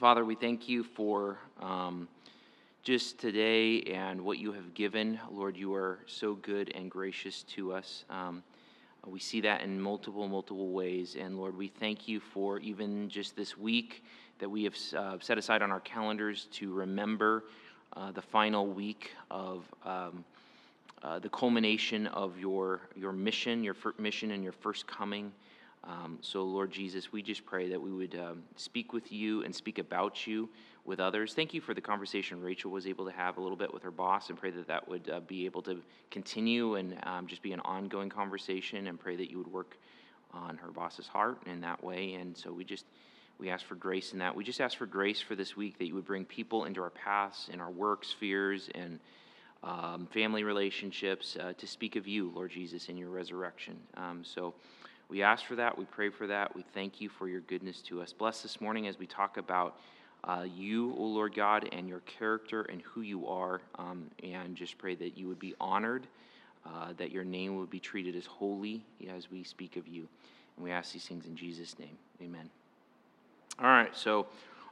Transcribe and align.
Father, 0.00 0.24
we 0.24 0.34
thank 0.34 0.66
you 0.66 0.82
for 0.82 1.36
um, 1.60 2.08
just 2.82 3.18
today 3.18 3.82
and 3.82 4.18
what 4.18 4.38
you 4.38 4.50
have 4.50 4.72
given. 4.72 5.20
Lord, 5.30 5.58
you 5.58 5.74
are 5.74 5.98
so 6.06 6.36
good 6.36 6.72
and 6.74 6.90
gracious 6.90 7.42
to 7.42 7.74
us. 7.74 8.06
Um, 8.08 8.42
we 9.06 9.20
see 9.20 9.42
that 9.42 9.60
in 9.60 9.78
multiple, 9.78 10.26
multiple 10.26 10.70
ways. 10.70 11.18
And 11.20 11.36
Lord, 11.36 11.54
we 11.54 11.68
thank 11.68 12.08
you 12.08 12.18
for 12.18 12.60
even 12.60 13.10
just 13.10 13.36
this 13.36 13.58
week 13.58 14.02
that 14.38 14.48
we 14.48 14.64
have 14.64 14.74
uh, 14.96 15.18
set 15.20 15.36
aside 15.36 15.60
on 15.60 15.70
our 15.70 15.80
calendars 15.80 16.48
to 16.52 16.72
remember 16.72 17.44
uh, 17.94 18.10
the 18.10 18.22
final 18.22 18.66
week 18.66 19.10
of 19.30 19.66
um, 19.84 20.24
uh, 21.02 21.18
the 21.18 21.28
culmination 21.28 22.06
of 22.06 22.38
your, 22.38 22.80
your 22.96 23.12
mission, 23.12 23.62
your 23.62 23.76
mission 23.98 24.30
and 24.30 24.42
your 24.42 24.54
first 24.54 24.86
coming. 24.86 25.30
Um, 25.84 26.18
so, 26.20 26.42
Lord 26.42 26.70
Jesus, 26.70 27.10
we 27.10 27.22
just 27.22 27.46
pray 27.46 27.70
that 27.70 27.80
we 27.80 27.90
would 27.90 28.14
um, 28.14 28.42
speak 28.56 28.92
with 28.92 29.10
you 29.10 29.42
and 29.44 29.54
speak 29.54 29.78
about 29.78 30.26
you 30.26 30.48
with 30.84 31.00
others. 31.00 31.32
Thank 31.32 31.54
you 31.54 31.60
for 31.60 31.72
the 31.72 31.80
conversation 31.80 32.42
Rachel 32.42 32.70
was 32.70 32.86
able 32.86 33.06
to 33.06 33.12
have 33.12 33.38
a 33.38 33.40
little 33.40 33.56
bit 33.56 33.72
with 33.72 33.82
her 33.82 33.90
boss, 33.90 34.28
and 34.28 34.38
pray 34.38 34.50
that 34.50 34.66
that 34.66 34.86
would 34.88 35.08
uh, 35.08 35.20
be 35.20 35.46
able 35.46 35.62
to 35.62 35.80
continue 36.10 36.74
and 36.74 36.98
um, 37.04 37.26
just 37.26 37.42
be 37.42 37.52
an 37.52 37.60
ongoing 37.60 38.10
conversation, 38.10 38.88
and 38.88 39.00
pray 39.00 39.16
that 39.16 39.30
you 39.30 39.38
would 39.38 39.50
work 39.50 39.78
on 40.32 40.58
her 40.58 40.70
boss's 40.70 41.06
heart 41.06 41.38
in 41.46 41.62
that 41.62 41.82
way. 41.82 42.14
And 42.14 42.36
so 42.36 42.52
we 42.52 42.64
just 42.64 42.84
we 43.38 43.48
ask 43.48 43.64
for 43.64 43.74
grace 43.74 44.12
in 44.12 44.18
that. 44.18 44.36
We 44.36 44.44
just 44.44 44.60
ask 44.60 44.76
for 44.76 44.86
grace 44.86 45.22
for 45.22 45.34
this 45.34 45.56
week 45.56 45.78
that 45.78 45.86
you 45.86 45.94
would 45.94 46.04
bring 46.04 46.26
people 46.26 46.66
into 46.66 46.82
our 46.82 46.90
paths, 46.90 47.48
in 47.50 47.58
our 47.58 47.70
work 47.70 48.04
spheres, 48.04 48.68
and 48.74 49.00
um, 49.62 50.06
family 50.12 50.44
relationships 50.44 51.38
uh, 51.40 51.54
to 51.54 51.66
speak 51.66 51.96
of 51.96 52.06
you, 52.06 52.30
Lord 52.34 52.50
Jesus, 52.50 52.90
in 52.90 52.98
your 52.98 53.08
resurrection. 53.08 53.78
Um, 53.96 54.22
so. 54.24 54.52
We 55.10 55.24
ask 55.24 55.44
for 55.44 55.56
that. 55.56 55.76
We 55.76 55.86
pray 55.86 56.08
for 56.08 56.28
that. 56.28 56.54
We 56.54 56.64
thank 56.72 57.00
you 57.00 57.08
for 57.08 57.28
your 57.28 57.40
goodness 57.40 57.82
to 57.82 58.00
us. 58.00 58.12
Bless 58.12 58.42
this 58.42 58.60
morning 58.60 58.86
as 58.86 58.96
we 58.96 59.06
talk 59.08 59.38
about 59.38 59.76
uh, 60.22 60.46
you, 60.54 60.94
O 60.96 61.02
Lord 61.02 61.34
God, 61.34 61.68
and 61.72 61.88
your 61.88 61.98
character 62.00 62.62
and 62.62 62.80
who 62.82 63.00
you 63.00 63.26
are. 63.26 63.60
Um, 63.76 64.08
and 64.22 64.54
just 64.54 64.78
pray 64.78 64.94
that 64.94 65.18
you 65.18 65.26
would 65.26 65.40
be 65.40 65.56
honored, 65.60 66.06
uh, 66.64 66.92
that 66.96 67.10
your 67.10 67.24
name 67.24 67.56
would 67.56 67.70
be 67.70 67.80
treated 67.80 68.14
as 68.14 68.24
holy 68.24 68.84
as 69.12 69.28
we 69.32 69.42
speak 69.42 69.74
of 69.74 69.88
you. 69.88 70.06
And 70.56 70.64
we 70.64 70.70
ask 70.70 70.92
these 70.92 71.06
things 71.06 71.26
in 71.26 71.34
Jesus' 71.34 71.76
name. 71.76 71.98
Amen. 72.22 72.48
All 73.58 73.66
right, 73.66 73.94
so 73.96 74.28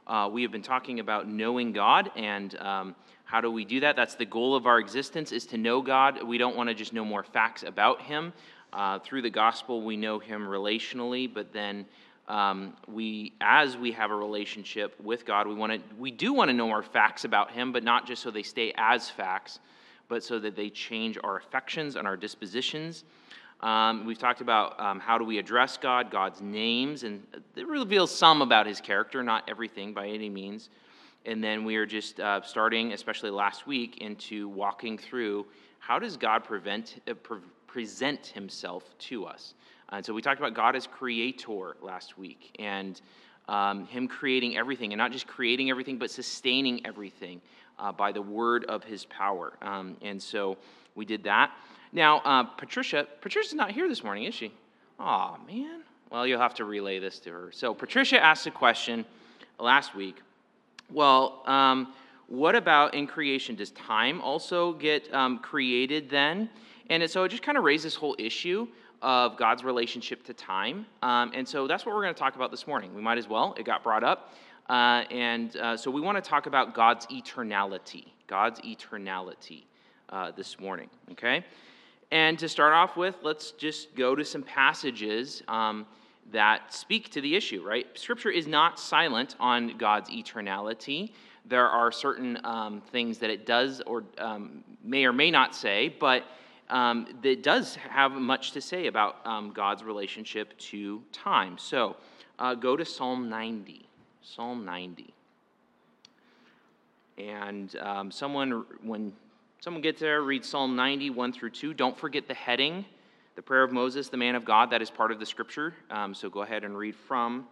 uh, 0.07 0.29
we 0.31 0.41
have 0.43 0.53
been 0.53 0.61
talking 0.61 1.01
about 1.01 1.27
knowing 1.27 1.73
God 1.73 2.11
and 2.15 2.57
um, 2.59 2.95
how 3.29 3.41
do 3.41 3.51
we 3.51 3.63
do 3.63 3.81
that? 3.81 3.95
That's 3.95 4.15
the 4.15 4.25
goal 4.25 4.55
of 4.55 4.65
our 4.65 4.79
existence 4.79 5.31
is 5.31 5.45
to 5.47 5.57
know 5.57 5.83
God. 5.83 6.23
We 6.23 6.39
don't 6.39 6.55
want 6.55 6.69
to 6.69 6.73
just 6.73 6.93
know 6.93 7.05
more 7.05 7.21
facts 7.21 7.61
about 7.61 8.01
Him. 8.01 8.33
Uh, 8.71 8.99
through 8.99 9.21
the 9.21 9.29
gospel, 9.29 9.81
we 9.81 9.97
know 9.97 10.19
him 10.19 10.43
relationally, 10.43 11.31
but 11.31 11.51
then 11.51 11.85
um, 12.27 12.73
we, 12.87 13.33
as 13.41 13.75
we 13.75 13.91
have 13.91 14.11
a 14.11 14.15
relationship 14.15 14.99
with 15.01 15.25
God, 15.25 15.47
we 15.47 15.55
want 15.55 15.73
to, 15.73 15.95
we 15.97 16.11
do 16.11 16.31
want 16.33 16.49
to 16.49 16.53
know 16.53 16.67
more 16.67 16.83
facts 16.83 17.23
about 17.25 17.51
him, 17.51 17.71
but 17.71 17.83
not 17.83 18.05
just 18.05 18.21
so 18.21 18.29
they 18.29 18.43
stay 18.43 18.71
as 18.77 19.09
facts, 19.09 19.59
but 20.07 20.23
so 20.23 20.37
that 20.39 20.55
they 20.55 20.69
change 20.69 21.17
our 21.23 21.37
affections 21.37 21.95
and 21.95 22.07
our 22.07 22.15
dispositions. 22.15 23.03
Um, 23.61 24.05
we've 24.05 24.19
talked 24.19 24.41
about 24.41 24.79
um, 24.79 24.99
how 24.99 25.17
do 25.17 25.25
we 25.25 25.37
address 25.37 25.77
God, 25.77 26.11
God's 26.11 26.41
names, 26.41 27.03
and 27.03 27.21
it 27.55 27.67
reveals 27.67 28.15
some 28.15 28.41
about 28.41 28.67
his 28.67 28.79
character, 28.79 29.21
not 29.23 29.49
everything 29.49 29.93
by 29.93 30.07
any 30.07 30.29
means. 30.29 30.69
And 31.25 31.43
then 31.43 31.65
we 31.65 31.75
are 31.75 31.85
just 31.85 32.19
uh, 32.19 32.41
starting, 32.41 32.93
especially 32.93 33.31
last 33.31 33.67
week, 33.67 33.97
into 33.97 34.47
walking 34.47 34.97
through 34.97 35.45
how 35.79 35.99
does 35.99 36.15
God 36.15 36.43
prevent, 36.43 37.01
uh, 37.07 37.13
pre- 37.15 37.39
present 37.71 38.27
himself 38.27 38.83
to 38.97 39.25
us. 39.25 39.53
And 39.91 40.05
so 40.05 40.13
we 40.13 40.21
talked 40.21 40.39
about 40.39 40.53
God 40.53 40.75
as 40.75 40.87
creator 40.87 41.75
last 41.81 42.17
week 42.17 42.55
and 42.59 42.99
um, 43.47 43.85
him 43.87 44.07
creating 44.07 44.57
everything, 44.57 44.93
and 44.93 44.99
not 44.99 45.11
just 45.11 45.25
creating 45.25 45.71
everything, 45.71 45.97
but 45.97 46.11
sustaining 46.11 46.85
everything 46.85 47.41
uh, 47.79 47.91
by 47.91 48.11
the 48.11 48.21
word 48.21 48.65
of 48.65 48.83
his 48.83 49.05
power. 49.05 49.53
Um, 49.61 49.97
and 50.03 50.21
so 50.21 50.57
we 50.93 51.05
did 51.05 51.23
that. 51.23 51.51
Now, 51.91 52.19
uh, 52.19 52.43
Patricia, 52.43 53.07
Patricia's 53.21 53.55
not 53.55 53.71
here 53.71 53.87
this 53.87 54.03
morning, 54.03 54.25
is 54.25 54.35
she? 54.35 54.51
Oh, 54.99 55.37
man. 55.47 55.81
Well, 56.11 56.27
you'll 56.27 56.41
have 56.41 56.53
to 56.55 56.65
relay 56.65 56.99
this 56.99 57.19
to 57.21 57.31
her. 57.31 57.51
So 57.51 57.73
Patricia 57.73 58.23
asked 58.23 58.45
a 58.45 58.51
question 58.51 59.05
last 59.59 59.95
week. 59.95 60.17
Well, 60.91 61.41
um, 61.45 61.93
what 62.27 62.55
about 62.55 62.93
in 62.93 63.07
creation? 63.07 63.55
Does 63.55 63.71
time 63.71 64.21
also 64.21 64.73
get 64.73 65.11
um, 65.13 65.39
created 65.39 66.09
then? 66.09 66.49
And 66.89 67.09
so 67.09 67.23
it 67.23 67.29
just 67.29 67.43
kind 67.43 67.57
of 67.57 67.63
raised 67.63 67.85
this 67.85 67.95
whole 67.95 68.15
issue 68.17 68.67
of 69.01 69.37
God's 69.37 69.63
relationship 69.63 70.23
to 70.25 70.33
time. 70.33 70.85
Um, 71.01 71.31
and 71.33 71.47
so 71.47 71.67
that's 71.67 71.85
what 71.85 71.95
we're 71.95 72.01
going 72.01 72.13
to 72.13 72.19
talk 72.19 72.35
about 72.35 72.51
this 72.51 72.67
morning. 72.67 72.93
We 72.93 73.01
might 73.01 73.17
as 73.17 73.27
well, 73.27 73.55
it 73.57 73.65
got 73.65 73.83
brought 73.83 74.03
up. 74.03 74.33
Uh, 74.69 75.03
and 75.09 75.55
uh, 75.57 75.77
so 75.77 75.89
we 75.89 76.01
want 76.01 76.23
to 76.23 76.27
talk 76.27 76.45
about 76.45 76.75
God's 76.75 77.05
eternality, 77.07 78.05
God's 78.27 78.59
eternality 78.61 79.63
uh, 80.09 80.31
this 80.31 80.59
morning, 80.59 80.89
okay? 81.11 81.43
And 82.11 82.37
to 82.39 82.49
start 82.49 82.73
off 82.73 82.97
with, 82.97 83.15
let's 83.23 83.51
just 83.51 83.95
go 83.95 84.15
to 84.15 84.25
some 84.25 84.43
passages 84.43 85.43
um, 85.47 85.85
that 86.31 86.73
speak 86.73 87.09
to 87.11 87.21
the 87.21 87.35
issue, 87.35 87.63
right? 87.65 87.87
Scripture 87.95 88.29
is 88.29 88.47
not 88.47 88.79
silent 88.79 89.35
on 89.39 89.77
God's 89.77 90.09
eternality. 90.09 91.11
There 91.45 91.67
are 91.67 91.91
certain 91.91 92.39
um, 92.43 92.81
things 92.91 93.17
that 93.19 93.29
it 93.29 93.45
does 93.45 93.81
or 93.81 94.03
um, 94.17 94.63
may 94.83 95.05
or 95.05 95.13
may 95.13 95.31
not 95.31 95.55
say, 95.55 95.95
but 95.99 96.25
um, 96.69 97.07
that 97.21 97.43
does 97.43 97.75
have 97.75 98.11
much 98.11 98.51
to 98.51 98.61
say 98.61 98.87
about 98.87 99.17
um, 99.25 99.51
God's 99.51 99.83
relationship 99.83 100.57
to 100.57 101.01
time. 101.11 101.57
So 101.57 101.95
uh, 102.37 102.55
go 102.55 102.75
to 102.75 102.85
Psalm 102.85 103.29
90. 103.29 103.85
Psalm 104.21 104.65
90. 104.65 105.13
And 107.17 107.75
um, 107.77 108.11
someone, 108.11 108.65
when 108.83 109.11
someone 109.59 109.81
gets 109.81 109.99
there, 109.99 110.21
read 110.21 110.45
Psalm 110.45 110.75
90, 110.75 111.09
1 111.09 111.33
through 111.33 111.49
2. 111.49 111.73
Don't 111.73 111.97
forget 111.97 112.27
the 112.27 112.33
heading, 112.33 112.85
the 113.35 113.41
prayer 113.41 113.63
of 113.63 113.71
Moses, 113.71 114.09
the 114.09 114.17
man 114.17 114.35
of 114.35 114.45
God. 114.45 114.69
That 114.69 114.81
is 114.81 114.89
part 114.89 115.11
of 115.11 115.19
the 115.19 115.25
scripture. 115.25 115.73
Um, 115.89 116.13
so 116.13 116.29
go 116.29 116.41
ahead 116.43 116.63
and 116.63 116.77
read 116.77 116.95
from 116.95 117.47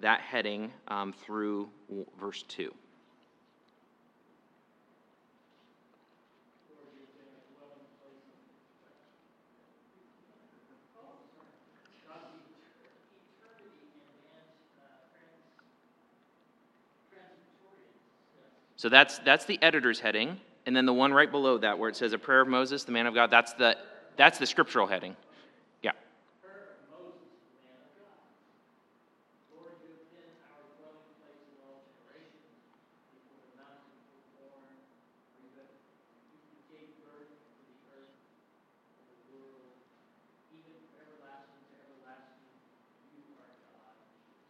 that 0.00 0.20
heading 0.20 0.72
um, 0.88 1.12
through 1.12 1.68
verse 2.18 2.42
2. 2.48 2.72
So 18.82 18.88
that's, 18.88 19.20
that's 19.20 19.44
the 19.44 19.62
editor's 19.62 20.00
heading. 20.00 20.40
And 20.66 20.74
then 20.74 20.86
the 20.86 20.92
one 20.92 21.12
right 21.12 21.30
below 21.30 21.56
that 21.58 21.78
where 21.78 21.88
it 21.88 21.94
says 21.94 22.14
a 22.14 22.18
prayer 22.18 22.40
of 22.40 22.48
Moses, 22.48 22.82
the 22.82 22.90
man 22.90 23.06
of 23.06 23.14
God, 23.14 23.30
that's 23.30 23.52
the, 23.52 23.76
that's 24.16 24.40
the 24.40 24.46
scriptural 24.46 24.88
heading. 24.88 25.14
Yeah. 25.84 25.92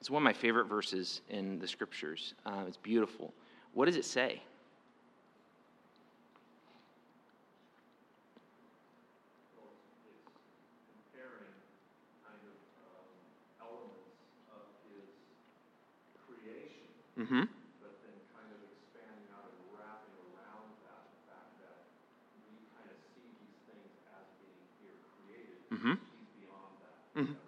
It's 0.00 0.08
one 0.08 0.22
of 0.22 0.24
my 0.24 0.32
favorite 0.32 0.68
verses 0.68 1.20
in 1.28 1.58
the 1.58 1.68
scriptures. 1.68 2.32
Uh, 2.46 2.64
it's 2.66 2.78
beautiful. 2.78 3.34
What 3.74 3.86
does 3.86 3.96
it 3.96 4.04
say? 4.04 4.42
Mm-hmm. 17.22 17.46
But 17.78 17.92
then 18.02 18.18
kind 18.34 18.50
of 18.50 18.58
expanding 18.66 19.30
out 19.30 19.46
and 19.54 19.62
wrapping 19.78 20.16
around 20.32 20.74
that 20.82 21.06
the 21.06 21.22
fact 21.30 21.54
that 21.62 21.86
we 22.42 22.66
kind 22.74 22.88
of 22.90 22.98
see 23.14 23.30
these 23.38 23.62
things 23.68 23.94
as 24.10 24.26
being 24.42 24.66
here 24.82 24.98
created. 25.22 25.60
Mm-hmm. 25.70 26.02
He's 26.02 26.34
beyond 26.42 26.74
that. 26.82 26.98
Mm-hmm. 27.14 27.38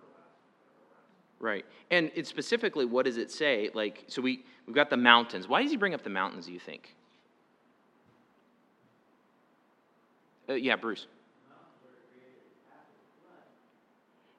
Right. 1.43 1.67
And 1.95 2.11
it 2.17 2.27
specifically, 2.27 2.85
what 2.85 3.05
does 3.05 3.19
it 3.19 3.31
say? 3.31 3.71
Like, 3.73 4.05
so 4.09 4.21
we, 4.21 4.45
we've 4.67 4.75
got 4.75 4.91
the 4.91 4.97
mountains. 4.97 5.47
Why 5.47 5.63
does 5.63 5.71
he 5.71 5.77
bring 5.77 5.95
up 5.95 6.03
the 6.03 6.11
mountains, 6.11 6.47
do 6.47 6.53
you 6.53 6.59
think? 6.59 6.93
Uh, 10.49 10.55
yeah, 10.55 10.75
Bruce. 10.75 11.07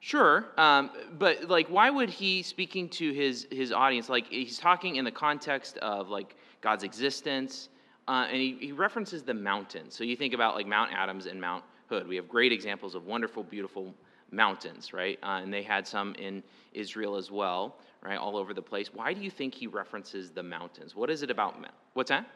Sure, 0.00 0.46
um, 0.56 0.90
but 1.18 1.48
like, 1.48 1.66
why 1.68 1.88
would 1.90 2.10
he 2.10 2.42
speaking 2.42 2.88
to 2.90 3.12
his 3.12 3.48
his 3.50 3.72
audience? 3.72 4.08
Like, 4.08 4.28
he's 4.28 4.58
talking 4.58 4.96
in 4.96 5.04
the 5.04 5.10
context 5.10 5.78
of 5.78 6.10
like 6.10 6.36
God's 6.60 6.84
existence, 6.84 7.70
uh, 8.06 8.26
and 8.28 8.36
he, 8.36 8.56
he 8.60 8.72
references 8.72 9.24
the 9.24 9.34
mountains. 9.34 9.96
So 9.96 10.04
you 10.04 10.14
think 10.14 10.32
about 10.32 10.54
like 10.54 10.66
Mount 10.66 10.92
Adams 10.92 11.26
and 11.26 11.40
Mount 11.40 11.64
Hood. 11.88 12.06
We 12.06 12.16
have 12.16 12.28
great 12.28 12.52
examples 12.52 12.94
of 12.94 13.06
wonderful, 13.06 13.42
beautiful 13.42 13.94
mountains, 14.30 14.92
right? 14.92 15.18
Uh, 15.22 15.40
and 15.42 15.52
they 15.52 15.62
had 15.62 15.86
some 15.86 16.14
in 16.14 16.42
Israel 16.72 17.16
as 17.16 17.30
well, 17.30 17.76
right? 18.02 18.16
All 18.16 18.36
over 18.36 18.54
the 18.54 18.62
place. 18.62 18.92
Why 18.92 19.12
do 19.12 19.20
you 19.20 19.30
think 19.30 19.54
he 19.54 19.66
references 19.66 20.30
the 20.30 20.42
mountains? 20.42 20.94
What 20.94 21.10
is 21.10 21.22
it 21.22 21.30
about? 21.30 21.56
What's 21.94 22.10
that? 22.10 22.26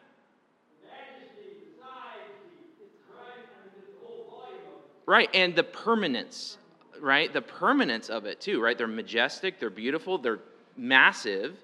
Right, 5.07 5.29
and 5.35 5.57
the 5.57 5.65
permanence, 5.65 6.59
right? 7.01 7.33
The 7.33 7.43
permanence 7.43 8.11
of 8.11 8.27
it 8.27 8.41
too, 8.41 8.63
right? 8.63 8.79
They're 8.79 8.87
majestic, 8.87 9.59
they're 9.59 9.69
beautiful, 9.69 10.19
they're 10.19 10.39
massive, 10.77 11.57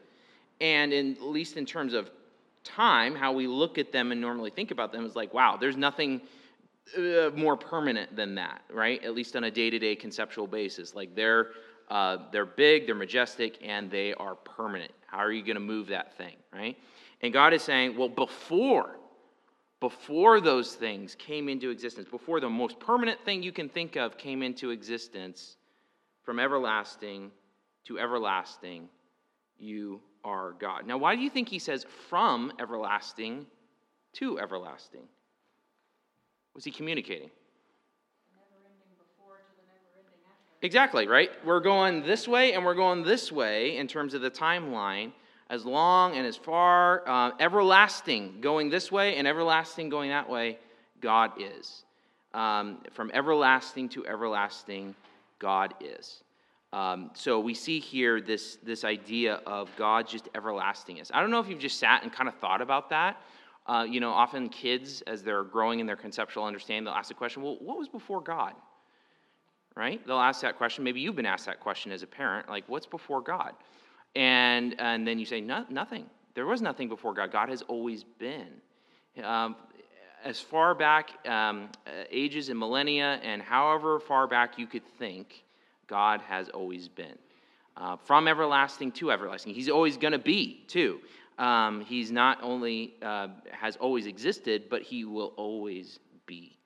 and 0.61 0.93
in, 0.93 1.13
at 1.15 1.23
least 1.23 1.57
in 1.57 1.65
terms 1.65 1.95
of 1.95 2.11
time, 2.65 3.15
how 3.15 3.33
we 3.33 3.47
look 3.47 3.79
at 3.79 3.93
them 3.93 4.11
and 4.11 4.21
normally 4.21 4.51
think 4.51 4.73
about 4.73 4.91
them 4.91 5.07
is 5.07 5.15
like, 5.15 5.33
wow, 5.33 5.57
there's 5.57 5.77
nothing 5.77 6.23
uh, 6.97 7.31
more 7.35 7.57
permanent 7.57 8.15
than 8.15 8.35
that, 8.37 8.63
right? 8.71 9.03
At 9.05 9.15
least 9.15 9.37
on 9.37 9.45
a 9.45 9.51
day-to-day 9.51 9.97
conceptual 9.97 10.47
basis. 10.47 10.95
Like 10.95 11.15
they're 11.15 11.49
uh, 11.89 12.19
they're 12.33 12.47
big, 12.47 12.87
they're 12.87 12.97
majestic, 12.97 13.59
and 13.63 13.91
they 13.91 14.13
are 14.15 14.35
permanent. 14.35 14.93
How 15.07 15.19
are 15.19 15.31
you 15.31 15.43
going 15.43 15.55
to 15.55 15.61
move 15.61 15.87
that 15.89 16.17
thing, 16.19 16.35
right? 16.53 16.77
And 17.23 17.33
God 17.33 17.53
is 17.53 17.63
saying, 17.63 17.97
well, 17.97 18.09
before 18.09 18.97
before 19.81 20.41
those 20.41 20.75
things 20.75 21.15
came 21.15 21.49
into 21.49 21.71
existence, 21.71 22.09
before 22.09 22.41
the 22.41 22.49
most 22.49 22.81
permanent 22.81 23.21
thing 23.25 23.43
you 23.43 23.53
can 23.53 23.69
think 23.69 23.97
of 23.97 24.17
came 24.17 24.43
into 24.43 24.71
existence, 24.71 25.57
from 26.25 26.41
everlasting 26.41 27.31
to 27.85 27.99
everlasting, 27.99 28.89
you 29.59 30.01
are 30.25 30.55
God. 30.59 30.87
Now, 30.87 30.99
why 30.99 31.15
do 31.15 31.23
you 31.23 31.31
think 31.31 31.49
he 31.49 31.59
says 31.59 31.87
from 32.09 32.53
everlasting 32.59 33.47
to 34.15 34.41
everlasting? 34.41 35.03
Was 36.57 36.65
he 36.65 36.71
communicating? 36.71 37.31
Exactly, 40.63 41.07
right? 41.07 41.31
We're 41.45 41.61
going 41.61 42.03
this 42.03 42.27
way 42.27 42.55
and 42.55 42.65
we're 42.65 42.75
going 42.75 43.05
this 43.05 43.31
way 43.31 43.77
in 43.77 43.87
terms 43.87 44.15
of 44.15 44.23
the 44.23 44.31
timeline 44.31 45.13
as 45.51 45.67
long 45.67 46.17
and 46.17 46.27
as 46.27 46.35
far, 46.35 47.07
uh, 47.07 47.33
everlasting 47.39 48.41
going 48.41 48.71
this 48.71 48.91
way 48.91 49.17
and 49.17 49.29
everlasting 49.29 49.91
going 49.91 50.09
that 50.09 50.31
way, 50.31 50.59
God 51.03 51.33
is. 51.39 51.85
Um, 52.33 52.79
from 52.91 53.11
everlasting 53.13 53.91
to 53.91 54.07
everlasting, 54.07 54.95
God 55.39 55.75
is. 55.81 56.25
Um, 56.73 57.11
so 57.13 57.39
we 57.39 57.53
see 57.53 57.81
here 57.81 58.23
this, 58.23 58.57
this 58.63 58.83
idea 58.83 59.41
of 59.47 59.71
God 59.77 60.09
just 60.09 60.29
everlastingness. 60.35 61.11
I 61.13 61.21
don't 61.21 61.31
know 61.31 61.41
if 61.41 61.49
you've 61.49 61.61
just 61.61 61.79
sat 61.79 62.03
and 62.03 62.11
kind 62.11 62.29
of 62.29 62.35
thought 62.37 62.63
about 62.63 62.89
that. 62.91 63.21
Uh, 63.67 63.85
you 63.89 63.99
know, 63.99 64.11
often 64.11 64.49
kids, 64.49 65.03
as 65.07 65.23
they're 65.23 65.43
growing 65.43 65.81
in 65.81 65.87
their 65.87 65.97
conceptual 65.97 66.45
understanding, 66.45 66.85
they'll 66.85 66.95
ask 66.95 67.09
the 67.09 67.15
question, 67.15 67.43
well, 67.43 67.57
what 67.61 67.77
was 67.79 67.89
before 67.89 68.21
God? 68.21 68.55
Right? 69.75 70.05
They'll 70.07 70.19
ask 70.19 70.41
that 70.43 70.57
question. 70.57 70.85
Maybe 70.85 71.01
you've 71.01 71.17
been 71.17 71.27
asked 71.27 71.47
that 71.47 71.61
question 71.61 71.93
as 71.93 72.03
a 72.03 72.07
parent, 72.07 72.49
like, 72.49 72.65
what's 72.69 72.87
before 72.87 73.21
God? 73.21 73.53
And, 74.15 74.75
and 74.79 75.07
then 75.07 75.19
you 75.19 75.27
say, 75.27 75.41
no, 75.41 75.67
nothing. 75.69 76.07
There 76.35 76.47
was 76.47 76.63
nothing 76.63 76.89
before 76.89 77.13
God. 77.13 77.33
God 77.33 77.49
has 77.49 77.63
always 77.63 78.05
been. 78.05 78.49
Um, 79.23 79.57
as 80.25 80.41
far 80.41 80.75
back, 80.75 81.11
um, 81.27 81.69
uh, 81.87 82.05
ages 82.11 82.49
and 82.49 82.59
millennia, 82.59 83.21
and 83.23 83.43
however 83.43 84.01
far 84.01 84.27
back 84.27 84.59
you 84.59 84.67
could 84.67 84.87
think, 84.99 85.45
God 85.87 86.21
has 86.23 86.49
always 86.49 86.89
been. 86.89 87.19
Uh, 87.77 87.97
from 87.97 88.27
everlasting 88.27 88.91
to 88.93 89.13
everlasting. 89.13 89.55
He's 89.55 89.69
always 89.69 89.97
going 89.97 90.13
to 90.13 90.19
be, 90.19 90.65
too. 90.67 91.01
Um, 91.39 91.83
he's 91.83 92.11
not 92.11 92.39
only 92.43 92.95
uh, 93.03 93.29
has 93.51 93.77
always 93.77 94.07
existed, 94.07 94.65
but 94.71 94.83
he 94.83 95.05
will 95.05 95.35
always 95.37 95.99
be. 96.27 96.59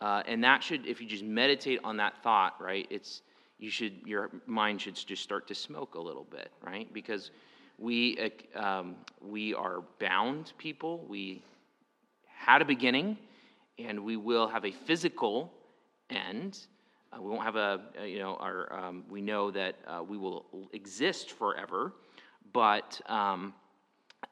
Uh, 0.00 0.22
and 0.26 0.42
that 0.44 0.62
should, 0.62 0.86
if 0.86 1.00
you 1.00 1.06
just 1.06 1.24
meditate 1.24 1.80
on 1.84 1.96
that 1.96 2.22
thought, 2.22 2.60
right, 2.60 2.86
it's 2.90 3.22
you 3.58 3.70
should 3.70 4.00
your 4.04 4.30
mind 4.46 4.80
should 4.80 4.96
just 4.96 5.22
start 5.22 5.46
to 5.46 5.54
smoke 5.54 5.94
a 5.94 6.00
little 6.00 6.24
bit, 6.24 6.50
right? 6.64 6.92
Because 6.92 7.30
we 7.78 8.30
um, 8.56 8.96
we 9.20 9.54
are 9.54 9.82
bound 10.00 10.52
people. 10.58 11.04
We 11.08 11.42
had 12.26 12.62
a 12.62 12.64
beginning, 12.64 13.16
and 13.78 14.04
we 14.04 14.16
will 14.16 14.48
have 14.48 14.64
a 14.64 14.72
physical 14.72 15.52
end. 16.10 16.58
Uh, 17.12 17.22
we 17.22 17.30
won't 17.30 17.44
have 17.44 17.56
a, 17.56 17.80
a 18.00 18.06
you 18.06 18.18
know 18.18 18.36
our 18.36 18.72
um, 18.72 19.04
we 19.08 19.20
know 19.20 19.50
that 19.52 19.76
uh, 19.86 20.02
we 20.02 20.18
will 20.18 20.46
exist 20.72 21.30
forever, 21.30 21.92
but 22.52 23.00
um, 23.06 23.54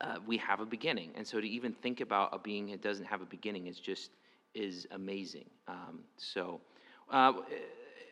uh, 0.01 0.17
we 0.27 0.37
have 0.39 0.61
a 0.61 0.67
beginning, 0.67 1.11
and 1.15 1.27
so 1.27 1.41
to 1.41 1.47
even 1.49 1.73
think 1.73 2.01
about 2.01 2.31
a 2.33 2.39
being 2.39 2.71
that 2.71 2.83
doesn't 2.83 3.07
have 3.07 3.21
a 3.23 3.27
beginning 3.27 3.67
is 3.67 3.79
just 3.79 4.11
is 4.55 4.87
amazing. 4.91 5.47
Um, 5.69 6.01
so. 6.17 6.61
Uh, 7.11 7.33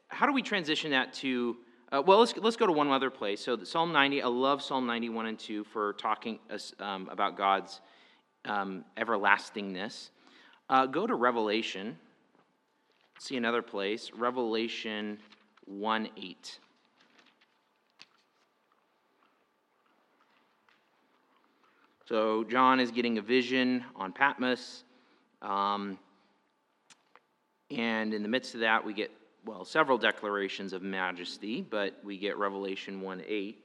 how 0.08 0.26
do 0.26 0.32
we 0.32 0.42
transition 0.42 0.90
that 0.90 1.12
to 1.12 1.56
uh, 1.90 2.02
well 2.04 2.18
let's, 2.18 2.36
let's 2.36 2.56
go 2.56 2.66
to 2.66 2.72
one 2.72 2.90
other 2.90 3.10
place. 3.10 3.40
So 3.40 3.62
psalm 3.64 3.92
90 3.92 4.22
i 4.22 4.26
love 4.26 4.62
psalm 4.62 4.86
91 4.86 5.26
and 5.26 5.38
2 5.38 5.64
for 5.64 5.94
talking 5.94 6.38
um, 6.80 7.08
about 7.10 7.36
god's 7.36 7.80
um, 8.44 8.84
everlastingness. 8.96 10.10
Uh, 10.68 10.86
go 10.86 11.06
to 11.06 11.14
revelation. 11.14 11.98
See 13.18 13.36
another 13.36 13.62
place. 13.62 14.10
Revelation 14.14 15.18
1 15.64 16.08
8 16.16 16.58
so 22.08 22.44
john 22.44 22.80
is 22.80 22.90
getting 22.90 23.18
a 23.18 23.22
vision 23.22 23.84
on 23.94 24.12
patmos 24.12 24.84
um, 25.42 25.98
and 27.70 28.14
in 28.14 28.22
the 28.22 28.28
midst 28.28 28.54
of 28.54 28.60
that 28.60 28.84
we 28.84 28.94
get 28.94 29.10
well, 29.48 29.64
several 29.64 29.96
declarations 29.96 30.74
of 30.74 30.82
majesty, 30.82 31.62
but 31.62 31.98
we 32.04 32.18
get 32.18 32.36
Revelation 32.36 33.00
1 33.00 33.22
8. 33.26 33.64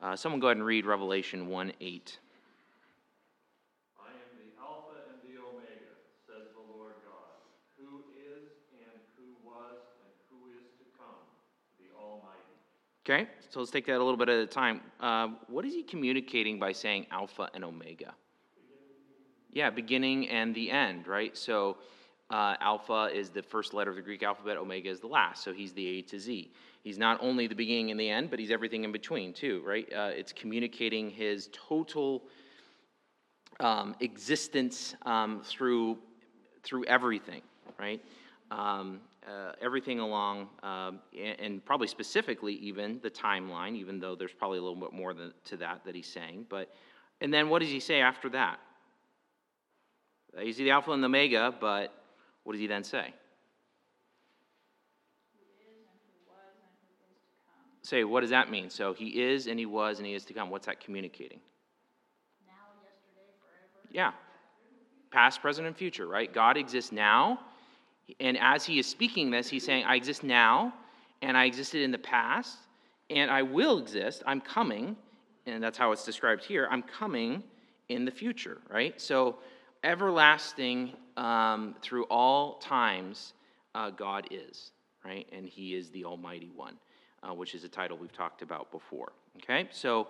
Uh, 0.00 0.16
someone 0.16 0.40
go 0.40 0.48
ahead 0.48 0.56
and 0.56 0.64
read 0.64 0.86
Revelation 0.86 1.48
1 1.48 1.72
8. 1.80 2.18
I 4.00 4.08
am 4.08 4.16
the 4.40 4.56
Alpha 4.56 4.96
and 5.12 5.20
the 5.20 5.36
Omega, 5.36 5.92
says 6.24 6.48
the 6.56 6.64
Lord 6.64 6.96
God, 7.04 7.36
who 7.76 8.08
is 8.16 8.56
and 8.72 8.96
who 9.20 9.36
was 9.44 9.84
and 10.00 10.12
who 10.32 10.48
is 10.56 10.64
to 10.80 10.86
come, 10.96 11.20
the 11.76 11.92
Almighty. 11.92 12.56
Okay, 13.04 13.26
so 13.50 13.58
let's 13.58 13.72
take 13.72 13.86
that 13.86 13.96
a 13.96 14.04
little 14.04 14.16
bit 14.16 14.28
at 14.28 14.38
a 14.38 14.46
time. 14.46 14.80
Uh, 15.00 15.30
what 15.48 15.64
is 15.64 15.74
he 15.74 15.82
communicating 15.82 16.60
by 16.60 16.70
saying 16.70 17.04
Alpha 17.10 17.50
and 17.52 17.64
Omega? 17.64 18.14
Yeah, 19.52 19.70
beginning 19.70 20.28
and 20.28 20.54
the 20.54 20.70
end, 20.70 21.08
right? 21.08 21.36
So 21.36 21.78
uh, 22.30 22.54
alpha 22.60 23.10
is 23.12 23.30
the 23.30 23.42
first 23.42 23.74
letter 23.74 23.90
of 23.90 23.96
the 23.96 24.02
Greek 24.02 24.22
alphabet, 24.22 24.56
omega 24.56 24.88
is 24.88 25.00
the 25.00 25.08
last. 25.08 25.42
So 25.42 25.52
he's 25.52 25.72
the 25.72 25.98
A 25.98 26.02
to 26.02 26.20
Z. 26.20 26.52
He's 26.84 26.96
not 26.96 27.18
only 27.20 27.48
the 27.48 27.56
beginning 27.56 27.90
and 27.90 27.98
the 27.98 28.08
end, 28.08 28.30
but 28.30 28.38
he's 28.38 28.52
everything 28.52 28.84
in 28.84 28.92
between, 28.92 29.32
too, 29.32 29.62
right? 29.66 29.92
Uh, 29.92 30.10
it's 30.14 30.32
communicating 30.32 31.10
his 31.10 31.50
total 31.52 32.22
um, 33.58 33.96
existence 33.98 34.94
um, 35.02 35.42
through, 35.44 35.98
through 36.62 36.84
everything, 36.84 37.42
right? 37.78 38.00
Um, 38.52 39.00
uh, 39.26 39.52
everything 39.60 40.00
along, 40.00 40.48
uh, 40.62 40.90
and, 41.16 41.40
and, 41.40 41.64
probably 41.64 41.86
specifically 41.86 42.54
even 42.54 42.98
the 43.02 43.10
timeline, 43.10 43.76
even 43.76 44.00
though 44.00 44.16
there's 44.16 44.32
probably 44.32 44.58
a 44.58 44.62
little 44.62 44.76
bit 44.76 44.92
more 44.92 45.14
than, 45.14 45.32
to 45.44 45.56
that 45.56 45.84
that 45.84 45.94
he's 45.94 46.08
saying. 46.08 46.46
But, 46.48 46.74
and 47.20 47.32
then 47.32 47.48
what 47.48 47.60
does 47.60 47.70
he 47.70 47.78
say 47.78 48.00
after 48.00 48.28
that? 48.30 48.58
He's 50.40 50.56
the 50.56 50.70
Alpha 50.70 50.90
and 50.92 51.02
the 51.02 51.06
Omega, 51.06 51.54
but 51.60 51.94
what 52.42 52.52
does 52.54 52.60
he 52.60 52.66
then 52.66 52.84
say? 52.84 53.14
Say, 57.82 58.04
what 58.04 58.20
does 58.20 58.30
that 58.30 58.50
mean? 58.50 58.70
So 58.70 58.94
he 58.94 59.22
is 59.22 59.48
and 59.48 59.58
he 59.58 59.66
was 59.66 59.98
and 59.98 60.06
he 60.06 60.14
is 60.14 60.24
to 60.26 60.32
come. 60.32 60.50
What's 60.50 60.66
that 60.66 60.80
communicating? 60.80 61.40
Now, 62.46 62.52
yesterday, 62.80 63.32
forever. 63.40 63.88
Yeah. 63.90 64.12
Past, 65.10 65.42
present, 65.42 65.66
and 65.66 65.76
future, 65.76 66.06
right? 66.06 66.32
God 66.32 66.56
exists 66.56 66.92
now. 66.92 67.40
And 68.20 68.38
as 68.38 68.64
he 68.64 68.78
is 68.78 68.86
speaking 68.86 69.30
this, 69.30 69.48
he's 69.48 69.64
saying, 69.64 69.84
I 69.84 69.96
exist 69.96 70.22
now, 70.22 70.74
and 71.22 71.36
I 71.36 71.44
existed 71.44 71.82
in 71.82 71.90
the 71.90 71.98
past, 71.98 72.58
and 73.10 73.30
I 73.30 73.42
will 73.42 73.78
exist. 73.78 74.22
I'm 74.26 74.40
coming. 74.40 74.96
And 75.46 75.62
that's 75.62 75.78
how 75.78 75.92
it's 75.92 76.04
described 76.04 76.44
here. 76.44 76.68
I'm 76.70 76.82
coming 76.82 77.42
in 77.88 78.04
the 78.04 78.10
future, 78.10 78.58
right? 78.70 79.00
So 79.00 79.38
everlasting 79.82 80.92
um, 81.16 81.74
through 81.82 82.04
all 82.04 82.54
times, 82.58 83.34
uh, 83.74 83.90
God 83.90 84.28
is, 84.30 84.72
right? 85.04 85.28
And 85.32 85.48
He 85.48 85.74
is 85.74 85.90
the 85.90 86.04
Almighty 86.04 86.50
One, 86.54 86.76
uh, 87.22 87.34
which 87.34 87.54
is 87.54 87.64
a 87.64 87.68
title 87.68 87.96
we've 87.98 88.12
talked 88.12 88.42
about 88.42 88.70
before. 88.70 89.12
Okay? 89.38 89.68
So, 89.70 90.08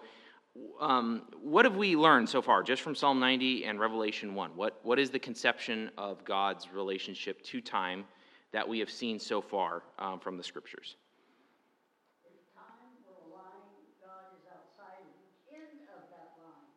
um, 0.81 1.23
what 1.43 1.65
have 1.65 1.77
we 1.77 1.97
learned 1.97 2.29
so 2.29 2.43
far 2.43 2.63
just 2.63 2.83
from 2.83 2.95
Psalm 2.95 3.19
90 3.21 3.65
and 3.65 3.81
Revelation 3.81 4.35
1? 4.35 4.51
What, 4.57 4.81
what 4.83 4.99
is 4.99 5.11
the 5.11 5.19
conception 5.19 5.91
of 5.97 6.25
God's 6.25 6.73
relationship 6.73 7.43
to 7.45 7.61
time 7.61 8.05
that 8.53 8.69
we 8.69 8.79
have 8.81 8.91
seen 8.91 9.19
so 9.19 9.41
far 9.41 9.83
um, 9.99 10.21
from 10.21 10.37
the 10.37 10.43
scriptures? 10.43 10.97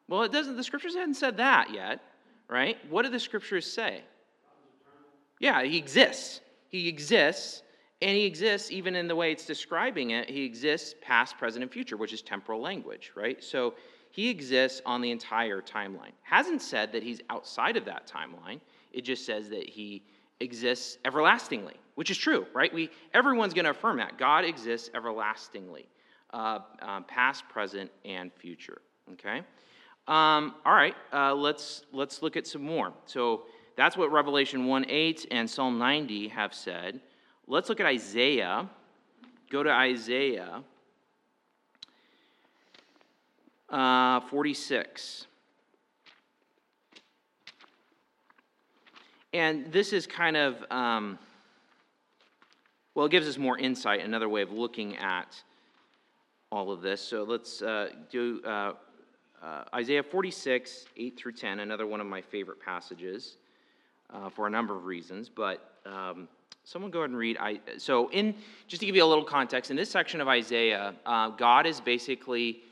Well, 0.07 0.21
it 0.21 0.31
doesn't. 0.31 0.55
The 0.55 0.63
scriptures 0.63 0.93
hadn't 0.93 1.15
said 1.15 1.37
that 1.37 1.73
yet 1.73 1.99
right? 2.47 2.77
What 2.89 3.03
do 3.03 3.09
the 3.09 3.19
scriptures 3.19 3.71
say? 3.71 4.01
Yeah, 5.39 5.63
he 5.63 5.77
exists. 5.77 6.41
He 6.69 6.87
exists, 6.87 7.63
And 8.01 8.15
he 8.15 8.25
exists, 8.25 8.71
even 8.71 8.95
in 8.95 9.07
the 9.07 9.15
way 9.15 9.31
it's 9.31 9.45
describing 9.45 10.11
it, 10.11 10.29
he 10.29 10.43
exists 10.43 10.95
past, 11.01 11.37
present, 11.37 11.63
and 11.63 11.71
future, 11.71 11.97
which 11.97 12.13
is 12.13 12.21
temporal 12.21 12.61
language, 12.61 13.11
right? 13.15 13.41
So 13.43 13.75
he 14.11 14.29
exists 14.29 14.81
on 14.85 15.01
the 15.01 15.11
entire 15.11 15.61
timeline. 15.61 16.11
Hasn't 16.21 16.61
said 16.61 16.91
that 16.91 17.03
he's 17.03 17.21
outside 17.29 17.77
of 17.77 17.85
that 17.85 18.07
timeline. 18.07 18.59
It 18.91 19.01
just 19.01 19.25
says 19.25 19.49
that 19.49 19.67
he 19.69 20.03
exists 20.39 20.97
everlastingly, 21.05 21.75
which 21.95 22.09
is 22.09 22.17
true, 22.17 22.45
right? 22.53 22.73
We, 22.73 22.89
everyone's 23.13 23.53
going 23.53 23.65
to 23.65 23.71
affirm 23.71 23.97
that. 23.97 24.17
God 24.17 24.43
exists 24.43 24.89
everlastingly, 24.93 25.87
uh, 26.33 26.59
uh, 26.81 27.01
past, 27.01 27.47
present, 27.47 27.89
and 28.03 28.31
future, 28.33 28.81
okay? 29.13 29.39
Um, 30.07 30.55
all 30.65 30.73
right, 30.73 30.95
uh, 31.13 31.33
let's, 31.33 31.83
let's 31.91 32.21
look 32.21 32.37
at 32.37 32.45
some 32.45 32.61
more. 32.61 32.93
So 33.05 33.43
that's 33.75 33.97
what 33.97 34.11
Revelation 34.11 34.65
1 34.65 34.85
8 34.87 35.27
and 35.31 35.49
Psalm 35.49 35.77
90 35.77 36.27
have 36.29 36.53
said. 36.53 37.01
Let's 37.47 37.69
look 37.69 37.79
at 37.79 37.85
Isaiah. 37.85 38.69
Go 39.49 39.63
to 39.63 39.69
Isaiah 39.69 40.63
uh, 43.69 44.21
46. 44.21 45.27
And 49.33 49.71
this 49.71 49.91
is 49.91 50.07
kind 50.07 50.37
of, 50.37 50.63
um, 50.71 51.19
well, 52.93 53.05
it 53.05 53.11
gives 53.11 53.27
us 53.27 53.37
more 53.37 53.57
insight, 53.57 53.99
another 53.99 54.29
way 54.29 54.41
of 54.41 54.51
looking 54.51 54.95
at 54.97 55.35
all 56.51 56.71
of 56.71 56.81
this. 56.81 57.01
So 57.01 57.23
let's 57.23 57.61
uh, 57.61 57.89
do 58.09 58.41
uh, 58.45 58.73
uh, 59.43 59.63
Isaiah 59.73 60.03
46, 60.03 60.85
8 60.95 61.17
through 61.17 61.33
10, 61.33 61.59
another 61.59 61.85
one 61.85 61.99
of 61.99 62.07
my 62.07 62.21
favorite 62.21 62.61
passages 62.61 63.35
uh, 64.09 64.29
for 64.29 64.47
a 64.47 64.49
number 64.49 64.75
of 64.75 64.85
reasons. 64.85 65.27
But 65.27 65.73
um, 65.85 66.29
someone 66.65 66.89
go 66.89 66.99
ahead 66.99 67.11
and 67.11 67.17
read. 67.17 67.37
I, 67.39 67.59
so, 67.77 68.09
in 68.09 68.35
just 68.67 68.79
to 68.79 68.85
give 68.85 68.95
you 68.95 69.03
a 69.03 69.05
little 69.05 69.23
context, 69.23 69.69
in 69.71 69.77
this 69.77 69.89
section 69.89 70.19
of 70.19 70.27
Isaiah, 70.27 70.95
uh, 71.05 71.29
God 71.29 71.67
is 71.67 71.79
basically 71.79 72.63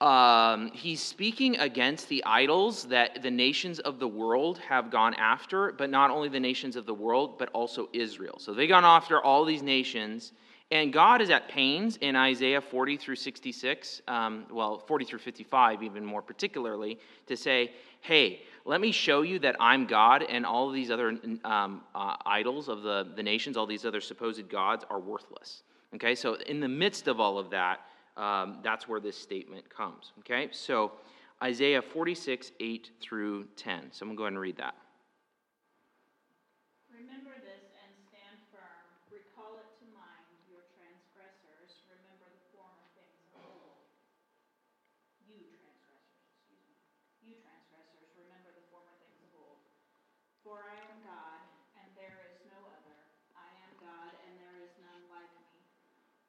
um, 0.00 0.70
he's 0.72 1.02
speaking 1.02 1.56
against 1.58 2.08
the 2.08 2.22
idols 2.24 2.84
that 2.84 3.20
the 3.20 3.30
nations 3.32 3.80
of 3.80 3.98
the 3.98 4.06
world 4.06 4.58
have 4.58 4.92
gone 4.92 5.14
after, 5.14 5.72
but 5.72 5.90
not 5.90 6.10
only 6.12 6.28
the 6.28 6.38
nations 6.38 6.76
of 6.76 6.86
the 6.86 6.94
world, 6.94 7.36
but 7.36 7.48
also 7.48 7.88
Israel. 7.92 8.38
So 8.38 8.54
they've 8.54 8.68
gone 8.68 8.84
after 8.84 9.20
all 9.20 9.44
these 9.44 9.62
nations, 9.62 10.32
and 10.70 10.92
God 10.92 11.20
is 11.20 11.30
at 11.30 11.48
pains 11.48 11.96
in 11.96 12.14
Isaiah 12.14 12.60
40 12.60 12.96
through 12.96 13.16
66, 13.16 14.02
um, 14.06 14.46
well, 14.52 14.78
40 14.78 15.04
through 15.04 15.18
55, 15.18 15.82
even 15.82 16.04
more 16.04 16.22
particularly, 16.22 17.00
to 17.26 17.36
say, 17.36 17.72
hey, 18.00 18.42
let 18.68 18.80
me 18.80 18.92
show 18.92 19.22
you 19.22 19.38
that 19.40 19.56
I'm 19.58 19.86
God, 19.86 20.22
and 20.22 20.44
all 20.44 20.68
of 20.68 20.74
these 20.74 20.90
other 20.90 21.18
um, 21.44 21.82
uh, 21.94 22.16
idols 22.26 22.68
of 22.68 22.82
the, 22.82 23.06
the 23.16 23.22
nations, 23.22 23.56
all 23.56 23.66
these 23.66 23.84
other 23.84 24.00
supposed 24.00 24.48
gods, 24.48 24.84
are 24.90 25.00
worthless. 25.00 25.62
Okay, 25.94 26.14
so 26.14 26.34
in 26.34 26.60
the 26.60 26.68
midst 26.68 27.08
of 27.08 27.18
all 27.18 27.38
of 27.38 27.48
that, 27.50 27.80
um, 28.16 28.58
that's 28.62 28.86
where 28.86 29.00
this 29.00 29.16
statement 29.16 29.68
comes. 29.70 30.12
Okay, 30.20 30.48
so 30.52 30.92
Isaiah 31.42 31.80
46, 31.80 32.52
8 32.60 32.90
through 33.00 33.46
10. 33.56 33.88
Someone 33.90 34.16
go 34.16 34.24
ahead 34.24 34.34
and 34.34 34.40
read 34.40 34.58
that. 34.58 34.74
Remember 36.92 37.30
this 37.40 37.62
and 37.78 37.94
stand 38.10 38.36
firm. 38.50 38.84
Recall 39.08 39.62
it 39.62 39.70
to 39.80 39.86
mind, 39.94 40.26
your 40.50 40.66
transgressors. 40.74 41.78
Remember 41.86 42.26
the 42.26 42.42
former 42.50 42.84
things 42.98 43.22
of 43.32 43.38
old. 43.38 43.78
You 45.30 45.38
transgressors, 45.62 46.26
excuse 46.34 46.58
me. 46.66 46.74
You 47.22 47.38
transgressors, 47.38 48.10
remember 48.18 48.50
the 48.50 48.66
former 48.66 48.92
things 48.98 49.22
of 49.22 49.30
old. 49.38 49.62
For 50.48 50.64
I 50.64 50.80
am 50.80 50.96
God, 51.04 51.44
and 51.76 51.84
there 51.92 52.24
is 52.24 52.40
no 52.48 52.56
other. 52.72 52.96
I 53.36 53.52
am 53.68 53.72
God, 53.84 54.16
and 54.24 54.32
there 54.40 54.56
is 54.64 54.72
none 54.80 55.04
like 55.12 55.28
me. 55.44 55.60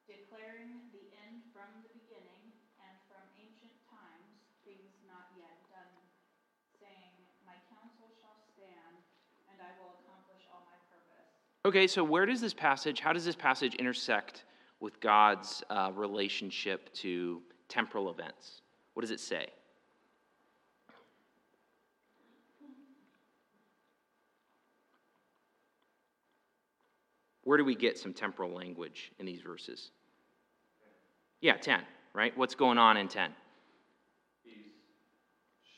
Declaring 0.04 0.92
the 0.92 1.08
end 1.24 1.40
from 1.56 1.64
the 1.80 1.88
beginning, 1.88 2.52
and 2.84 2.92
from 3.08 3.24
ancient 3.40 3.72
times, 3.88 4.44
things 4.60 4.92
not 5.08 5.32
yet 5.40 5.56
done. 5.72 5.96
Saying, 6.84 7.16
My 7.48 7.56
counsel 7.72 8.12
shall 8.20 8.36
stand, 8.52 9.00
and 9.48 9.56
I 9.56 9.72
will 9.80 9.96
accomplish 10.04 10.44
all 10.52 10.68
my 10.68 10.76
purpose. 10.92 11.32
Okay, 11.64 11.88
so 11.88 12.04
where 12.04 12.28
does 12.28 12.44
this 12.44 12.52
passage, 12.52 13.00
how 13.00 13.16
does 13.16 13.24
this 13.24 13.40
passage 13.40 13.72
intersect 13.80 14.44
with 14.84 15.00
God's 15.00 15.64
uh, 15.72 15.96
relationship 15.96 16.92
to 17.00 17.40
temporal 17.72 18.12
events? 18.12 18.60
What 18.92 19.00
does 19.00 19.16
it 19.16 19.20
say? 19.20 19.48
Where 27.44 27.56
do 27.56 27.64
we 27.64 27.74
get 27.74 27.98
some 27.98 28.12
temporal 28.12 28.50
language 28.52 29.12
in 29.18 29.26
these 29.26 29.40
verses? 29.40 29.90
Yeah, 31.40 31.56
10, 31.56 31.80
right? 32.12 32.36
What's 32.36 32.54
going 32.54 32.76
on 32.76 32.96
in 32.98 33.08
10? 33.08 33.32
He's 34.44 34.76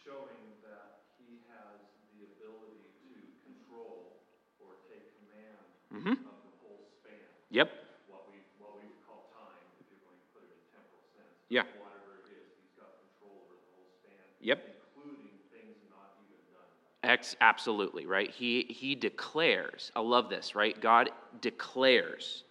showing 0.03 0.43
that 0.67 1.07
he 1.23 1.39
has 1.55 1.79
the 2.19 2.27
ability 2.35 2.83
to 3.07 3.11
control 3.47 4.19
or 4.59 4.75
take 4.91 5.07
command 5.23 5.63
Mm-hmm. 5.95 6.19
of 6.19 6.35
the 6.43 6.55
whole 6.65 6.83
span, 6.99 7.21
Yep. 7.55 7.69
what 8.11 8.27
we, 8.27 8.41
what 8.59 8.75
we 8.81 8.89
would 8.91 9.05
call 9.07 9.31
time, 9.31 9.61
if 9.79 9.87
you're 9.93 10.03
going 10.03 10.19
to 10.19 10.29
put 10.35 10.43
it 10.43 10.51
in 10.51 10.63
temporal 10.75 11.05
sense. 11.15 11.31
Yeah. 11.53 11.69
Whatever 11.79 12.27
it 12.27 12.43
is, 12.43 12.49
he's 12.59 12.75
got 12.75 12.91
control 13.07 13.47
over 13.47 13.55
the 13.55 13.69
whole 13.77 13.87
span. 14.03 14.19
Yep. 14.43 14.59
Including 14.99 15.37
things 15.55 15.79
not 15.93 16.17
even 16.27 16.43
done. 16.51 16.75
Ex, 17.05 17.35
absolutely, 17.41 18.07
right? 18.07 18.31
He, 18.31 18.63
he 18.69 18.95
declares, 18.95 19.91
I 19.97 20.01
love 20.01 20.29
this, 20.29 20.55
right? 20.55 20.81
God 20.81 21.11
declares 21.41 22.45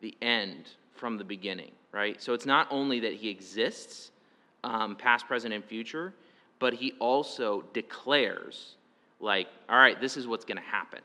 the 0.00 0.16
end 0.22 0.70
from 0.94 1.18
the 1.18 1.24
beginning, 1.24 1.72
right? 1.92 2.20
So 2.22 2.32
it's 2.32 2.46
not 2.46 2.66
only 2.70 3.00
that 3.00 3.12
he 3.12 3.28
exists, 3.28 4.10
um, 4.64 4.96
past, 4.96 5.26
present, 5.26 5.52
and 5.52 5.64
future, 5.64 6.14
but 6.58 6.72
he 6.72 6.92
also 6.98 7.64
declares, 7.74 8.76
like, 9.20 9.48
all 9.68 9.78
right, 9.78 10.00
this 10.00 10.16
is 10.16 10.26
what's 10.26 10.44
going 10.44 10.58
to 10.58 10.62
happen. 10.62 11.00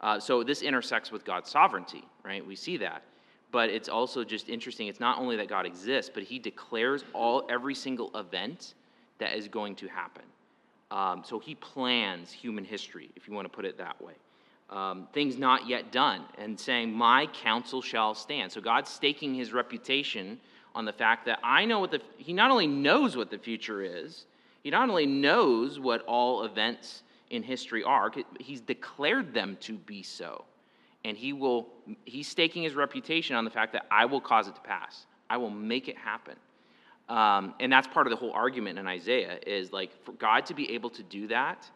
Uh, 0.00 0.18
so 0.18 0.42
this 0.42 0.62
intersects 0.62 1.10
with 1.10 1.24
God's 1.24 1.50
sovereignty, 1.50 2.04
right? 2.24 2.44
We 2.44 2.56
see 2.56 2.76
that. 2.78 3.02
But 3.50 3.70
it's 3.70 3.88
also 3.88 4.24
just 4.24 4.48
interesting. 4.48 4.88
It's 4.88 5.00
not 5.00 5.18
only 5.18 5.36
that 5.36 5.48
God 5.48 5.66
exists, 5.66 6.10
but 6.12 6.22
he 6.22 6.38
declares 6.38 7.04
all 7.14 7.46
every 7.48 7.74
single 7.74 8.16
event 8.16 8.74
that 9.18 9.36
is 9.36 9.48
going 9.48 9.74
to 9.76 9.88
happen. 9.88 10.24
Um, 10.90 11.22
so 11.24 11.38
he 11.38 11.54
plans 11.54 12.32
human 12.32 12.64
history, 12.64 13.10
if 13.14 13.28
you 13.28 13.34
want 13.34 13.44
to 13.44 13.54
put 13.54 13.64
it 13.64 13.78
that 13.78 14.00
way. 14.00 14.14
Um, 14.70 15.08
things 15.12 15.38
not 15.38 15.66
yet 15.66 15.92
done, 15.92 16.24
and 16.36 16.58
saying, 16.58 16.92
My 16.92 17.26
counsel 17.26 17.80
shall 17.80 18.14
stand. 18.14 18.52
So 18.52 18.60
God's 18.60 18.90
staking 18.90 19.34
his 19.34 19.52
reputation 19.52 20.38
on 20.74 20.84
the 20.84 20.92
fact 20.92 21.26
that 21.26 21.38
I 21.42 21.64
know 21.64 21.80
what 21.80 21.90
the, 21.90 22.00
he 22.16 22.32
not 22.32 22.50
only 22.50 22.66
knows 22.66 23.16
what 23.16 23.30
the 23.30 23.38
future 23.38 23.82
is, 23.82 24.26
he 24.62 24.70
not 24.70 24.88
only 24.88 25.06
knows 25.06 25.80
what 25.80 26.02
all 26.02 26.44
events 26.44 27.02
in 27.30 27.42
history 27.42 27.82
are, 27.82 28.10
he's 28.40 28.60
declared 28.60 29.32
them 29.32 29.56
to 29.60 29.74
be 29.74 30.02
so. 30.02 30.44
And 31.04 31.16
he 31.16 31.32
will, 31.32 31.68
he's 32.04 32.28
staking 32.28 32.62
his 32.62 32.74
reputation 32.74 33.36
on 33.36 33.44
the 33.44 33.50
fact 33.50 33.72
that 33.72 33.86
I 33.90 34.04
will 34.04 34.20
cause 34.20 34.48
it 34.48 34.54
to 34.54 34.60
pass. 34.60 35.06
I 35.30 35.36
will 35.36 35.50
make 35.50 35.88
it 35.88 35.96
happen. 35.96 36.36
Um, 37.08 37.54
and 37.58 37.72
that's 37.72 37.86
part 37.86 38.06
of 38.06 38.10
the 38.10 38.16
whole 38.16 38.32
argument 38.32 38.78
in 38.78 38.86
Isaiah 38.86 39.38
is 39.46 39.72
like 39.72 39.90
for 40.04 40.12
God 40.12 40.44
to 40.46 40.54
be 40.54 40.72
able 40.72 40.90
to 40.90 41.02
do 41.02 41.26
that, 41.28 41.70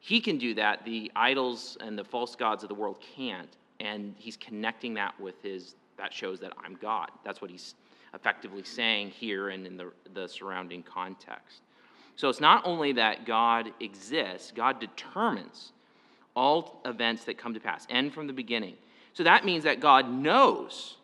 he 0.00 0.20
can 0.20 0.38
do 0.38 0.54
that. 0.54 0.84
The 0.84 1.12
idols 1.14 1.76
and 1.80 1.96
the 1.96 2.04
false 2.04 2.34
gods 2.34 2.62
of 2.64 2.68
the 2.68 2.74
world 2.74 2.96
can't. 3.16 3.56
And 3.80 4.14
he's 4.18 4.36
connecting 4.36 4.94
that 4.94 5.18
with 5.20 5.40
his, 5.42 5.74
that 5.98 6.12
shows 6.12 6.40
that 6.40 6.52
I'm 6.64 6.76
God. 6.80 7.10
That's 7.24 7.40
what 7.40 7.50
he's 7.50 7.74
effectively 8.14 8.62
saying 8.64 9.10
here 9.10 9.50
and 9.50 9.66
in 9.66 9.76
the, 9.76 9.92
the 10.14 10.26
surrounding 10.28 10.82
context. 10.82 11.60
So 12.16 12.28
it's 12.28 12.40
not 12.40 12.66
only 12.66 12.92
that 12.92 13.26
God 13.26 13.72
exists, 13.80 14.52
God 14.54 14.80
determines 14.80 15.72
all 16.34 16.80
events 16.84 17.24
that 17.24 17.38
come 17.38 17.54
to 17.54 17.60
pass, 17.60 17.86
end 17.90 18.12
from 18.12 18.26
the 18.26 18.32
beginning. 18.32 18.74
So 19.12 19.22
that 19.24 19.44
means 19.44 19.64
that 19.64 19.80
God 19.80 20.10
knows 20.10 20.96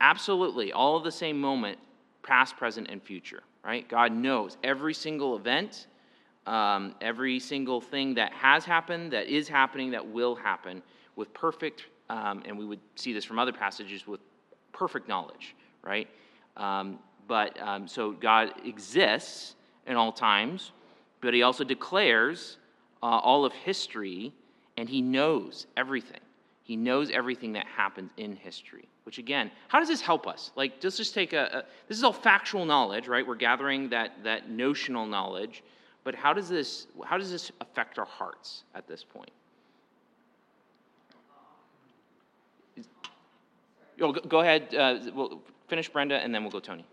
absolutely 0.00 0.72
all 0.72 0.96
of 0.96 1.04
the 1.04 1.12
same 1.12 1.40
moment, 1.40 1.78
past, 2.26 2.56
present, 2.56 2.88
and 2.90 3.02
future, 3.02 3.42
right? 3.64 3.88
God 3.88 4.12
knows 4.12 4.56
every 4.62 4.92
single 4.92 5.36
event, 5.36 5.86
um, 6.46 6.94
every 7.00 7.38
single 7.38 7.80
thing 7.80 8.14
that 8.14 8.32
has 8.32 8.64
happened, 8.64 9.12
that 9.12 9.28
is 9.28 9.48
happening, 9.48 9.92
that 9.92 10.06
will 10.06 10.34
happen 10.34 10.82
with 11.14 11.32
perfect, 11.32 11.86
um, 12.10 12.42
and 12.44 12.58
we 12.58 12.66
would 12.66 12.80
see 12.96 13.12
this 13.12 13.24
from 13.24 13.38
other 13.38 13.52
passages, 13.52 14.06
with 14.06 14.20
perfect 14.72 15.08
knowledge, 15.08 15.54
right? 15.82 16.08
Um, 16.56 16.98
but 17.26 17.60
um, 17.60 17.88
so 17.88 18.12
God 18.12 18.52
exists 18.64 19.54
in 19.86 19.96
all 19.96 20.12
times, 20.12 20.72
but 21.20 21.32
he 21.32 21.42
also 21.42 21.64
declares 21.64 22.58
uh, 23.02 23.06
all 23.06 23.44
of 23.44 23.52
history, 23.52 24.32
and 24.76 24.88
he 24.88 25.00
knows 25.00 25.66
everything. 25.76 26.20
He 26.66 26.74
knows 26.74 27.12
everything 27.12 27.52
that 27.52 27.64
happens 27.64 28.10
in 28.16 28.34
history. 28.34 28.88
Which 29.04 29.18
again, 29.18 29.52
how 29.68 29.78
does 29.78 29.86
this 29.86 30.00
help 30.00 30.26
us? 30.26 30.50
Like, 30.56 30.72
let's 30.82 30.96
just 30.96 31.14
take 31.14 31.32
a, 31.32 31.44
a 31.44 31.62
this 31.86 31.96
is 31.96 32.02
all 32.02 32.12
factual 32.12 32.64
knowledge, 32.64 33.06
right? 33.06 33.24
We're 33.24 33.36
gathering 33.36 33.88
that 33.90 34.24
that 34.24 34.50
notional 34.50 35.06
knowledge, 35.06 35.62
but 36.02 36.16
how 36.16 36.32
does 36.32 36.48
this 36.48 36.88
how 37.04 37.18
does 37.18 37.30
this 37.30 37.52
affect 37.60 38.00
our 38.00 38.04
hearts 38.04 38.64
at 38.74 38.88
this 38.88 39.04
point? 39.04 39.30
Oh, 44.00 44.10
go- 44.10 44.20
go 44.22 44.40
ahead, 44.40 44.74
uh, 44.74 44.98
we'll 45.14 45.40
finish 45.68 45.88
Brenda, 45.88 46.16
and 46.16 46.34
then 46.34 46.42
we'll 46.42 46.50
go 46.50 46.58
Tony. 46.58 46.84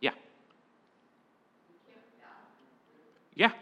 Yeah. 0.00 0.12
Yeah, 3.34 3.52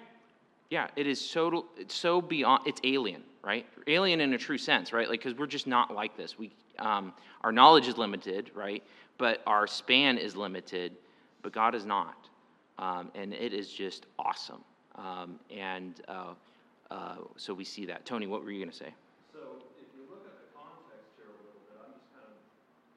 yeah, 0.70 0.88
it 0.96 1.06
is 1.06 1.20
so, 1.20 1.66
it's 1.76 1.94
so 1.94 2.20
beyond, 2.20 2.66
it's 2.66 2.80
alien, 2.85 3.23
right? 3.42 3.66
Alien 3.87 4.20
in 4.20 4.35
a 4.35 4.38
true 4.38 4.58
sense, 4.58 4.92
right? 4.92 5.08
Like, 5.08 5.20
because 5.20 5.38
we're 5.38 5.46
just 5.46 5.66
not 5.66 5.92
like 5.94 6.16
this. 6.16 6.38
We, 6.38 6.50
um, 6.78 7.12
our 7.42 7.52
knowledge 7.52 7.87
is 7.87 7.96
limited, 7.96 8.50
right? 8.54 8.82
But 9.18 9.42
our 9.46 9.66
span 9.66 10.18
is 10.18 10.37
limited, 10.37 10.92
but 11.42 11.52
God 11.52 11.75
is 11.75 11.87
not. 11.87 12.28
Um, 12.78 13.11
and 13.14 13.32
it 13.32 13.54
is 13.54 13.68
just 13.73 14.06
awesome. 14.18 14.62
Um, 14.96 15.38
and 15.50 16.00
uh, 16.08 16.35
uh, 16.90 17.16
so 17.37 17.54
we 17.54 17.64
see 17.64 17.87
that. 17.87 18.04
Tony, 18.04 18.26
what 18.26 18.44
were 18.44 18.50
you 18.50 18.58
going 18.58 18.70
to 18.70 18.76
say? 18.76 18.92
So 19.32 19.62
if 19.80 19.88
you 19.96 20.04
look 20.11 20.26
at 20.28 20.37
the 20.37 20.49
context 20.52 21.16
here 21.16 21.30
a 21.30 21.37
little 21.40 21.56
bit, 21.64 21.76
I'm 21.80 21.92
just 21.96 22.08
kind 22.12 22.28
of, 22.28 22.37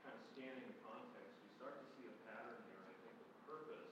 kind 0.03 0.15
of 0.17 0.21
scanning 0.35 0.67
the 0.67 0.79
context, 0.83 1.31
you 1.39 1.49
start 1.55 1.79
to 1.79 1.85
see 1.95 2.07
a 2.11 2.15
pattern 2.27 2.59
here, 2.67 2.79
and 2.83 2.91
I 2.91 2.95
think 2.99 3.15
the 3.23 3.39
purpose, 3.47 3.87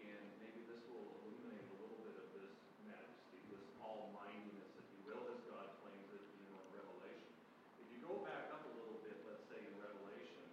and 0.00 0.20
maybe 0.40 0.64
this 0.68 0.80
will 0.88 1.04
illuminate 1.28 1.68
a 1.68 1.76
little 1.76 2.00
bit 2.08 2.16
of 2.16 2.26
this 2.32 2.52
majesty, 2.88 3.40
this 3.52 3.64
almightiness, 3.84 4.68
if 4.80 4.86
you 4.96 5.00
will, 5.12 5.24
as 5.28 5.40
God 5.48 5.68
claims 5.84 6.08
it, 6.16 6.24
you 6.40 6.48
know, 6.48 6.60
in 6.64 6.80
Revelation. 6.84 7.28
If 7.84 7.88
you 7.92 7.98
go 8.00 8.24
back 8.24 8.48
up 8.52 8.64
a 8.64 8.72
little 8.80 9.00
bit, 9.04 9.20
let's 9.28 9.44
say 9.48 9.60
in 9.60 9.74
Revelation, 9.76 10.44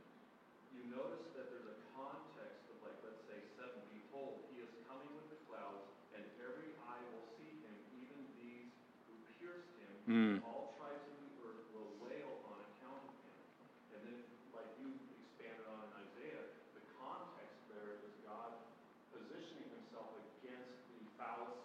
you 0.76 0.88
notice 0.92 1.28
that 1.36 1.48
there's 1.52 1.68
a 1.68 1.78
context 1.96 2.64
of 2.72 2.76
like, 2.86 2.96
let's 3.04 3.24
say 3.28 3.40
seven, 3.60 3.80
behold, 3.92 4.40
he 4.56 4.64
is 4.64 4.72
coming 4.88 5.12
with 5.18 5.28
the 5.28 5.40
clouds, 5.52 5.84
and 6.16 6.24
every 6.40 6.72
eye 6.88 7.04
will 7.12 7.28
see 7.36 7.52
him, 7.66 7.76
even 8.00 8.20
these 8.40 8.72
who 9.10 9.16
pierced 9.36 9.74
him, 9.82 9.92
Mm. 10.06 10.38
all 10.46 10.78
tribes 10.78 11.02
of 11.10 11.18
the 11.18 11.34
earth 11.50 11.66
will 11.74 11.90
wail 11.98 12.30
on 12.46 12.62
account 12.62 13.02
of 13.10 13.18
him. 13.26 13.42
And 13.98 14.00
then, 14.06 14.18
like 14.54 14.70
you 14.78 14.94
expanded 15.18 15.66
on 15.66 15.82
in 15.82 15.92
Isaiah, 15.98 16.46
the 16.78 16.86
context 17.02 17.58
there 17.74 17.98
is 18.06 18.14
God 18.22 18.54
positioning 19.10 19.66
himself 19.66 20.14
against 20.14 20.78
the 20.94 21.02
fallacy, 21.18 21.34
Yeah. 21.34 21.34
against 21.34 21.34
the 21.34 21.34
blindness 21.34 21.34
of 21.34 21.65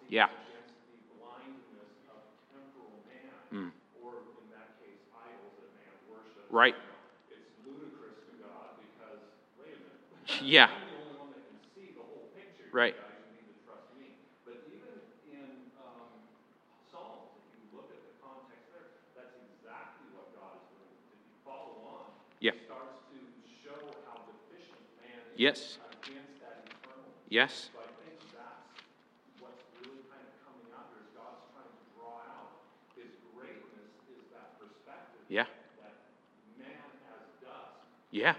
only 10.99 11.15
one 11.15 11.31
that 11.31 11.43
can 11.47 11.59
see 11.71 11.93
the 11.95 12.03
whole 12.03 12.27
picture. 12.35 12.67
Right. 12.75 12.91
guys, 12.91 13.23
you 13.31 13.39
need 13.39 13.47
to 13.51 13.57
trust 13.63 13.87
me. 13.95 14.19
But 14.43 14.65
even 14.67 14.99
in 15.31 15.71
um, 15.79 16.11
Psalms, 16.89 17.31
if 17.39 17.45
you 17.55 17.63
look 17.71 17.87
at 17.93 18.01
the 18.03 18.15
context 18.19 18.67
there, 18.73 18.99
that's 19.15 19.37
exactly 19.37 20.11
what 20.17 20.33
God 20.35 20.59
is 20.59 20.65
doing. 20.75 20.91
If 21.13 21.19
you 21.23 21.35
follow 21.45 21.77
on, 21.87 22.03
Yeah. 22.43 22.57
he 22.57 22.65
starts 22.67 22.99
to 23.15 23.19
show 23.63 23.79
how 24.09 24.25
deficient 24.27 24.81
man 24.99 25.23
is 25.31 25.39
Yes. 25.39 25.59
against 26.03 26.41
that 26.41 26.67
eternal. 26.67 27.11
Yes? 27.29 27.69
So 27.71 27.79
I 27.79 27.89
think 28.03 28.17
that's 28.35 28.75
what's 29.39 29.63
really 29.79 30.03
kind 30.09 30.25
of 30.25 30.33
coming 30.41 30.67
out 30.75 30.91
here 30.91 31.05
is 31.05 31.11
God's 31.15 31.45
trying 31.55 31.69
to 31.69 31.83
draw 31.95 32.17
out 32.27 32.65
his 32.97 33.13
greatness 33.31 33.93
is 34.09 34.25
that 34.35 34.57
perspective. 34.57 35.20
Yeah. 35.31 35.43
That 35.79 35.95
man 36.59 36.67
as 37.07 37.23
dust. 37.39 37.55
Yeah. 38.11 38.33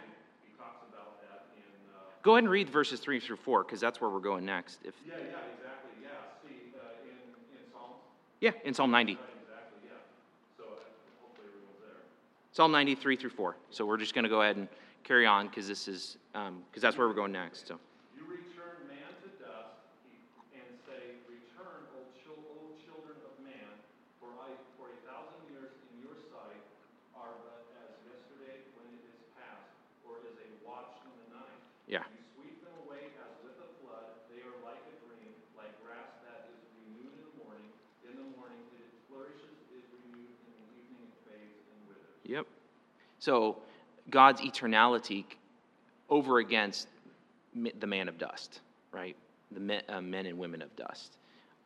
He 0.45 0.53
talks 0.59 0.85
about 0.93 1.23
that 1.23 1.49
in, 1.57 1.63
uh, 1.89 1.97
Go 2.23 2.33
ahead 2.33 2.45
and 2.45 2.53
read 2.53 2.69
verses 2.69 3.01
3 3.01 3.19
through 3.19 3.37
4, 3.37 3.65
because 3.65 3.81
that's 3.81 3.99
where 3.99 4.11
we're 4.11 4.21
going 4.21 4.45
next. 4.45 4.81
If, 4.85 4.95
yeah, 5.09 5.15
yeah, 5.17 5.25
exactly, 5.57 5.97
yeah. 6.03 6.09
See, 6.45 6.77
uh, 6.77 7.09
in, 7.09 7.57
in 7.57 7.65
Psalms, 7.73 7.97
yeah, 8.43 8.51
in 8.69 8.75
Psalm 8.75 8.91
90. 8.91 9.15
right, 9.15 9.21
exactly, 9.41 9.89
yeah. 9.89 9.97
So 10.59 10.65
uh, 10.65 10.85
hopefully 11.23 11.49
everyone's 11.49 11.81
there. 11.81 12.05
Psalm 12.53 12.71
90, 12.73 12.95
3 12.95 13.17
through 13.17 13.31
4. 13.31 13.57
So 13.71 13.87
we're 13.87 13.97
just 13.97 14.13
going 14.15 14.25
to 14.25 14.29
go 14.29 14.43
ahead 14.43 14.57
and 14.57 14.69
carry 15.03 15.27
on, 15.27 15.47
because 15.49 15.67
this 15.67 15.89
is, 15.89 16.19
because 16.35 16.83
that's 16.83 16.99
where 16.99 17.09
we're 17.09 17.15
going 17.15 17.33
next. 17.33 17.69
So, 17.69 17.81
You 18.15 18.29
return 18.29 18.85
man 18.85 19.09
to 19.25 19.29
dust 19.41 19.81
and 20.53 20.69
say, 20.85 21.17
Return, 21.25 21.89
O 21.97 22.05
chil- 22.21 22.37
O 22.53 22.77
children 22.85 23.17
of 23.25 23.33
man, 23.41 23.73
for 24.21 24.29
I, 24.45 24.53
for 24.77 24.93
a 24.93 24.99
thousand 25.09 25.41
years 25.51 25.73
in 25.91 26.05
your 26.05 26.15
sight 26.31 26.61
are 27.19 27.35
but 27.43 27.67
as 27.83 27.91
yesterday 28.07 28.63
when 28.79 28.87
it 28.95 29.03
is 29.11 29.19
past, 29.35 29.75
or 30.07 30.23
as 30.23 30.39
a 30.39 30.47
watch 30.63 30.95
in 31.03 31.11
the 31.19 31.29
night. 31.35 31.59
yeah. 31.91 32.07
You 32.07 32.23
sweep 32.39 32.63
them 32.63 32.77
away 32.87 33.11
as 33.19 33.33
with 33.43 33.59
a 33.59 33.69
flood, 33.83 34.07
they 34.31 34.39
are 34.47 34.59
like 34.63 34.81
a 34.87 34.95
dream, 35.03 35.35
like 35.59 35.75
grass 35.83 36.15
that 36.23 36.47
is 36.55 36.63
renewed 36.79 37.11
in 37.11 37.21
the 37.27 37.35
morning. 37.43 37.69
In 38.07 38.15
the 38.23 38.29
morning 38.39 38.63
it 38.79 38.87
flourishes, 39.11 39.51
is 39.75 39.83
renewed, 39.99 40.31
in 40.31 40.55
the 40.63 40.79
evening 40.79 41.11
it 41.11 41.15
fades 41.27 41.59
and 41.75 41.81
withers. 41.91 42.23
Yep. 42.23 42.47
So 43.23 43.59
God's 44.11 44.41
eternality 44.41 45.25
over 46.11 46.41
against 46.41 46.89
the 47.79 47.87
man 47.87 48.09
of 48.09 48.19
dust, 48.19 48.63
right? 48.91 49.15
The 49.53 49.61
men, 49.61 49.83
uh, 49.89 50.01
men 50.01 50.27
and 50.27 50.37
women 50.37 50.61
of 50.61 50.75
dust. 50.75 51.19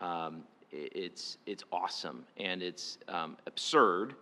Um, 0.02 0.42
it's 0.70 1.38
it's 1.46 1.64
awesome 1.72 2.26
and 2.36 2.62
it's 2.62 2.98
um, 3.08 3.38
absurd, 3.46 4.16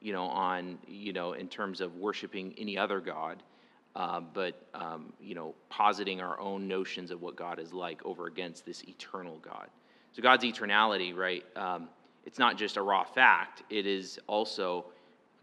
you 0.00 0.12
know, 0.12 0.24
on 0.24 0.80
you 0.88 1.12
know 1.12 1.34
in 1.34 1.46
terms 1.46 1.80
of 1.80 1.94
worshiping 1.94 2.56
any 2.58 2.76
other 2.76 2.98
god, 2.98 3.40
uh, 3.94 4.18
but 4.18 4.66
um, 4.74 5.12
you 5.20 5.36
know 5.36 5.54
positing 5.68 6.20
our 6.20 6.40
own 6.40 6.66
notions 6.66 7.12
of 7.12 7.22
what 7.22 7.36
God 7.36 7.60
is 7.60 7.72
like 7.72 8.04
over 8.04 8.26
against 8.26 8.66
this 8.66 8.82
eternal 8.82 9.38
God. 9.42 9.68
So 10.10 10.22
God's 10.22 10.42
eternality, 10.42 11.14
right? 11.14 11.44
Um, 11.54 11.88
it's 12.26 12.40
not 12.40 12.58
just 12.58 12.76
a 12.76 12.82
raw 12.82 13.04
fact; 13.04 13.62
it 13.70 13.86
is 13.86 14.18
also 14.26 14.86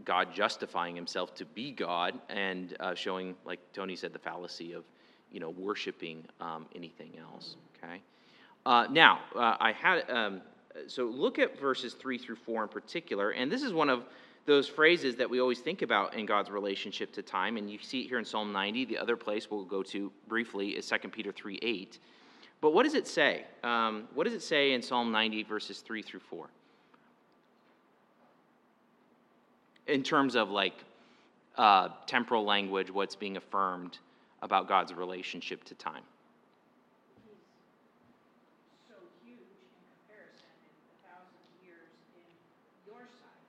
God 0.06 0.34
justifying 0.34 0.96
himself 0.96 1.34
to 1.36 1.46
be 1.46 1.72
God 1.72 2.20
and 2.30 2.76
uh, 2.80 2.94
showing, 2.94 3.36
like 3.46 3.60
Tony 3.74 3.96
said, 3.96 4.14
the 4.14 4.20
fallacy 4.20 4.74
of, 4.74 4.84
you 5.32 5.40
know, 5.40 5.50
worshiping 5.50 6.24
um, 6.40 6.66
anything 6.76 7.12
else. 7.20 7.56
Okay. 7.78 8.02
Uh, 8.66 8.88
now, 8.90 9.20
uh, 9.36 9.56
I 9.60 9.72
had 9.72 10.10
um, 10.10 10.42
so 10.88 11.06
look 11.06 11.40
at 11.40 11.60
verses 11.60 11.94
three 11.94 12.18
through 12.18 12.36
four 12.36 12.64
in 12.64 12.70
particular, 12.70 13.32
and 13.32 13.52
this 13.52 13.64
is 13.64 13.74
one 13.74 13.90
of 13.90 14.04
those 14.46 14.68
phrases 14.68 15.16
that 15.16 15.30
we 15.30 15.42
always 15.42 15.60
think 15.60 15.82
about 15.82 16.14
in 16.14 16.26
God's 16.26 16.50
relationship 16.50 17.12
to 17.14 17.22
time, 17.22 17.58
and 17.58 17.70
you 17.70 17.80
see 17.82 18.02
it 18.02 18.08
here 18.08 18.20
in 18.20 18.26
Psalm 18.26 18.54
90. 18.54 18.86
The 18.86 18.98
other 18.98 19.18
place 19.18 19.52
we'll 19.52 19.66
go 19.66 19.84
to 19.84 20.12
briefly 20.28 20.70
is 20.70 20.88
2 20.88 21.10
Peter 21.10 21.32
3 21.32 21.60
8. 21.62 22.00
But 22.62 22.74
what 22.74 22.84
does 22.84 22.94
it 22.94 23.08
say? 23.08 23.46
Um, 23.64 24.08
what 24.14 24.24
does 24.24 24.34
it 24.34 24.42
say 24.42 24.74
in 24.74 24.82
Psalm 24.82 25.12
90, 25.12 25.44
verses 25.44 25.80
3 25.80 26.02
through 26.02 26.22
4? 26.22 26.50
In 29.88 30.04
terms 30.04 30.36
of 30.36 30.50
like 30.50 30.74
uh, 31.58 31.90
temporal 32.06 32.44
language, 32.46 32.92
what's 32.92 33.16
being 33.16 33.38
affirmed 33.38 33.98
about 34.42 34.68
God's 34.68 34.94
relationship 34.94 35.64
to 35.66 35.76
time. 35.76 36.04
so 38.88 38.94
huge 39.26 39.40
in 39.40 39.46
comparison, 40.08 40.46
and 40.78 40.92
a 40.92 41.10
thousand 41.10 41.48
years 41.66 41.90
in 42.14 42.22
your 42.86 43.02
sight 43.02 43.42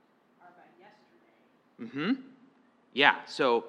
are 0.43 0.53
but 0.57 0.71
yesterday. 0.81 2.15
Mm-hmm. 2.15 2.23
Yeah. 2.95 3.17
So 3.27 3.65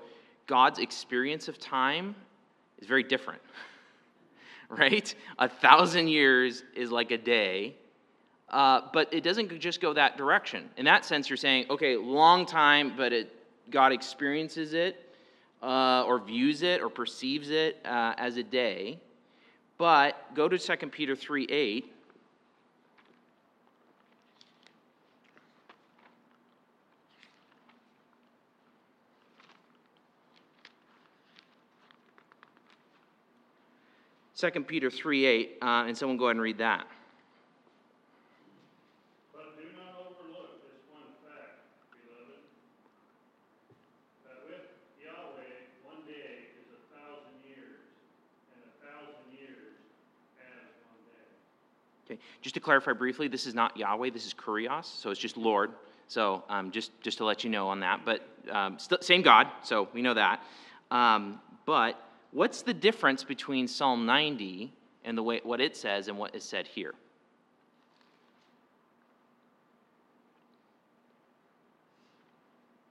God's 0.47 0.79
experience 0.79 1.47
of 1.47 1.59
time 1.59 2.15
is 2.79 2.87
very 2.87 3.03
different, 3.03 3.41
right? 4.69 5.13
A 5.37 5.49
thousand 5.49 6.07
years 6.07 6.63
is 6.75 6.91
like 6.91 7.11
a 7.11 7.17
day. 7.17 7.75
Uh, 8.49 8.81
but 8.93 9.13
it 9.13 9.23
doesn't 9.23 9.59
just 9.59 9.79
go 9.79 9.93
that 9.93 10.17
direction. 10.17 10.69
In 10.77 10.85
that 10.85 11.05
sense, 11.05 11.29
you're 11.29 11.37
saying, 11.37 11.65
okay, 11.69 11.95
long 11.95 12.45
time, 12.45 12.93
but 12.97 13.13
it, 13.13 13.31
God 13.69 13.91
experiences 13.91 14.73
it, 14.73 15.13
uh, 15.61 16.03
or 16.07 16.19
views 16.19 16.63
it, 16.63 16.81
or 16.81 16.89
perceives 16.89 17.49
it 17.51 17.77
uh, 17.85 18.13
as 18.17 18.37
a 18.37 18.43
day. 18.43 18.99
But 19.77 20.33
go 20.33 20.49
to 20.49 20.57
2 20.57 20.87
Peter 20.87 21.15
3 21.15 21.45
8. 21.45 21.93
Second 34.39 34.67
Peter 34.67 34.89
3 34.89 35.25
8, 35.25 35.57
uh, 35.61 35.65
and 35.85 35.97
someone 35.97 36.15
go 36.15 36.27
ahead 36.27 36.37
and 36.37 36.41
read 36.41 36.59
that. 36.59 36.87
But 39.35 39.59
do 39.59 39.67
not 39.75 39.99
overlook 39.99 40.63
this 40.63 40.79
one 40.87 41.11
fact, 41.27 41.75
beloved, 41.91 42.39
that 44.23 44.39
with 44.47 44.63
Yahweh, 44.95 45.83
one 45.83 46.07
day 46.07 46.55
is 46.55 46.71
a 46.71 46.79
thousand 46.87 47.35
years, 47.43 47.83
and 48.55 48.63
a 48.63 48.71
thousand 48.79 49.27
years 49.35 49.75
as 50.39 50.71
one 50.87 51.03
day. 51.11 52.15
Okay, 52.15 52.19
just 52.41 52.55
to 52.55 52.61
clarify 52.61 52.93
briefly, 52.93 53.27
this 53.27 53.45
is 53.45 53.53
not 53.53 53.75
Yahweh, 53.75 54.11
this 54.11 54.25
is 54.25 54.33
Kurios, 54.33 54.85
so 54.85 55.11
it's 55.11 55.19
just 55.19 55.37
Lord. 55.37 55.71
So 56.07 56.43
um, 56.49 56.71
just, 56.71 56.91
just 57.01 57.19
to 57.19 57.25
let 57.25 57.43
you 57.43 57.49
know 57.49 57.67
on 57.67 57.81
that, 57.81 58.01
but 58.03 58.27
um, 58.51 58.79
still, 58.79 58.97
same 59.01 59.21
God, 59.21 59.47
so 59.63 59.89
we 59.93 60.01
know 60.01 60.15
that. 60.15 60.41
Um, 60.89 61.39
but 61.65 62.03
what's 62.31 62.63
the 62.63 62.73
difference 62.73 63.23
between 63.23 63.67
Psalm 63.67 64.05
90 64.05 64.73
and 65.05 65.17
the 65.17 65.21
way 65.21 65.39
what 65.43 65.61
it 65.61 65.77
says 65.77 66.07
and 66.07 66.17
what 66.17 66.33
is 66.33 66.43
said 66.43 66.65
here? 66.65 66.95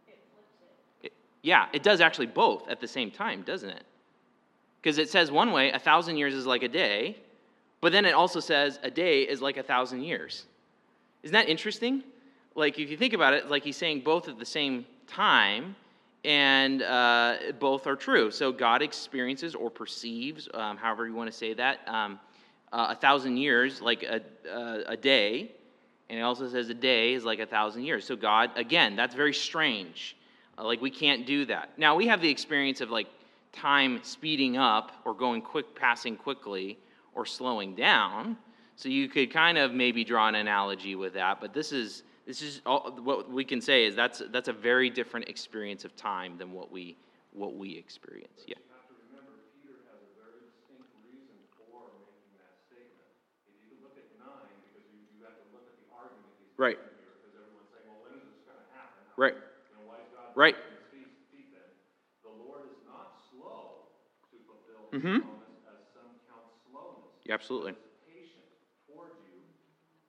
It 0.06 0.18
flips 1.00 1.14
Yeah, 1.42 1.66
it 1.72 1.82
does 1.82 2.00
actually 2.00 2.26
both 2.26 2.68
at 2.68 2.80
the 2.80 2.88
same 2.88 3.10
time, 3.10 3.42
doesn't 3.42 3.70
it? 3.70 3.82
Because 4.80 4.98
it 4.98 5.10
says 5.10 5.30
one 5.30 5.50
way, 5.50 5.72
a 5.72 5.78
thousand 5.78 6.18
years 6.18 6.34
is 6.34 6.46
like 6.46 6.62
a 6.62 6.68
day, 6.68 7.16
but 7.80 7.92
then 7.92 8.04
it 8.04 8.14
also 8.14 8.40
says 8.40 8.78
a 8.82 8.90
day 8.90 9.22
is 9.22 9.40
like 9.40 9.56
a 9.56 9.62
thousand 9.62 10.02
years. 10.02 10.46
Isn't 11.22 11.34
that 11.34 11.48
interesting? 11.48 12.02
Like, 12.54 12.78
if 12.78 12.90
you 12.90 12.96
think 12.96 13.12
about 13.12 13.34
it, 13.34 13.48
like 13.48 13.62
he's 13.64 13.76
saying 13.76 14.00
both 14.00 14.28
at 14.28 14.38
the 14.38 14.46
same 14.46 14.84
time, 15.06 15.76
and 16.24 16.82
uh, 16.82 17.36
both 17.58 17.86
are 17.86 17.96
true. 17.96 18.30
So 18.30 18.52
God 18.52 18.82
experiences 18.82 19.54
or 19.54 19.70
perceives, 19.70 20.48
um, 20.54 20.76
however 20.76 21.06
you 21.06 21.14
want 21.14 21.30
to 21.30 21.36
say 21.36 21.54
that, 21.54 21.80
um, 21.86 22.18
uh, 22.72 22.88
a 22.90 22.94
thousand 22.94 23.36
years 23.36 23.80
like 23.80 24.02
a, 24.02 24.20
uh, 24.50 24.82
a 24.86 24.96
day, 24.96 25.52
and 26.10 26.18
it 26.18 26.22
also 26.22 26.48
says 26.48 26.68
a 26.68 26.74
day 26.74 27.14
is 27.14 27.24
like 27.24 27.38
a 27.38 27.46
thousand 27.46 27.84
years. 27.84 28.04
So 28.04 28.16
God, 28.16 28.50
again, 28.56 28.96
that's 28.96 29.14
very 29.14 29.34
strange. 29.34 30.16
Uh, 30.56 30.64
like 30.64 30.80
we 30.80 30.90
can't 30.90 31.26
do 31.26 31.44
that. 31.46 31.78
Now 31.78 31.94
we 31.94 32.06
have 32.08 32.20
the 32.20 32.28
experience 32.28 32.80
of 32.80 32.90
like 32.90 33.06
time 33.52 34.00
speeding 34.02 34.56
up 34.56 34.92
or 35.04 35.14
going 35.14 35.40
quick, 35.42 35.74
passing 35.74 36.16
quickly, 36.16 36.78
or 37.18 37.26
slowing 37.26 37.74
down. 37.74 38.38
So 38.76 38.88
you 38.88 39.08
could 39.08 39.32
kind 39.32 39.58
of 39.58 39.74
maybe 39.74 40.04
draw 40.04 40.28
an 40.28 40.36
analogy 40.36 40.94
with 40.94 41.14
that. 41.14 41.40
But 41.40 41.52
this 41.52 41.72
is 41.72 42.04
this 42.26 42.42
is 42.42 42.62
all, 42.64 42.94
what 43.02 43.28
we 43.28 43.44
can 43.44 43.60
say 43.60 43.84
is 43.86 43.96
that's 43.96 44.22
that's 44.30 44.46
a 44.46 44.52
very 44.52 44.88
different 44.88 45.28
experience 45.28 45.84
of 45.84 45.96
time 45.96 46.38
than 46.38 46.52
what 46.52 46.70
we 46.70 46.96
what 47.32 47.56
we 47.56 47.76
experience. 47.76 48.46
Yeah. 48.46 48.54
You 48.54 48.70
have 48.70 48.86
to 48.86 48.94
remember, 49.10 49.34
Peter 49.58 49.82
has 49.90 49.98
a 49.98 50.10
very 50.14 50.38
distinct 50.46 50.94
reason 51.10 51.34
for 51.58 51.90
making 51.98 52.38
that 52.38 52.54
statement. 52.70 53.10
If 53.50 53.66
you 53.66 53.82
look 53.82 53.98
at 53.98 54.06
nine, 54.22 54.54
because 54.70 54.86
you, 54.94 55.02
you 55.18 55.26
have 55.26 55.34
to 55.42 55.46
look 55.50 55.66
at 55.66 55.74
the 55.74 55.86
argument 55.90 56.30
he's 56.38 56.54
Right. 56.54 56.78
making 56.78 57.02
here, 57.02 57.18
because 57.18 57.34
everyone's 57.34 57.66
saying, 57.74 57.82
well, 57.90 58.00
when 58.06 58.14
is 58.14 58.30
this 58.30 58.46
gonna 58.46 58.62
happen? 58.70 59.02
How- 59.10 59.18
Right. 59.18 59.34
You 59.34 59.74
know, 59.74 59.90
why 59.90 59.98
is 60.06 60.08
God? 60.14 60.30
Right. 60.38 60.54
dragging 60.54 61.10
his 61.10 61.26
feet, 61.34 61.50
feet 61.50 61.50
then? 61.50 61.66
The 62.22 62.34
Lord 62.46 62.70
is 62.70 62.78
not 62.86 63.18
slow 63.26 63.90
to 64.30 64.36
fulfill 64.46 64.86
mm-hmm. 64.94 65.02
his 65.02 65.26
Mhm. 65.26 65.26
promise, 65.26 65.66
as 65.66 65.80
some 65.92 66.10
count 66.30 66.46
slowness. 66.70 67.17
Yeah, 67.28 67.34
absolutely. 67.34 67.74
Patient 68.04 68.48
toward 68.86 69.14
you, 69.20 69.52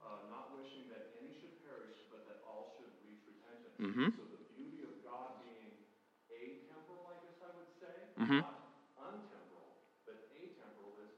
uh, 0.02 0.24
not 0.28 0.52
wishing 0.56 0.90
that 0.90 1.04
any 1.14 1.32
should 1.32 1.54
perish, 1.60 2.00
but 2.10 2.26
that 2.26 2.40
all 2.44 2.72
should 2.78 2.96
reach 3.04 3.28
repentance. 3.28 3.78
Mhm. 3.80 4.16
So 4.16 4.26
the 4.26 4.40
beauty 4.40 4.82
of 4.82 5.00
God 5.04 5.38
being 5.40 5.84
atemporal, 6.32 7.12
I 7.12 7.18
guess 7.18 7.42
I 7.42 7.52
would 7.52 7.70
say, 7.70 8.12
Mhm. 8.18 8.46
not 8.88 9.04
untemporal, 9.04 9.76
but 10.06 10.18
atemporal 10.34 11.04
is, 11.04 11.14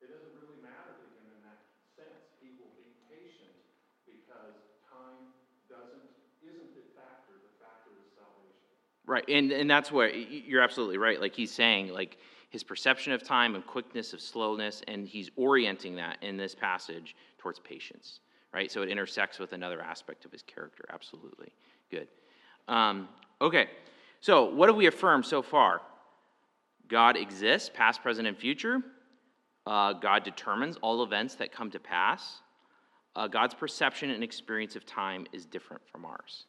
it 0.00 0.08
doesn't 0.08 0.34
really 0.34 0.56
matter 0.56 0.94
to 0.94 1.06
him 1.06 1.30
in 1.30 1.40
that 1.42 1.62
sense. 1.94 2.26
He 2.40 2.50
will 2.50 2.70
be 2.70 2.94
patient 3.08 3.62
because 4.04 4.66
time 4.82 5.34
doesn't, 5.68 6.10
isn't 6.42 6.74
the 6.74 6.82
factor, 6.94 7.38
the 7.38 7.50
factor 7.50 7.96
is 7.96 8.08
salvation. 8.14 8.74
Right, 9.06 9.24
and 9.28 9.52
and 9.52 9.70
that's 9.70 9.90
y- 10.14 10.42
you're 10.46 10.62
absolutely 10.62 10.98
right. 10.98 11.20
Like 11.20 11.34
he's 11.34 11.52
saying, 11.52 11.88
like 11.88 12.18
his 12.50 12.64
perception 12.64 13.12
of 13.12 13.22
time 13.22 13.54
and 13.54 13.66
quickness 13.66 14.12
of 14.12 14.20
slowness, 14.20 14.82
and 14.88 15.06
he's 15.06 15.30
orienting 15.36 15.96
that 15.96 16.18
in 16.22 16.36
this 16.36 16.54
passage 16.54 17.14
towards 17.38 17.58
patience. 17.58 18.20
Right, 18.52 18.72
so 18.72 18.80
it 18.80 18.88
intersects 18.88 19.38
with 19.38 19.52
another 19.52 19.82
aspect 19.82 20.24
of 20.24 20.32
his 20.32 20.40
character. 20.42 20.84
Absolutely, 20.90 21.52
good. 21.90 22.08
Um, 22.66 23.08
okay, 23.42 23.68
so 24.20 24.46
what 24.46 24.70
have 24.70 24.76
we 24.76 24.86
affirmed 24.86 25.26
so 25.26 25.42
far? 25.42 25.82
God 26.88 27.18
exists, 27.18 27.70
past, 27.72 28.02
present, 28.02 28.26
and 28.26 28.36
future. 28.36 28.80
Uh, 29.66 29.92
God 29.92 30.24
determines 30.24 30.78
all 30.80 31.02
events 31.02 31.34
that 31.34 31.52
come 31.52 31.70
to 31.72 31.78
pass. 31.78 32.40
Uh, 33.14 33.28
God's 33.28 33.52
perception 33.52 34.10
and 34.10 34.24
experience 34.24 34.76
of 34.76 34.86
time 34.86 35.26
is 35.32 35.44
different 35.44 35.82
from 35.86 36.06
ours. 36.06 36.46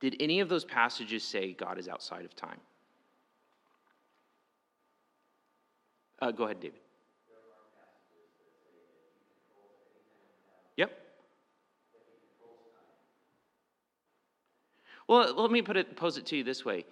Did 0.00 0.16
any 0.20 0.38
of 0.38 0.48
those 0.48 0.64
passages 0.64 1.24
say 1.24 1.54
God 1.54 1.78
is 1.78 1.88
outside 1.88 2.24
of 2.24 2.36
time? 2.36 2.60
Uh, 6.20 6.30
go 6.30 6.44
ahead, 6.44 6.60
David. 6.60 6.80
Yep. 10.76 10.90
Well, 15.06 15.34
let 15.34 15.50
me 15.50 15.62
put 15.62 15.76
it, 15.76 15.96
pose 15.96 16.18
it 16.18 16.26
to 16.26 16.36
you 16.36 16.44
this 16.44 16.64
way. 16.64 16.84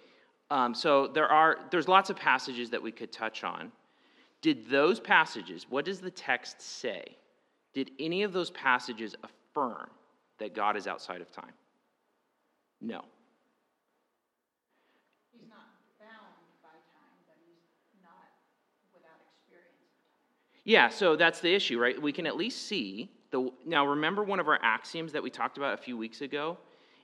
Um, 0.49 0.73
so 0.73 1.07
there 1.07 1.27
are 1.27 1.57
there's 1.71 1.87
lots 1.87 2.09
of 2.09 2.15
passages 2.15 2.69
that 2.69 2.81
we 2.81 2.91
could 2.91 3.11
touch 3.11 3.43
on. 3.43 3.71
Did 4.41 4.69
those 4.69 4.99
passages? 4.99 5.65
What 5.69 5.83
does 5.83 5.99
the 5.99 6.11
text 6.11 6.61
say? 6.61 7.03
Did 7.73 7.91
any 7.99 8.23
of 8.23 8.31
those 8.31 8.49
passages 8.51 9.15
affirm 9.23 9.89
that 10.39 10.55
God 10.55 10.77
is 10.77 10.87
outside 10.87 11.21
of 11.21 11.31
time? 11.31 11.51
No. 12.79 13.03
He's 15.33 15.49
not 15.49 15.67
bound 15.99 16.31
by 16.63 16.69
time, 16.69 17.17
but 17.27 17.35
he's 17.43 17.59
not 18.01 18.29
without 18.93 19.19
experience 19.19 19.81
of 19.83 19.89
time. 19.99 20.56
Yeah, 20.67 20.89
so 20.89 21.15
that's 21.15 21.39
the 21.39 21.55
issue, 21.55 21.79
right? 21.79 21.99
We 21.99 22.11
can 22.11 22.27
at 22.27 22.35
least 22.35 22.67
see 22.67 23.09
the 23.31 23.49
now 23.65 23.87
remember 23.87 24.21
one 24.21 24.41
of 24.41 24.49
our 24.49 24.59
axioms 24.61 25.13
that 25.13 25.23
we 25.23 25.29
talked 25.29 25.55
about 25.55 25.73
a 25.73 25.77
few 25.77 25.95
weeks 25.95 26.19
ago? 26.19 26.57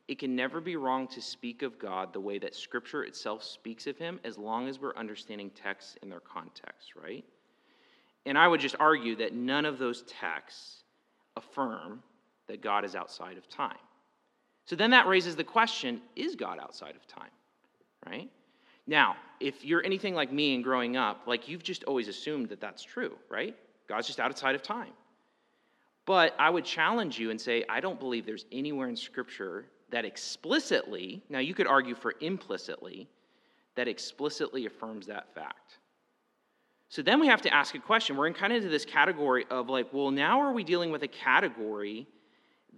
It 0.10 0.20
can 0.20 0.36
never 0.36 0.60
be 0.60 0.76
wrong 0.76 1.08
to 1.08 1.22
speak 1.22 1.62
of 1.62 1.80
God 1.80 2.12
the 2.12 2.20
way 2.20 2.38
that 2.40 2.54
scripture 2.54 3.06
itself 3.06 3.42
speaks 3.42 3.88
of 3.88 3.98
him 3.98 4.20
as 4.26 4.38
long 4.38 4.68
as 4.68 4.82
we're 4.82 4.94
understanding 4.98 5.50
texts 5.52 5.96
in 6.04 6.10
their 6.10 6.20
context, 6.20 6.98
right? 7.02 7.24
And 8.26 8.38
I 8.38 8.50
would 8.50 8.60
just 8.60 8.76
argue 8.82 9.16
that 9.16 9.34
none 9.34 9.64
of 9.64 9.80
those 9.80 10.02
texts 10.10 10.84
affirm 11.38 12.04
that 12.48 12.62
God 12.62 12.84
is 12.84 12.96
outside 12.96 13.38
of 13.38 13.48
time. 13.48 13.78
So 14.66 14.76
then 14.76 14.92
that 14.92 15.08
raises 15.08 15.38
the 15.38 15.44
question 15.46 16.02
is 16.18 16.36
God 16.36 16.60
outside 16.60 16.98
of 16.98 17.08
time? 17.08 17.32
Right? 18.06 18.30
Now, 18.88 19.16
if 19.44 19.66
you're 19.66 19.86
anything 19.86 20.16
like 20.16 20.32
me 20.32 20.56
and 20.56 20.64
growing 20.64 20.96
up, 20.96 21.24
like 21.28 21.50
you've 21.50 21.64
just 21.64 21.84
always 21.84 22.08
assumed 22.08 22.50
that 22.50 22.62
that's 22.62 22.84
true, 22.84 23.14
right? 23.30 23.56
God's 23.90 24.08
just 24.08 24.20
outside 24.20 24.56
of 24.56 24.64
time. 24.64 24.94
But 26.06 26.34
I 26.40 26.50
would 26.50 26.66
challenge 26.66 27.20
you 27.20 27.30
and 27.30 27.40
say, 27.40 27.64
I 27.70 27.82
don't 27.82 28.00
believe 28.00 28.26
there's 28.26 28.46
anywhere 28.52 28.88
in 28.88 28.96
Scripture 28.96 29.66
that 29.92 30.06
explicitly, 30.06 31.22
now 31.30 31.40
you 31.40 31.54
could 31.54 31.68
argue 31.68 31.94
for 31.94 32.14
implicitly, 32.22 33.08
that 33.76 33.88
explicitly 33.88 34.66
affirms 34.66 35.08
that 35.08 35.34
fact. 35.36 35.78
So 36.90 37.02
then 37.02 37.20
we 37.20 37.28
have 37.28 37.42
to 37.42 37.54
ask 37.54 37.76
a 37.76 37.80
question. 37.80 38.16
We're 38.16 38.28
in 38.28 38.34
kind 38.34 38.54
of 38.54 38.58
into 38.58 38.70
this 38.70 38.86
category 38.86 39.46
of 39.50 39.70
like, 39.70 39.92
well, 39.94 40.12
now 40.12 40.40
are 40.42 40.54
we 40.54 40.64
dealing 40.64 40.92
with 40.92 41.04
a 41.04 41.08
category 41.08 42.08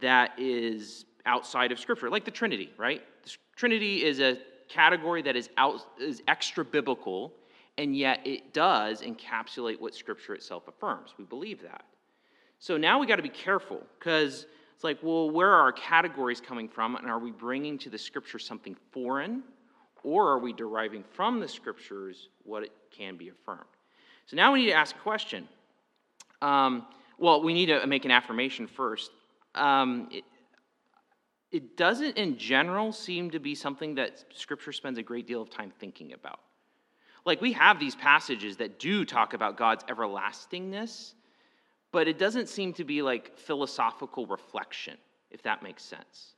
that 0.02 0.32
is 0.40 1.06
outside 1.26 1.72
of 1.72 1.80
Scripture, 1.80 2.10
like 2.10 2.26
the 2.26 2.32
Trinity, 2.32 2.72
right? 2.78 3.04
The 3.24 3.32
Trinity 3.56 4.04
is 4.04 4.20
a 4.20 4.38
category 4.68 5.22
that 5.24 5.36
is 5.36 5.50
out 5.58 5.82
is 6.00 6.22
extra 6.28 6.64
biblical, 6.66 7.34
and 7.78 7.96
yet 7.96 8.26
it 8.26 8.54
does 8.54 9.02
encapsulate 9.02 9.80
what 9.80 9.94
Scripture 9.94 10.34
itself 10.34 10.68
affirms. 10.68 11.14
We 11.18 11.26
believe 11.26 11.62
that. 11.62 11.84
So 12.60 12.78
now 12.78 13.00
we 13.00 13.06
got 13.06 13.18
to 13.18 13.22
be 13.22 13.30
careful 13.30 13.82
because 14.00 14.46
it's 14.74 14.84
like, 14.84 14.98
well, 15.02 15.30
where 15.30 15.50
are 15.50 15.62
our 15.62 15.72
categories 15.72 16.42
coming 16.42 16.68
from, 16.68 16.96
and 16.96 17.08
are 17.08 17.20
we 17.20 17.32
bringing 17.32 17.78
to 17.80 17.90
the 17.90 17.98
Scripture 17.98 18.40
something 18.40 18.76
foreign, 18.92 19.44
or 20.04 20.30
are 20.30 20.40
we 20.40 20.54
deriving 20.54 21.04
from 21.14 21.40
the 21.40 21.48
Scriptures 21.48 22.30
what 22.44 22.64
it 22.64 22.72
can 22.92 23.18
be 23.18 23.30
affirmed? 23.30 23.62
So 24.26 24.36
now 24.36 24.52
we 24.54 24.62
need 24.62 24.72
to 24.72 24.76
ask 24.76 24.96
a 24.96 25.00
question. 25.00 25.48
Um, 26.42 26.86
well, 27.18 27.44
we 27.44 27.54
need 27.54 27.68
to 27.68 27.86
make 27.88 28.06
an 28.06 28.12
affirmation 28.12 28.68
first. 28.68 29.12
Um, 29.54 30.10
it, 30.12 30.24
it 31.52 31.78
doesn't, 31.78 32.18
in 32.18 32.38
general, 32.38 32.92
seem 32.92 33.32
to 33.32 33.40
be 33.40 33.56
something 33.56 33.96
that 33.96 34.26
Scripture 34.34 34.74
spends 34.74 34.98
a 34.98 35.04
great 35.04 35.28
deal 35.28 35.42
of 35.42 35.50
time 35.50 35.72
thinking 35.80 36.14
about. 36.14 36.40
Like, 37.26 37.42
we 37.42 37.54
have 37.54 37.80
these 37.80 37.96
passages 37.96 38.58
that 38.58 38.78
do 38.80 39.06
talk 39.06 39.34
about 39.34 39.58
God's 39.58 39.84
everlastingness, 39.86 41.14
but 41.92 42.08
it 42.08 42.20
doesn't 42.20 42.50
seem 42.50 42.74
to 42.74 42.84
be 42.84 43.02
like 43.02 43.38
philosophical 43.38 44.28
reflection, 44.28 44.98
if 45.32 45.42
that 45.44 45.64
makes 45.64 45.84
sense. 45.84 46.36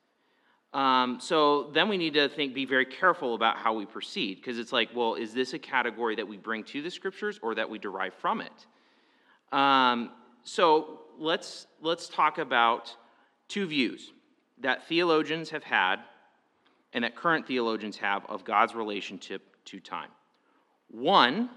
Um, 0.74 1.20
so 1.20 1.72
then 1.74 1.90
we 1.90 1.98
need 1.98 2.14
to 2.14 2.30
think, 2.30 2.54
be 2.54 2.66
very 2.66 2.86
careful 2.86 3.34
about 3.36 3.58
how 3.58 3.74
we 3.74 3.86
proceed, 3.86 4.36
because 4.36 4.60
it's 4.60 4.72
like, 4.72 4.90
well, 4.94 5.16
is 5.16 5.34
this 5.34 5.54
a 5.54 5.60
category 5.60 6.16
that 6.16 6.28
we 6.28 6.38
bring 6.38 6.64
to 6.66 6.82
the 6.82 6.92
scriptures 6.92 7.40
or 7.42 7.56
that 7.56 7.70
we 7.70 7.80
derive 7.80 8.14
from 8.14 8.42
it? 8.42 9.56
Um, 9.58 10.12
so 10.44 11.02
let's 11.18 11.68
let's 11.82 12.10
talk 12.10 12.38
about 12.38 12.96
two 13.48 13.66
views 13.66 14.12
that 14.62 14.88
theologians 14.88 15.50
have 15.50 15.64
had 15.64 15.98
and 16.94 17.04
that 17.04 17.16
current 17.16 17.46
theologians 17.46 17.98
have 17.98 18.26
of 18.26 18.44
God's 18.44 18.74
relationship 18.74 19.56
to 19.66 19.80
time. 19.80 20.10
One 20.90 21.50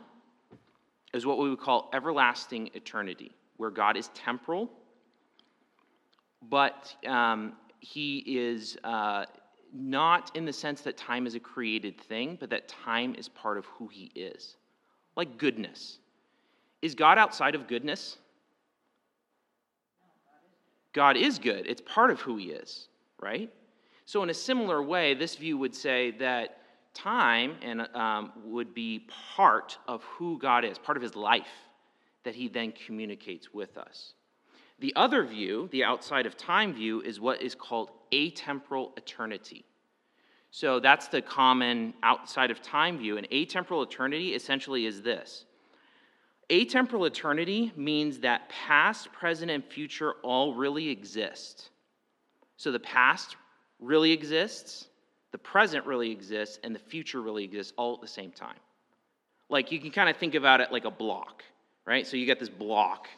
is 1.15 1.25
what 1.25 1.39
we 1.39 1.49
would 1.49 1.61
call 1.61 1.91
everlasting 1.93 2.71
eternity, 2.75 3.33
where 3.57 3.71
God 3.71 3.97
is 3.97 4.09
temporal, 4.09 4.71
but 6.49 6.95
um, 7.07 7.55
he 7.81 8.19
is 8.27 8.77
uh, 8.85 9.25
not 9.73 10.35
in 10.37 10.45
the 10.45 10.53
sense 10.53 10.81
that 10.83 10.97
time 10.97 11.27
is 11.27 11.35
a 11.35 11.41
created 11.41 12.01
thing, 12.01 12.37
but 12.41 12.51
that 12.51 12.69
time 12.69 13.15
is 13.17 13.29
part 13.29 13.59
of 13.59 13.67
who 13.67 13.89
he 13.89 14.11
is. 14.15 14.57
Like 15.17 15.39
goodness. 15.39 15.99
Is 16.83 16.95
God 16.95 17.19
outside 17.19 17.55
of 17.55 17.67
goodness? 17.67 18.19
God 20.93 21.17
is 21.17 21.39
good. 21.39 21.67
It's 21.67 21.83
part 21.83 22.11
of 22.11 22.21
who 22.21 22.37
he 22.37 22.51
is, 22.51 22.89
right? 23.21 23.51
So, 24.07 24.23
in 24.23 24.31
a 24.31 24.35
similar 24.35 24.83
way, 24.83 25.15
this 25.15 25.37
view 25.37 25.57
would 25.59 25.75
say 25.75 26.11
that 26.19 26.59
time 26.95 27.57
and 27.63 27.83
um, 27.95 28.33
would 28.45 28.75
be 28.75 29.07
part 29.37 29.79
of 29.87 30.03
who 30.05 30.39
God 30.39 30.65
is, 30.65 30.79
part 30.79 30.97
of 30.97 31.03
His 31.03 31.15
life 31.15 31.47
that 32.25 32.35
He 32.35 32.49
then 32.49 32.73
communicates 32.73 33.53
with 33.55 33.79
us. 33.79 34.15
The 34.81 34.93
other 34.97 35.25
view, 35.25 35.69
the 35.73 35.85
outside 35.85 36.27
of 36.27 36.37
time 36.37 36.75
view, 36.75 37.03
is 37.03 37.21
what 37.21 37.43
is 37.43 37.55
called 37.55 37.91
atemporal 38.13 38.97
eternity. 38.97 39.65
So 40.51 40.81
that's 40.81 41.07
the 41.07 41.23
common 41.23 41.95
outside 42.03 42.51
of 42.51 42.61
time 42.61 42.99
view. 42.99 43.17
And 43.17 43.29
atemporal 43.31 43.87
eternity 43.87 44.35
essentially 44.35 44.87
is 44.87 45.03
this 45.03 45.45
atemporal 46.51 47.07
eternity 47.07 47.73
means 47.77 48.19
that 48.21 48.49
past, 48.49 49.13
present, 49.13 49.51
and 49.51 49.65
future 49.65 50.15
all 50.23 50.55
really 50.55 50.89
exist. 50.89 51.71
So 52.57 52.73
the 52.73 52.81
past 52.81 53.37
really 53.79 54.13
exists, 54.13 54.89
the 55.33 55.39
present 55.39 55.87
really 55.87 56.11
exists, 56.11 56.59
and 56.63 56.75
the 56.75 56.79
future 56.79 57.23
really 57.23 57.45
exists 57.45 57.73
all 57.77 57.95
at 57.95 58.01
the 58.01 58.09
same 58.09 58.33
time. 58.33 58.59
Like 59.49 59.73
you 59.73 59.81
can 59.81 59.91
kind 59.91 60.11
of 60.11 60.17
think 60.17 60.35
about 60.35 60.61
it 60.61 60.71
like 60.73 60.85
a 60.85 60.91
block, 60.91 61.43
right? 61.87 62.07
So 62.07 62.17
you 62.17 62.27
get 62.27 62.39
this 62.39 62.49
block, 62.49 63.09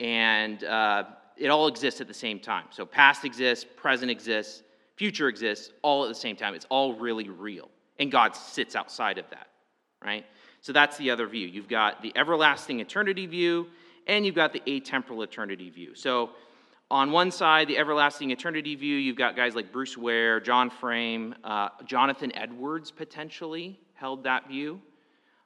and 0.00 0.64
uh, 0.64 1.04
it 1.36 1.48
all 1.48 1.68
exists 1.68 2.00
at 2.00 2.08
the 2.08 2.14
same 2.14 2.40
time. 2.40 2.64
So 2.70 2.84
past 2.84 3.24
exists, 3.24 3.64
present 3.76 4.10
exists, 4.10 4.62
future 4.96 5.28
exists 5.28 5.70
all 5.82 6.04
at 6.04 6.08
the 6.08 6.14
same 6.14 6.36
time. 6.36 6.54
It's 6.54 6.66
all 6.68 6.94
really 6.94 7.28
real. 7.28 7.68
And 7.98 8.10
God 8.10 8.34
sits 8.34 8.74
outside 8.74 9.18
of 9.18 9.28
that, 9.30 9.48
right? 10.04 10.24
So 10.64 10.72
that's 10.72 10.96
the 10.96 11.10
other 11.10 11.26
view. 11.26 11.46
You've 11.46 11.68
got 11.68 12.00
the 12.00 12.10
everlasting 12.16 12.80
eternity 12.80 13.26
view, 13.26 13.66
and 14.06 14.24
you've 14.24 14.34
got 14.34 14.54
the 14.54 14.60
atemporal 14.60 15.22
eternity 15.22 15.68
view. 15.68 15.94
So 15.94 16.30
on 16.90 17.12
one 17.12 17.30
side, 17.30 17.68
the 17.68 17.76
everlasting 17.76 18.30
eternity 18.30 18.74
view, 18.74 18.96
you've 18.96 19.18
got 19.18 19.36
guys 19.36 19.54
like 19.54 19.70
Bruce 19.70 19.98
Ware, 19.98 20.40
John 20.40 20.70
Frame, 20.70 21.34
uh, 21.44 21.68
Jonathan 21.84 22.34
Edwards 22.34 22.90
potentially 22.90 23.78
held 23.92 24.24
that 24.24 24.48
view 24.48 24.80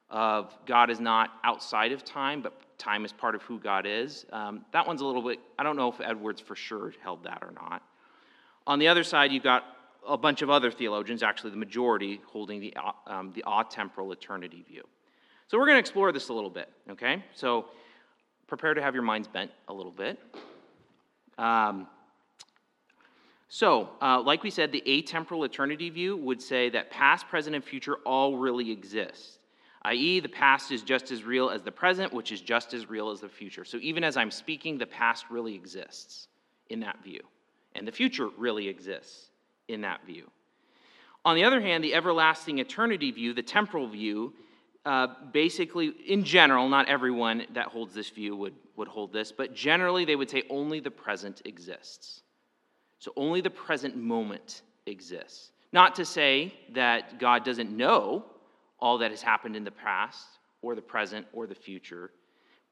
of 0.09 0.57
God 0.67 0.89
is 0.89 1.01
not 1.01 1.31
outside 1.43 1.91
of 1.91 2.05
time, 2.05 2.41
but 2.41 2.53
time 2.79 3.05
is 3.05 3.13
part 3.13 3.35
of 3.35 3.43
who 3.43 3.59
God 3.59 3.87
is. 3.87 4.25
Um, 4.33 4.65
that 4.73 4.87
one's 4.87 5.01
a 5.01 5.05
little 5.05 5.23
bit, 5.23 5.41
I 5.59 5.65
don't 5.65 5.77
know 5.77 5.89
if 5.89 6.01
Edwards 6.01 6.41
for 6.41 6.55
sure 6.55 6.95
held 7.03 7.25
that 7.25 7.43
or 7.43 7.51
not. 7.61 7.83
On 8.69 8.79
the 8.79 8.87
other 8.87 9.03
side, 9.03 9.33
you've 9.33 9.43
got 9.43 9.65
a 10.07 10.17
bunch 10.17 10.43
of 10.43 10.49
other 10.49 10.71
theologians, 10.71 11.25
actually 11.25 11.51
the 11.51 11.57
majority, 11.57 12.21
holding 12.29 12.61
the, 12.61 12.73
um, 13.09 13.33
the 13.35 13.43
atemporal 13.49 14.13
eternity 14.13 14.65
view. 14.69 14.85
So 15.49 15.59
we're 15.59 15.67
going 15.67 15.77
to 15.77 15.81
explore 15.81 16.13
this 16.13 16.29
a 16.29 16.33
little 16.33 16.51
bit, 16.51 16.69
okay? 16.91 17.25
So 17.35 17.67
prepare 18.47 18.75
to 18.75 18.83
have 18.83 18.95
your 18.95 19.03
minds 19.03 19.29
bent 19.29 19.51
a 19.69 19.73
little 19.73 19.93
bit. 19.93 20.19
Um, 21.39 21.87
so, 23.49 23.89
uh, 24.03 24.21
like 24.21 24.43
we 24.43 24.51
said, 24.51 24.73
the 24.73 24.83
atemporal 24.87 25.47
eternity 25.47 25.89
view 25.89 26.19
would 26.19 26.43
say 26.43 26.69
that 26.71 26.91
past, 26.91 27.29
present, 27.29 27.57
and 27.57 27.65
future 27.65 27.97
all 28.05 28.37
really 28.37 28.71
exist, 28.71 29.39
i.e., 29.83 30.21
the 30.21 30.29
past 30.29 30.71
is 30.71 30.83
just 30.83 31.11
as 31.11 31.25
real 31.25 31.49
as 31.49 31.63
the 31.63 31.73
present, 31.73 32.13
which 32.13 32.31
is 32.31 32.43
just 32.43 32.75
as 32.75 32.91
real 32.91 33.09
as 33.09 33.21
the 33.21 33.29
future. 33.29 33.65
So, 33.65 33.79
even 33.79 34.05
as 34.05 34.19
I'm 34.19 34.31
speaking, 34.31 34.77
the 34.77 34.87
past 34.87 35.25
really 35.31 35.55
exists 35.55 36.29
in 36.69 36.81
that 36.81 37.03
view, 37.03 37.23
and 37.75 37.89
the 37.89 37.93
future 37.93 38.29
really 38.37 38.69
exists 38.69 39.31
in 39.69 39.81
that 39.81 40.05
view. 40.05 40.31
On 41.25 41.35
the 41.35 41.45
other 41.45 41.61
hand, 41.61 41.83
the 41.83 41.95
everlasting 41.95 42.59
eternity 42.59 43.11
view, 43.11 43.33
the 43.33 43.43
temporal 43.43 43.89
view, 43.89 44.35
uh, 44.89 45.07
basically, 45.33 45.93
in 46.07 46.25
general, 46.25 46.67
not 46.67 46.89
everyone 46.89 47.45
that 47.53 47.67
holds 47.67 47.93
this 47.93 48.09
view 48.09 48.35
would, 48.35 48.55
would 48.75 48.89
hold 48.89 49.13
this, 49.13 49.31
but 49.31 49.55
generally 49.55 50.07
they 50.07 50.17
would 50.17 50.31
say 50.31 50.45
only 50.49 50.81
the 50.81 50.91
present 50.91 51.43
exists. 51.45 52.23
So 52.99 53.13
only 53.15 53.43
the 53.43 53.51
present 53.51 53.99
moment 53.99 54.63
exists. 54.87 55.51
Not 55.75 55.95
to 55.97 56.07
say 56.07 56.55
that 56.73 57.21
God 57.21 57.45
doesn't 57.45 57.71
know 57.71 58.25
all 58.81 58.97
that 58.99 59.11
has 59.11 59.21
happened 59.21 59.57
in 59.57 59.65
the 59.65 59.71
past 59.71 60.27
or 60.63 60.75
the 60.75 60.81
present 60.81 61.27
or 61.35 61.47
the 61.47 61.55
future, 61.55 62.11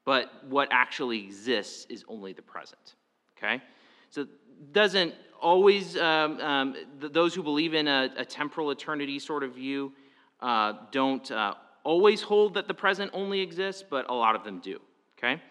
but 0.03 0.43
what 0.49 0.69
actually 0.71 1.23
exists 1.23 1.85
is 1.87 2.03
only 2.07 2.33
the 2.33 2.41
present. 2.41 2.95
Okay? 3.37 3.61
So 4.09 4.25
doesn't 4.71 5.13
always, 5.39 5.95
um, 5.97 6.41
um, 6.41 6.75
th- 6.99 7.13
those 7.13 7.35
who 7.35 7.43
believe 7.43 7.75
in 7.75 7.87
a, 7.87 8.09
a, 8.17 8.25
temporal 8.25 8.71
eternity 8.71 9.19
sort 9.19 9.43
of 9.43 9.53
view 9.53 9.93
uh, 10.41 10.73
don't 10.91 11.29
uh, 11.29 11.53
always 11.87 12.21
hold 12.21 12.53
that 12.55 12.67
the 12.67 12.73
present 12.73 13.09
only 13.13 13.39
exists, 13.39 13.81
but 13.89 14.09
a 14.09 14.13
lot 14.13 14.35
of 14.35 14.43
them 14.43 14.59
do. 14.59 14.77
Okay? 15.17 15.41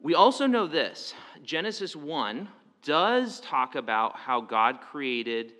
We 0.00 0.14
also 0.14 0.46
know 0.46 0.68
this 0.68 1.14
Genesis 1.42 1.96
1 1.96 2.48
does 2.84 3.40
talk 3.40 3.74
about 3.74 4.16
how 4.16 4.40
God 4.40 4.80
created 4.80 5.54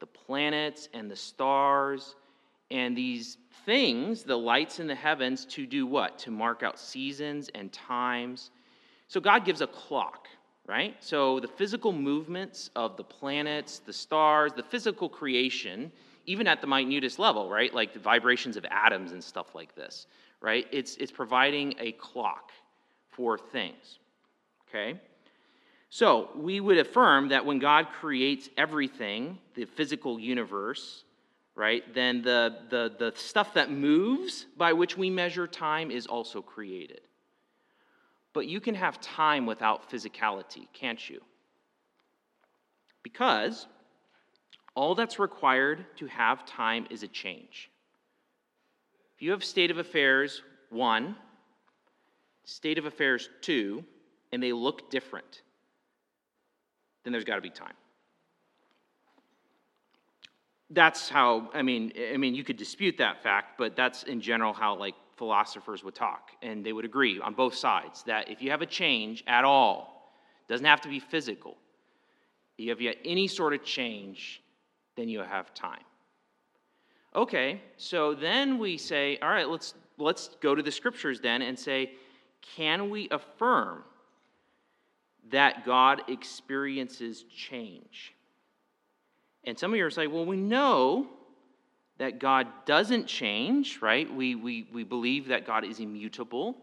the 0.00 0.06
planets 0.06 0.88
and 0.92 1.08
the 1.08 1.16
stars 1.16 2.16
and 2.72 2.96
these 2.96 3.38
things, 3.64 4.24
the 4.24 4.36
lights 4.36 4.80
in 4.80 4.88
the 4.88 4.94
heavens, 4.94 5.44
to 5.46 5.66
do 5.66 5.86
what? 5.86 6.18
To 6.18 6.30
mark 6.32 6.64
out 6.64 6.78
seasons 6.78 7.48
and 7.54 7.72
times. 7.72 8.50
So 9.06 9.20
God 9.20 9.44
gives 9.44 9.60
a 9.60 9.68
clock, 9.68 10.26
right? 10.66 10.96
So 10.98 11.38
the 11.38 11.48
physical 11.48 11.92
movements 11.92 12.70
of 12.74 12.96
the 12.96 13.04
planets, 13.04 13.78
the 13.78 13.92
stars, 13.92 14.52
the 14.52 14.64
physical 14.64 15.08
creation, 15.08 15.92
even 16.28 16.46
at 16.46 16.60
the 16.60 16.66
minutest 16.66 17.18
level, 17.18 17.48
right? 17.48 17.72
Like 17.72 17.94
the 17.94 18.00
vibrations 18.00 18.58
of 18.58 18.66
atoms 18.70 19.12
and 19.12 19.24
stuff 19.24 19.54
like 19.54 19.74
this, 19.74 20.06
right? 20.42 20.66
It's, 20.70 20.94
it's 20.96 21.10
providing 21.10 21.74
a 21.80 21.92
clock 21.92 22.50
for 23.08 23.38
things, 23.38 23.98
okay? 24.68 25.00
So 25.88 26.28
we 26.36 26.60
would 26.60 26.76
affirm 26.76 27.30
that 27.30 27.46
when 27.46 27.58
God 27.58 27.88
creates 27.98 28.50
everything, 28.58 29.38
the 29.54 29.64
physical 29.64 30.20
universe, 30.20 31.04
right, 31.54 31.82
then 31.94 32.20
the, 32.20 32.58
the, 32.68 32.92
the 32.98 33.12
stuff 33.16 33.54
that 33.54 33.70
moves 33.70 34.44
by 34.54 34.74
which 34.74 34.98
we 34.98 35.08
measure 35.08 35.46
time 35.46 35.90
is 35.90 36.06
also 36.06 36.42
created. 36.42 37.00
But 38.34 38.46
you 38.46 38.60
can 38.60 38.74
have 38.74 39.00
time 39.00 39.46
without 39.46 39.90
physicality, 39.90 40.68
can't 40.74 41.08
you? 41.08 41.22
Because 43.02 43.66
all 44.78 44.94
that's 44.94 45.18
required 45.18 45.84
to 45.96 46.06
have 46.06 46.46
time 46.46 46.86
is 46.88 47.02
a 47.02 47.08
change. 47.08 47.68
If 49.16 49.22
you 49.22 49.32
have 49.32 49.42
state 49.42 49.72
of 49.72 49.78
affairs 49.78 50.40
one, 50.70 51.16
state 52.44 52.78
of 52.78 52.84
affairs 52.84 53.28
two, 53.40 53.84
and 54.30 54.40
they 54.40 54.52
look 54.52 54.88
different, 54.88 55.42
then 57.02 57.12
there's 57.12 57.24
got 57.24 57.34
to 57.34 57.40
be 57.40 57.50
time. 57.50 57.74
That's 60.70 61.08
how, 61.08 61.50
I 61.54 61.62
mean, 61.62 61.92
I 62.14 62.16
mean, 62.16 62.36
you 62.36 62.44
could 62.44 62.56
dispute 62.56 62.98
that 62.98 63.20
fact, 63.20 63.58
but 63.58 63.74
that's 63.74 64.04
in 64.04 64.20
general 64.20 64.52
how 64.52 64.76
like 64.76 64.94
philosophers 65.16 65.82
would 65.82 65.96
talk, 65.96 66.30
and 66.40 66.64
they 66.64 66.72
would 66.72 66.84
agree 66.84 67.18
on 67.18 67.34
both 67.34 67.56
sides 67.56 68.04
that 68.04 68.30
if 68.30 68.40
you 68.40 68.52
have 68.52 68.62
a 68.62 68.66
change 68.66 69.24
at 69.26 69.44
all, 69.44 70.12
doesn't 70.46 70.66
have 70.66 70.82
to 70.82 70.88
be 70.88 71.00
physical. 71.00 71.56
If 72.58 72.80
you 72.80 72.88
have 72.90 72.96
any 73.04 73.26
sort 73.26 73.54
of 73.54 73.64
change, 73.64 74.40
then 74.98 75.08
you 75.08 75.20
have 75.20 75.54
time. 75.54 75.84
Okay, 77.14 77.62
so 77.76 78.14
then 78.14 78.58
we 78.58 78.76
say, 78.76 79.18
all 79.22 79.28
right, 79.28 79.48
let's 79.48 79.74
let's 79.96 80.30
go 80.40 80.54
to 80.54 80.62
the 80.62 80.72
scriptures 80.72 81.20
then 81.20 81.42
and 81.42 81.58
say, 81.58 81.92
can 82.56 82.90
we 82.90 83.08
affirm 83.10 83.84
that 85.30 85.64
God 85.64 86.02
experiences 86.08 87.24
change? 87.34 88.14
And 89.44 89.58
some 89.58 89.72
of 89.72 89.78
you 89.78 89.86
are 89.86 89.90
saying, 89.90 90.12
well, 90.12 90.24
we 90.24 90.36
know 90.36 91.08
that 91.98 92.18
God 92.20 92.46
doesn't 92.64 93.06
change, 93.06 93.80
right? 93.82 94.12
We, 94.12 94.34
we, 94.34 94.68
we 94.72 94.84
believe 94.84 95.28
that 95.28 95.46
God 95.46 95.64
is 95.64 95.80
immutable. 95.80 96.56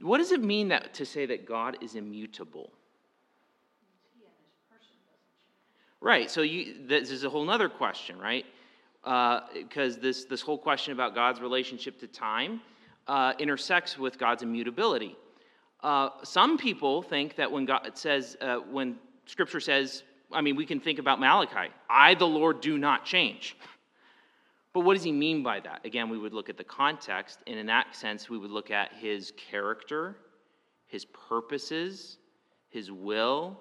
What 0.00 0.18
does 0.18 0.30
it 0.30 0.42
mean 0.42 0.68
that, 0.68 0.94
to 0.94 1.06
say 1.06 1.26
that 1.26 1.46
God 1.46 1.78
is 1.80 1.96
immutable? 1.96 2.72
Right. 6.06 6.30
So 6.30 6.42
you, 6.42 6.86
this 6.86 7.10
is 7.10 7.24
a 7.24 7.28
whole 7.28 7.50
other 7.50 7.68
question, 7.68 8.16
right? 8.16 8.46
Because 9.02 9.96
uh, 9.96 10.00
this 10.00 10.24
this 10.24 10.40
whole 10.40 10.56
question 10.56 10.92
about 10.92 11.16
God's 11.16 11.40
relationship 11.40 11.98
to 11.98 12.06
time 12.06 12.60
uh, 13.08 13.32
intersects 13.40 13.98
with 13.98 14.16
God's 14.16 14.44
immutability. 14.44 15.16
Uh, 15.82 16.10
some 16.22 16.58
people 16.58 17.02
think 17.02 17.34
that 17.34 17.50
when 17.50 17.64
God 17.64 17.90
says, 17.94 18.36
uh, 18.40 18.58
when 18.58 18.94
Scripture 19.24 19.58
says, 19.58 20.04
I 20.30 20.42
mean, 20.42 20.54
we 20.54 20.64
can 20.64 20.78
think 20.78 21.00
about 21.00 21.18
Malachi, 21.18 21.72
I, 21.90 22.14
the 22.14 22.24
Lord, 22.24 22.60
do 22.60 22.78
not 22.78 23.04
change. 23.04 23.56
But 24.74 24.82
what 24.84 24.94
does 24.94 25.02
he 25.02 25.10
mean 25.10 25.42
by 25.42 25.58
that? 25.58 25.84
Again, 25.84 26.08
we 26.08 26.18
would 26.18 26.32
look 26.32 26.48
at 26.48 26.56
the 26.56 26.62
context, 26.62 27.40
and 27.48 27.58
in 27.58 27.66
that 27.66 27.96
sense, 27.96 28.30
we 28.30 28.38
would 28.38 28.52
look 28.52 28.70
at 28.70 28.92
his 28.92 29.32
character, 29.50 30.14
his 30.86 31.04
purposes, 31.04 32.18
his 32.68 32.92
will, 32.92 33.60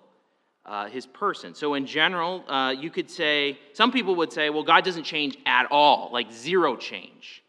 uh, 0.66 0.88
his 0.88 1.06
person. 1.06 1.54
So, 1.54 1.76
in 1.76 1.86
general, 1.86 2.44
uh, 2.48 2.72
you 2.72 2.90
could 2.90 3.10
say, 3.10 3.60
some 3.74 3.92
people 3.92 4.16
would 4.16 4.34
say, 4.34 4.50
well, 4.50 4.64
God 4.64 4.84
doesn't 4.84 5.04
change 5.04 5.38
at 5.46 5.68
all, 5.72 6.10
like 6.12 6.32
zero 6.32 6.76
change. 6.76 7.44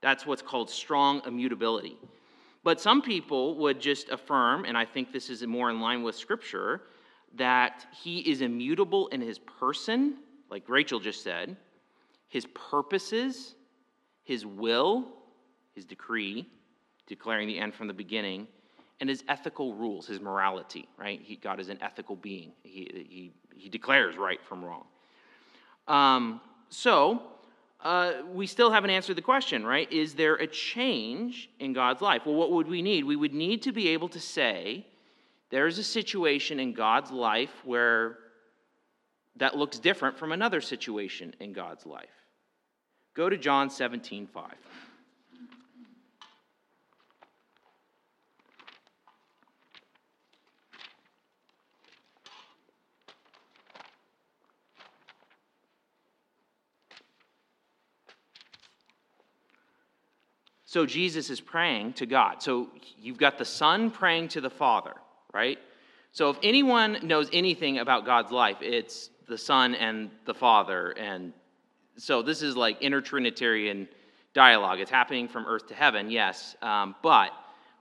That's 0.00 0.24
what's 0.26 0.42
called 0.42 0.70
strong 0.70 1.22
immutability. 1.26 1.96
But 2.64 2.80
some 2.80 3.02
people 3.02 3.56
would 3.58 3.80
just 3.80 4.08
affirm, 4.08 4.64
and 4.64 4.76
I 4.76 4.84
think 4.84 5.12
this 5.12 5.30
is 5.30 5.46
more 5.46 5.70
in 5.70 5.80
line 5.80 6.02
with 6.02 6.16
Scripture, 6.16 6.82
that 7.34 7.86
he 8.02 8.20
is 8.20 8.40
immutable 8.40 9.08
in 9.08 9.20
his 9.20 9.38
person, 9.38 10.16
like 10.50 10.68
Rachel 10.68 10.98
just 10.98 11.22
said, 11.22 11.56
his 12.28 12.46
purposes, 12.70 13.54
his 14.24 14.44
will, 14.44 15.06
his 15.74 15.84
decree, 15.84 16.48
declaring 17.06 17.46
the 17.46 17.58
end 17.58 17.74
from 17.74 17.86
the 17.86 17.94
beginning, 17.94 18.48
and 19.00 19.08
his 19.08 19.22
ethical 19.28 19.74
rules, 19.74 20.06
his 20.06 20.20
morality, 20.20 20.88
right? 20.96 21.20
He, 21.22 21.36
God 21.36 21.60
is 21.60 21.68
an 21.68 21.78
ethical 21.82 22.16
being. 22.16 22.52
He, 22.62 23.06
he, 23.08 23.32
he 23.54 23.68
declares 23.68 24.16
right 24.16 24.42
from 24.42 24.64
wrong. 24.64 24.84
Um, 25.86 26.40
so, 26.70 27.22
uh, 27.82 28.14
we 28.32 28.46
still 28.46 28.70
haven't 28.70 28.90
answered 28.90 29.16
the 29.16 29.22
question, 29.22 29.64
right? 29.64 29.90
Is 29.92 30.14
there 30.14 30.34
a 30.36 30.46
change 30.46 31.50
in 31.60 31.72
God's 31.72 32.00
life? 32.00 32.22
Well, 32.24 32.34
what 32.34 32.50
would 32.52 32.66
we 32.66 32.82
need? 32.82 33.04
We 33.04 33.16
would 33.16 33.34
need 33.34 33.62
to 33.62 33.72
be 33.72 33.88
able 33.88 34.08
to 34.08 34.20
say, 34.20 34.86
there's 35.50 35.78
a 35.78 35.84
situation 35.84 36.58
in 36.58 36.72
God's 36.72 37.10
life 37.10 37.52
where 37.64 38.18
that 39.36 39.56
looks 39.56 39.78
different 39.78 40.18
from 40.18 40.32
another 40.32 40.60
situation 40.60 41.34
in 41.40 41.52
God's 41.52 41.86
life. 41.86 42.08
Go 43.14 43.28
to 43.28 43.36
John 43.36 43.70
17, 43.70 44.26
5. 44.26 44.44
So 60.76 60.84
Jesus 60.84 61.30
is 61.30 61.40
praying 61.40 61.94
to 61.94 62.04
God. 62.04 62.42
So 62.42 62.68
you've 63.00 63.16
got 63.16 63.38
the 63.38 63.46
Son 63.46 63.90
praying 63.90 64.28
to 64.28 64.42
the 64.42 64.50
Father, 64.50 64.92
right? 65.32 65.58
So 66.12 66.28
if 66.28 66.36
anyone 66.42 66.98
knows 67.02 67.30
anything 67.32 67.78
about 67.78 68.04
God's 68.04 68.30
life, 68.30 68.58
it's 68.60 69.08
the 69.26 69.38
Son 69.38 69.74
and 69.74 70.10
the 70.26 70.34
Father. 70.34 70.90
And 70.90 71.32
so 71.96 72.20
this 72.20 72.42
is 72.42 72.58
like 72.58 72.82
intertrinitarian 72.82 73.88
dialogue. 74.34 74.80
It's 74.80 74.90
happening 74.90 75.28
from 75.28 75.46
earth 75.46 75.66
to 75.68 75.74
heaven, 75.74 76.10
yes. 76.10 76.54
Um, 76.60 76.94
but 77.02 77.30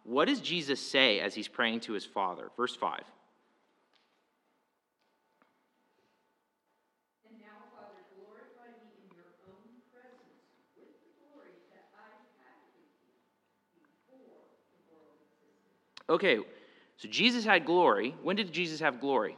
what 0.06 0.30
does 0.30 0.40
Jesus 0.40 0.80
say 0.80 1.20
as 1.20 1.36
he's 1.36 1.50
praying 1.50 1.82
to 1.82 1.92
his 1.92 2.06
Father? 2.06 2.50
Verse 2.56 2.78
5. 2.78 3.04
And 7.28 7.44
now, 7.44 7.60
Father, 7.76 8.00
glorify 8.16 8.72
me 8.80 8.88
in 9.04 9.12
your 9.12 9.36
own 9.52 9.68
presence 9.92 10.40
with 10.80 10.96
the 11.04 11.12
glory 11.20 11.60
that 11.76 11.92
I 11.92 12.08
had 12.40 12.56
with 12.72 12.88
you 13.04 13.26
before 13.76 14.48
the 14.72 14.80
world 14.88 15.20
existed. 15.20 15.95
Okay, 16.10 16.38
so 16.98 17.08
Jesus 17.10 17.44
had 17.44 17.66
glory. 17.66 18.16
When 18.22 18.36
did 18.36 18.52
Jesus 18.52 18.80
have 18.80 19.00
glory? 19.02 19.38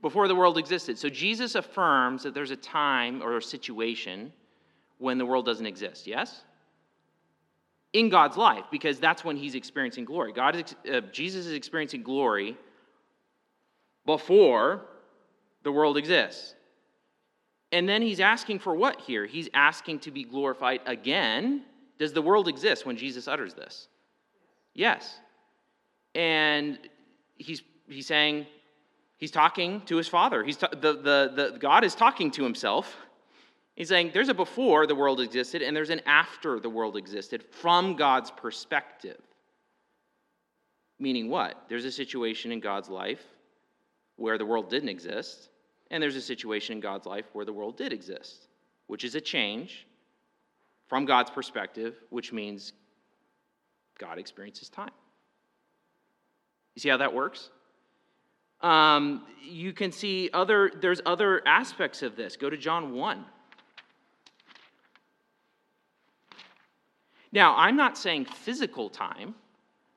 Before 0.00 0.26
the 0.26 0.34
world 0.34 0.58
existed. 0.58 0.98
So 0.98 1.08
Jesus 1.08 1.54
affirms 1.54 2.24
that 2.24 2.34
there's 2.34 2.50
a 2.50 2.56
time 2.56 3.22
or 3.22 3.36
a 3.36 3.42
situation 3.42 4.32
when 4.98 5.18
the 5.18 5.26
world 5.26 5.46
doesn't 5.46 5.66
exist, 5.66 6.06
yes? 6.06 6.42
In 7.92 8.08
God's 8.08 8.36
life, 8.36 8.64
because 8.70 8.98
that's 8.98 9.24
when 9.24 9.36
he's 9.36 9.54
experiencing 9.54 10.04
glory. 10.04 10.32
God 10.32 10.56
is, 10.56 10.74
uh, 10.92 11.00
Jesus 11.12 11.46
is 11.46 11.52
experiencing 11.52 12.02
glory 12.02 12.56
before 14.04 14.82
the 15.62 15.70
world 15.70 15.96
exists. 15.96 16.54
And 17.70 17.88
then 17.88 18.02
he's 18.02 18.20
asking 18.20 18.58
for 18.58 18.74
what 18.74 19.00
here? 19.00 19.26
He's 19.26 19.48
asking 19.54 20.00
to 20.00 20.10
be 20.10 20.24
glorified 20.24 20.80
again. 20.86 21.62
Does 22.02 22.12
the 22.12 22.20
world 22.20 22.48
exist 22.48 22.84
when 22.84 22.96
Jesus 22.96 23.28
utters 23.28 23.54
this? 23.54 23.86
Yes. 24.74 25.20
And 26.16 26.76
he's, 27.36 27.62
he's 27.88 28.08
saying, 28.08 28.48
he's 29.18 29.30
talking 29.30 29.82
to 29.82 29.98
his 29.98 30.08
father. 30.08 30.42
He's 30.42 30.56
ta- 30.56 30.70
the, 30.72 30.94
the, 30.94 31.32
the, 31.52 31.58
God 31.60 31.84
is 31.84 31.94
talking 31.94 32.32
to 32.32 32.42
himself. 32.42 32.96
He's 33.76 33.88
saying 33.88 34.10
there's 34.12 34.30
a 34.30 34.34
before 34.34 34.88
the 34.88 34.96
world 34.96 35.20
existed 35.20 35.62
and 35.62 35.76
there's 35.76 35.90
an 35.90 36.00
after 36.04 36.58
the 36.58 36.68
world 36.68 36.96
existed 36.96 37.44
from 37.52 37.94
God's 37.94 38.32
perspective. 38.32 39.20
Meaning 40.98 41.30
what? 41.30 41.66
There's 41.68 41.84
a 41.84 41.92
situation 41.92 42.50
in 42.50 42.58
God's 42.58 42.88
life 42.88 43.22
where 44.16 44.38
the 44.38 44.44
world 44.44 44.68
didn't 44.68 44.88
exist, 44.88 45.50
and 45.92 46.02
there's 46.02 46.16
a 46.16 46.20
situation 46.20 46.72
in 46.72 46.80
God's 46.80 47.06
life 47.06 47.26
where 47.32 47.44
the 47.44 47.52
world 47.52 47.76
did 47.76 47.92
exist, 47.92 48.48
which 48.88 49.04
is 49.04 49.14
a 49.14 49.20
change 49.20 49.86
from 50.92 51.06
God's 51.06 51.30
perspective, 51.30 51.94
which 52.10 52.34
means 52.34 52.74
God 53.96 54.18
experiences 54.18 54.68
time. 54.68 54.90
You 56.74 56.80
see 56.80 56.90
how 56.90 56.98
that 56.98 57.14
works? 57.14 57.48
Um, 58.60 59.24
you 59.42 59.72
can 59.72 59.90
see 59.90 60.28
other, 60.34 60.70
there's 60.82 61.00
other 61.06 61.40
aspects 61.48 62.02
of 62.02 62.14
this. 62.14 62.36
Go 62.36 62.50
to 62.50 62.58
John 62.58 62.92
1. 62.92 63.24
Now, 67.32 67.56
I'm 67.56 67.76
not 67.76 67.96
saying 67.96 68.26
physical 68.26 68.90
time, 68.90 69.34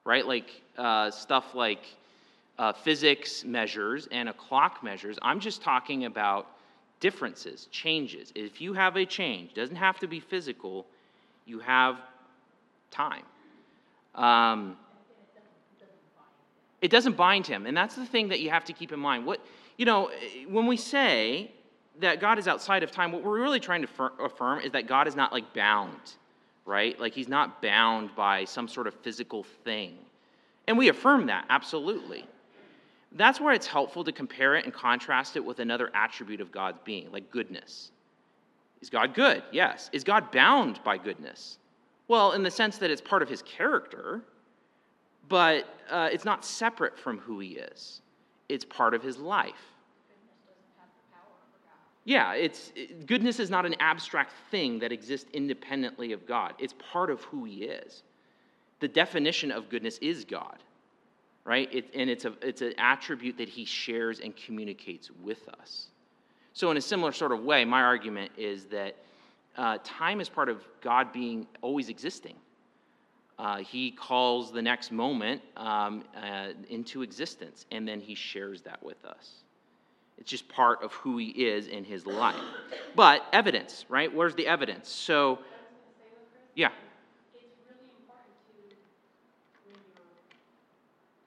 right? 0.06 0.26
Like 0.26 0.62
uh, 0.78 1.12
stuff 1.12 1.54
like 1.54 1.84
uh, 2.58 2.72
physics 2.72 3.44
measures 3.44 4.08
and 4.14 4.30
a 4.30 4.34
clock 4.34 4.82
measures. 4.82 5.20
I'm 5.22 5.42
just 5.42 5.62
talking 5.62 6.06
about 6.06 6.55
differences, 7.00 7.68
changes. 7.72 8.32
If 8.36 8.62
you 8.62 8.74
have 8.74 8.96
a 8.96 9.06
change, 9.06 9.54
doesn't 9.54 9.76
have 9.76 10.00
to 10.00 10.08
be 10.08 10.20
physical, 10.20 10.86
you 11.46 11.60
have 11.60 11.98
time. 12.92 13.24
Um, 14.16 14.78
it 16.82 16.92
doesn't 16.92 17.18
bind 17.18 17.48
him, 17.48 17.66
and 17.66 17.76
that's 17.76 17.96
the 17.96 18.06
thing 18.06 18.30
that 18.30 18.40
you 18.40 18.50
have 18.50 18.66
to 18.66 18.74
keep 18.74 18.92
in 18.92 19.00
mind. 19.00 19.26
What 19.26 19.40
you 19.78 19.86
know, 19.86 20.12
when 20.48 20.68
we 20.68 20.78
say 20.78 21.52
that 22.00 22.20
God 22.20 22.40
is 22.40 22.48
outside 22.48 22.84
of 22.84 22.92
time, 22.92 23.12
what 23.12 23.24
we're 23.24 23.42
really 23.42 23.60
trying 23.60 23.82
to 23.82 23.88
fir- 23.88 24.12
affirm 24.20 24.60
is 24.60 24.72
that 24.72 24.88
God 24.88 25.08
is 25.08 25.16
not 25.16 25.34
like 25.34 25.54
bound, 25.54 26.16
right? 26.66 27.00
Like 27.00 27.14
he's 27.14 27.28
not 27.28 27.62
bound 27.62 28.16
by 28.16 28.46
some 28.46 28.68
sort 28.68 28.88
of 28.88 28.94
physical 28.96 29.44
thing. 29.44 29.98
And 30.68 30.78
we 30.78 30.90
affirm 30.90 31.28
that, 31.28 31.46
absolutely. 31.50 32.26
That's 33.16 33.40
where 33.40 33.54
it's 33.54 33.66
helpful 33.66 34.04
to 34.04 34.12
compare 34.12 34.56
it 34.56 34.66
and 34.66 34.74
contrast 34.74 35.38
it 35.38 35.44
with 35.44 35.60
another 35.60 35.90
attribute 35.94 36.42
of 36.42 36.52
God's 36.52 36.80
being, 36.84 37.12
like 37.12 37.32
goodness. 37.32 37.92
Is 38.82 38.90
God 38.90 39.14
good? 39.14 39.42
Yes. 39.52 39.90
Is 39.94 40.04
God 40.04 40.32
bound 40.32 40.80
by 40.84 40.98
goodness? 40.98 41.58
Well, 42.08 42.34
in 42.34 42.44
the 42.44 42.52
sense 42.52 42.78
that 42.78 42.92
it's 42.92 43.02
part 43.02 43.22
of 43.24 43.30
his 43.30 43.42
character, 43.42 44.22
but 45.28 45.66
uh, 45.90 46.10
it's 46.12 46.26
not 46.26 46.46
separate 46.46 47.00
from 47.00 47.18
who 47.20 47.40
he 47.40 47.52
is, 47.52 48.02
it's 48.50 48.66
part 48.66 48.94
of 48.94 49.02
his 49.02 49.18
life. 49.18 49.72
Yeah, 52.04 52.34
it's 52.34 52.72
it, 52.76 53.08
goodness 53.08 53.40
is 53.40 53.50
not 53.50 53.66
an 53.66 53.76
abstract 53.80 54.32
thing 54.52 54.78
that 54.80 54.92
exists 54.92 55.28
independently 55.34 56.12
of 56.12 56.28
God. 56.28 56.54
It's 56.60 56.76
part 56.92 57.10
of 57.10 57.24
who 57.24 57.46
he 57.46 57.64
is. 57.64 58.04
The 58.80 58.88
definition 58.88 59.52
of 59.52 59.70
goodness 59.70 59.98
is 60.00 60.24
God, 60.24 60.58
right? 61.46 61.70
It, 61.72 61.86
and 61.96 62.10
it's, 62.10 62.26
a, 62.26 62.34
it's 62.42 62.62
an 62.62 62.74
attribute 62.78 63.38
that 63.38 63.48
he 63.48 63.64
shares 63.66 64.20
and 64.20 64.36
communicates 64.36 65.10
with 65.24 65.48
us. 65.60 65.88
So, 66.54 66.72
in 66.72 66.78
a 66.78 66.82
similar 66.82 67.12
sort 67.12 67.32
of 67.32 67.44
way, 67.44 67.66
my 67.66 67.82
argument 67.82 68.32
is 68.38 68.66
that 68.66 68.96
uh, 69.58 69.78
time 69.84 70.20
is 70.22 70.28
part 70.30 70.50
of 70.50 70.64
God 70.82 71.14
being 71.14 71.48
always 71.62 71.90
existing. 71.90 72.36
Uh, 73.38 73.58
he 73.58 73.92
calls 73.92 74.52
the 74.52 74.62
next 74.62 74.92
moment 74.92 75.42
um, 75.58 76.04
uh, 76.16 76.50
into 76.70 77.02
existence, 77.02 77.66
and 77.72 77.86
then 77.88 78.00
he 78.00 78.16
shares 78.16 78.62
that 78.62 78.82
with 78.82 79.04
us. 79.06 79.32
It's 80.18 80.32
just 80.32 80.48
part 80.48 80.82
of 80.82 80.94
who 80.94 81.18
he 81.18 81.28
is 81.32 81.68
in 81.68 81.84
his 81.84 82.08
life. 82.08 82.40
But 82.96 83.26
evidence, 83.34 83.86
right? 83.90 84.14
Where's 84.14 84.34
the 84.36 84.48
evidence? 84.48 84.88
So, 84.88 85.40
yeah. 86.56 86.70
It's 87.36 87.44
really 87.68 87.92
important 87.92 88.32
to, 88.48 88.56
when 89.68 89.76
you're 89.76 90.08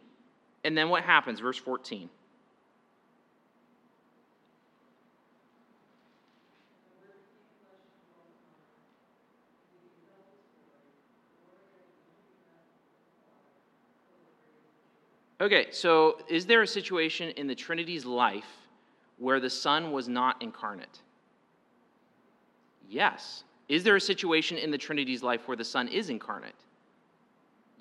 And 0.64 0.76
then 0.76 0.90
what 0.90 1.02
happens? 1.02 1.40
Verse 1.40 1.56
14. 1.56 2.10
Okay, 15.40 15.68
so 15.70 16.18
is 16.28 16.44
there 16.44 16.60
a 16.60 16.66
situation 16.66 17.30
in 17.30 17.46
the 17.46 17.54
Trinity's 17.54 18.04
life 18.04 18.58
where 19.16 19.40
the 19.40 19.48
Son 19.48 19.90
was 19.90 20.06
not 20.06 20.40
incarnate? 20.42 21.00
Yes. 22.90 23.44
Is 23.68 23.82
there 23.82 23.96
a 23.96 24.00
situation 24.00 24.58
in 24.58 24.70
the 24.70 24.76
Trinity's 24.76 25.22
life 25.22 25.48
where 25.48 25.56
the 25.56 25.64
Son 25.64 25.88
is 25.88 26.10
incarnate? 26.10 26.54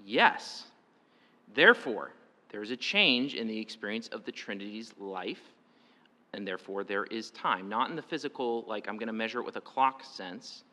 Yes. 0.05 0.67
Therefore, 1.53 2.11
there 2.49 2.61
is 2.61 2.71
a 2.71 2.77
change 2.77 3.35
in 3.35 3.45
the 3.45 3.59
experience 3.59 4.07
of 4.07 4.23
the 4.23 4.31
Trinity's 4.31 4.93
life, 4.97 5.41
and 6.33 6.47
therefore 6.47 6.85
there 6.85 7.05
is 7.05 7.29
time. 7.31 7.67
Not 7.67 7.89
in 7.89 7.97
the 7.97 8.01
physical, 8.01 8.63
like 8.67 8.87
I'm 8.87 8.97
going 8.97 9.07
to 9.07 9.13
measure 9.13 9.39
it 9.39 9.45
with 9.45 9.57
a 9.57 9.61
clock 9.61 10.05
sense, 10.05 10.63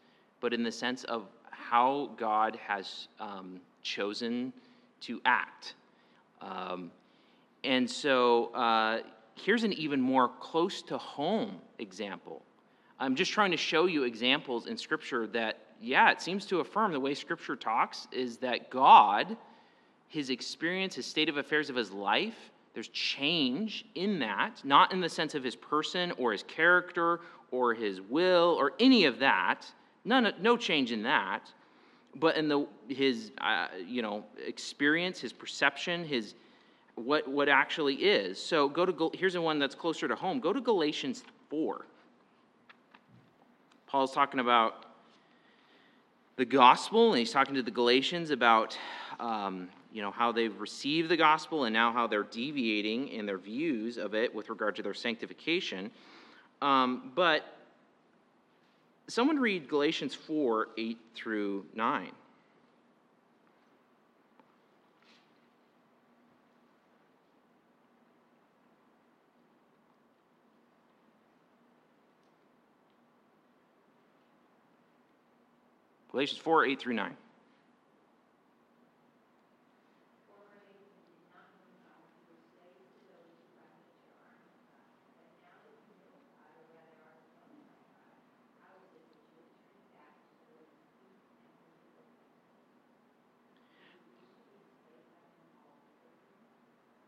but 0.41 0.53
in 0.53 0.63
the 0.63 0.71
sense 0.71 1.03
of 1.05 1.25
how 1.51 2.11
God 2.17 2.57
has 2.65 3.09
um, 3.19 3.61
chosen 3.83 4.53
to 5.01 5.21
act 5.25 5.75
um, 6.41 6.91
and 7.65 7.91
so 7.91 8.47
uh, 8.55 9.01
here's 9.35 9.65
an 9.65 9.73
even 9.73 10.01
more 10.01 10.29
close 10.41 10.83
to 10.83 10.99
home 10.99 11.57
example. 11.79 12.43
I'm 12.99 13.15
just 13.15 13.33
trying 13.33 13.51
to 13.51 13.57
show 13.57 13.87
you 13.87 14.05
examples 14.05 14.67
in 14.67 14.77
Scripture 14.77 15.27
that, 15.29 15.59
yeah, 15.81 16.11
it 16.11 16.23
seems 16.23 16.47
to 16.47 16.61
affirm 16.61 16.93
the 16.93 17.01
way 17.01 17.15
Scripture 17.15 17.57
talks 17.57 18.09
is 18.13 18.39
that 18.39 18.71
God, 18.71 19.37
his 20.09 20.31
experience, 20.31 20.95
his 20.95 21.07
state 21.07 21.29
of 21.29 21.37
affairs 21.37 21.69
of 21.69 21.77
his 21.77 21.91
life, 21.91 22.51
there's 22.73 22.89
change 22.89 23.85
in 23.95 24.19
that, 24.21 24.61
not 24.65 24.93
in 24.93 25.01
the 25.01 25.09
sense 25.09 25.35
of 25.35 25.43
his 25.43 25.57
person 25.57 26.13
or 26.13 26.33
his 26.33 26.43
character 26.43 27.21
or 27.51 27.75
his 27.75 28.01
will 28.01 28.57
or 28.59 28.73
any 28.79 29.05
of 29.05 29.19
that. 29.19 29.67
None, 30.05 30.33
no 30.41 30.57
change 30.57 30.93
in 30.93 31.03
that 31.03 31.51
but 32.19 32.37
in 32.37 32.49
the 32.49 32.67
his 32.89 33.33
uh, 33.39 33.69
you 33.87 34.03
know 34.03 34.25
experience, 34.45 35.21
his 35.21 35.33
perception, 35.33 36.05
his 36.05 36.35
what 36.95 37.29
what 37.29 37.49
actually 37.49 37.95
is. 37.95 38.43
So 38.43 38.69
go 38.69 38.87
to 38.87 39.11
here's 39.15 39.37
one 39.37 39.59
that's 39.59 39.75
closer 39.75 40.09
to 40.09 40.15
home. 40.15 40.41
Go 40.41 40.53
to 40.53 40.61
Galatians 40.61 41.23
four. 41.49 41.87
Paul's 43.87 44.13
talking 44.13 44.41
about 44.41 44.87
the 46.37 46.45
gospel, 46.45 47.11
and 47.11 47.19
he's 47.19 47.33
talking 47.33 47.55
to 47.55 47.63
the 47.63 47.71
Galatians 47.71 48.31
about 48.31 48.77
um, 49.21 49.69
you 49.93 50.03
know 50.03 50.11
how 50.11 50.33
they've 50.33 50.59
received 50.61 51.09
the 51.09 51.17
gospel 51.17 51.65
and 51.65 51.73
now 51.73 51.93
how 51.93 52.07
they're 52.07 52.23
deviating 52.25 53.09
in 53.09 53.27
their 53.27 53.39
views 53.39 53.97
of 53.97 54.15
it 54.15 54.35
with 54.35 54.51
regard 54.51 54.77
to 54.77 54.83
their 54.83 54.95
sanctification. 54.95 55.91
Um, 56.63 57.13
but 57.15 57.45
Someone 59.09 59.39
read 59.39 59.69
Galatians 59.69 60.15
4 60.15 60.69
8 60.77 60.99
through 61.15 61.67
9. 61.75 62.11
Galatians 76.11 76.41
4 76.41 76.65
8 76.67 76.81
through 76.81 76.95
9. 76.95 77.17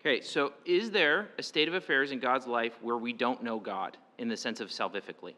Okay, 0.08 0.22
so 0.22 0.54
is 0.64 0.90
there 0.90 1.28
a 1.36 1.42
state 1.42 1.68
of 1.68 1.74
affairs 1.74 2.12
in 2.12 2.18
God's 2.18 2.46
life 2.46 2.72
where 2.80 2.96
we 2.96 3.12
don't 3.12 3.42
know 3.42 3.60
God 3.60 3.98
in 4.16 4.28
the 4.28 4.38
sense 4.38 4.60
of 4.60 4.70
salvifically? 4.70 5.34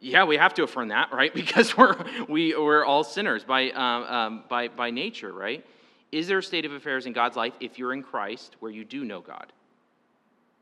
Yeah, 0.00 0.24
we 0.24 0.36
have 0.36 0.52
to 0.54 0.64
affirm 0.64 0.88
that, 0.88 1.12
right? 1.12 1.32
Because 1.46 1.76
we're, 1.76 1.94
we, 2.28 2.56
we're 2.56 2.84
all 2.84 3.04
sinners 3.04 3.44
by, 3.44 3.70
um, 3.70 4.02
um, 4.02 4.44
by, 4.48 4.66
by 4.66 4.90
nature, 4.90 5.32
right? 5.32 5.64
Is 6.10 6.26
there 6.26 6.38
a 6.38 6.42
state 6.42 6.64
of 6.64 6.72
affairs 6.72 7.06
in 7.06 7.12
God's 7.12 7.36
life 7.36 7.54
if 7.60 7.78
you're 7.78 7.92
in 7.92 8.02
Christ 8.02 8.56
where 8.58 8.72
you 8.72 8.84
do 8.84 9.04
know 9.04 9.20
God? 9.20 9.52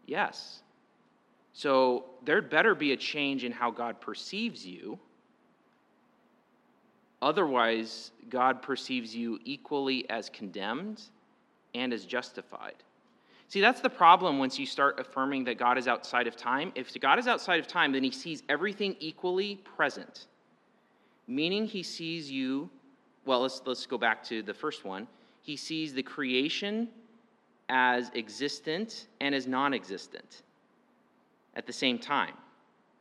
Yes. 0.04 0.60
So 1.54 2.04
there'd 2.26 2.50
better 2.50 2.74
be 2.74 2.92
a 2.92 2.98
change 2.98 3.44
in 3.44 3.52
how 3.52 3.70
God 3.70 3.98
perceives 3.98 4.66
you 4.66 4.98
Otherwise, 7.24 8.10
God 8.28 8.60
perceives 8.60 9.16
you 9.16 9.38
equally 9.46 10.08
as 10.10 10.28
condemned 10.28 11.00
and 11.74 11.90
as 11.90 12.04
justified. 12.04 12.74
See, 13.48 13.62
that's 13.62 13.80
the 13.80 13.88
problem 13.88 14.38
once 14.38 14.58
you 14.58 14.66
start 14.66 15.00
affirming 15.00 15.44
that 15.44 15.56
God 15.56 15.78
is 15.78 15.88
outside 15.88 16.26
of 16.26 16.36
time. 16.36 16.70
If 16.74 16.92
God 17.00 17.18
is 17.18 17.26
outside 17.26 17.60
of 17.60 17.66
time, 17.66 17.92
then 17.92 18.04
he 18.04 18.10
sees 18.10 18.42
everything 18.50 18.94
equally 19.00 19.56
present, 19.76 20.26
meaning 21.26 21.64
he 21.64 21.82
sees 21.82 22.30
you. 22.30 22.68
Well, 23.24 23.40
let's, 23.40 23.62
let's 23.64 23.86
go 23.86 23.96
back 23.96 24.22
to 24.24 24.42
the 24.42 24.52
first 24.52 24.84
one. 24.84 25.08
He 25.40 25.56
sees 25.56 25.94
the 25.94 26.02
creation 26.02 26.88
as 27.70 28.10
existent 28.14 29.06
and 29.22 29.34
as 29.34 29.46
non 29.46 29.72
existent 29.72 30.42
at 31.54 31.66
the 31.66 31.72
same 31.72 31.98
time. 31.98 32.34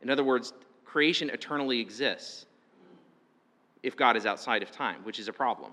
In 0.00 0.08
other 0.08 0.24
words, 0.24 0.54
creation 0.86 1.28
eternally 1.28 1.78
exists 1.78 2.46
if 3.84 3.96
God 3.96 4.16
is 4.16 4.26
outside 4.26 4.62
of 4.62 4.70
time, 4.70 5.04
which 5.04 5.18
is 5.20 5.28
a 5.28 5.32
problem. 5.32 5.72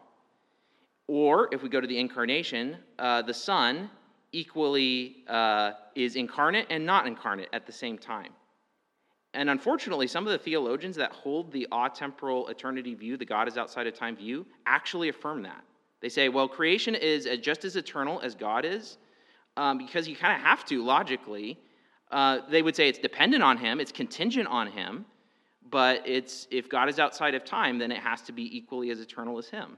Or 1.08 1.50
if 1.52 1.64
we 1.64 1.70
go 1.70 1.82
to 1.82 1.88
the 1.88 1.98
incarnation, 1.98 2.78
uh, 3.00 3.22
the 3.22 3.34
Son 3.34 3.90
equally 4.32 5.24
uh, 5.28 5.72
is 5.96 6.16
incarnate 6.16 6.68
and 6.70 6.86
not 6.86 7.08
incarnate 7.08 7.50
at 7.54 7.66
the 7.66 7.72
same 7.72 7.98
time. 7.98 8.32
And 9.34 9.50
unfortunately, 9.50 10.08
some 10.08 10.26
of 10.28 10.32
the 10.34 10.38
theologians 10.38 10.96
that 10.98 11.12
hold 11.14 11.52
the 11.52 11.68
atemporal 11.72 12.50
eternity 12.50 12.94
view, 12.96 13.16
the 13.16 13.26
God 13.26 13.48
is 13.48 13.58
outside 13.58 13.88
of 13.88 13.94
time 13.94 14.16
view, 14.16 14.46
actually 14.66 15.08
affirm 15.10 15.42
that. 15.44 15.64
They 16.02 16.10
say, 16.10 16.28
well, 16.30 16.48
creation 16.48 16.96
is 16.96 17.28
just 17.42 17.64
as 17.64 17.78
eternal 17.78 18.20
as 18.22 18.36
God 18.36 18.66
is, 18.66 18.98
um, 19.56 19.78
because 19.78 20.08
you 20.08 20.16
kind 20.16 20.36
of 20.36 20.42
have 20.42 20.66
to 20.66 20.84
logically. 20.84 21.58
Uh, 22.12 22.40
they 22.50 22.62
would 22.62 22.76
say 22.76 22.90
it's 22.90 23.00
dependent 23.00 23.42
on 23.42 23.58
Him, 23.58 23.80
it's 23.80 23.92
contingent 23.92 24.48
on 24.48 24.68
Him, 24.68 25.06
but 25.70 26.02
it's 26.06 26.48
if 26.52 26.70
God 26.70 26.90
is 26.90 27.00
outside 27.00 27.36
of 27.36 27.46
time, 27.46 27.78
then 27.78 27.92
it 27.92 28.00
has 28.00 28.22
to 28.24 28.32
be 28.32 28.56
equally 28.58 28.90
as 28.90 29.00
eternal 29.00 29.38
as 29.38 29.48
Him. 29.48 29.78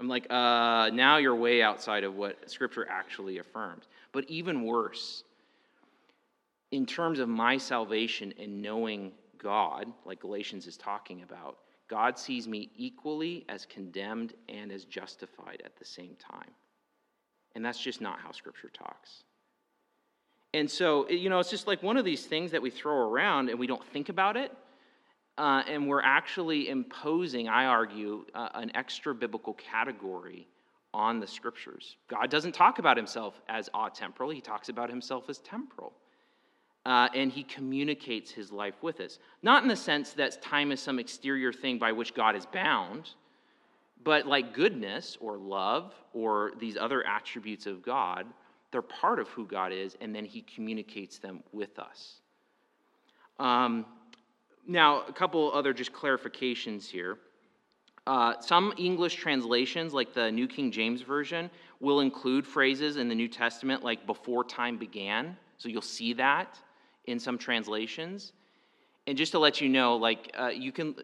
I'm 0.00 0.08
like, 0.08 0.26
uh, 0.30 0.90
now 0.92 1.16
you're 1.16 1.34
way 1.34 1.62
outside 1.62 2.04
of 2.04 2.14
what 2.14 2.48
Scripture 2.50 2.86
actually 2.88 3.38
affirms. 3.38 3.84
But 4.12 4.24
even 4.28 4.64
worse, 4.64 5.24
in 6.70 6.86
terms 6.86 7.18
of 7.18 7.28
my 7.28 7.58
salvation 7.58 8.32
and 8.38 8.62
knowing 8.62 9.12
God, 9.38 9.92
like 10.04 10.20
Galatians 10.20 10.66
is 10.66 10.76
talking 10.76 11.22
about, 11.22 11.58
God 11.88 12.18
sees 12.18 12.46
me 12.46 12.70
equally 12.76 13.44
as 13.48 13.66
condemned 13.66 14.34
and 14.48 14.70
as 14.70 14.84
justified 14.84 15.62
at 15.64 15.76
the 15.76 15.84
same 15.84 16.16
time. 16.16 16.50
And 17.54 17.64
that's 17.64 17.80
just 17.80 18.00
not 18.00 18.20
how 18.20 18.30
Scripture 18.30 18.70
talks. 18.72 19.24
And 20.54 20.70
so, 20.70 21.08
you 21.10 21.28
know, 21.28 21.40
it's 21.40 21.50
just 21.50 21.66
like 21.66 21.82
one 21.82 21.96
of 21.96 22.04
these 22.04 22.24
things 22.24 22.52
that 22.52 22.62
we 22.62 22.70
throw 22.70 23.08
around 23.08 23.48
and 23.48 23.58
we 23.58 23.66
don't 23.66 23.84
think 23.86 24.08
about 24.08 24.36
it 24.36 24.52
uh, 25.38 25.62
and 25.66 25.88
we're 25.88 26.02
actually 26.02 26.68
imposing, 26.68 27.48
I 27.48 27.64
argue, 27.66 28.26
uh, 28.34 28.50
an 28.54 28.70
extra 28.74 29.14
biblical 29.14 29.54
category 29.54 30.48
on 30.92 31.20
the 31.20 31.26
scriptures. 31.26 31.96
God 32.08 32.28
doesn't 32.30 32.52
talk 32.52 32.78
about 32.78 32.96
himself 32.96 33.40
as 33.48 33.70
atemporal, 33.70 34.34
he 34.34 34.40
talks 34.40 34.68
about 34.68 34.90
himself 34.90 35.30
as 35.30 35.38
temporal. 35.38 35.92
uh, 36.88 37.06
and 37.14 37.30
he 37.30 37.42
communicates 37.42 38.30
his 38.30 38.50
life 38.50 38.82
with 38.82 39.00
us. 39.00 39.18
Not 39.42 39.62
in 39.62 39.68
the 39.68 39.76
sense 39.76 40.14
that 40.14 40.40
time 40.40 40.72
is 40.72 40.80
some 40.80 40.98
exterior 40.98 41.52
thing 41.52 41.78
by 41.78 41.92
which 41.92 42.14
God 42.14 42.34
is 42.34 42.46
bound, 42.46 43.10
but 44.04 44.26
like 44.26 44.54
goodness 44.54 45.18
or 45.20 45.36
love 45.36 45.92
or 46.14 46.52
these 46.58 46.78
other 46.78 47.06
attributes 47.06 47.66
of 47.66 47.82
God, 47.82 48.26
they're 48.72 48.80
part 48.80 49.18
of 49.18 49.28
who 49.28 49.46
God 49.46 49.70
is, 49.70 49.98
and 50.00 50.14
then 50.14 50.24
he 50.24 50.40
communicates 50.42 51.18
them 51.18 51.42
with 51.52 51.78
us. 51.78 52.20
Um, 53.38 53.84
now, 54.68 55.02
a 55.08 55.12
couple 55.12 55.50
other 55.52 55.72
just 55.72 55.92
clarifications 55.92 56.88
here. 56.88 57.18
Uh, 58.06 58.34
some 58.40 58.72
English 58.76 59.16
translations, 59.16 59.92
like 59.92 60.14
the 60.14 60.30
New 60.30 60.46
King 60.46 60.70
James 60.70 61.02
Version, 61.02 61.50
will 61.80 62.00
include 62.00 62.46
phrases 62.46 62.96
in 62.96 63.08
the 63.08 63.14
New 63.14 63.28
Testament 63.28 63.82
like 63.82 64.06
before 64.06 64.44
time 64.44 64.76
began. 64.76 65.36
So 65.56 65.68
you'll 65.68 65.82
see 65.82 66.12
that 66.14 66.58
in 67.06 67.18
some 67.18 67.38
translations. 67.38 68.32
And 69.06 69.16
just 69.16 69.32
to 69.32 69.38
let 69.38 69.60
you 69.60 69.68
know, 69.68 69.96
like 69.96 70.34
uh, 70.38 70.48
you 70.48 70.70
can, 70.70 70.94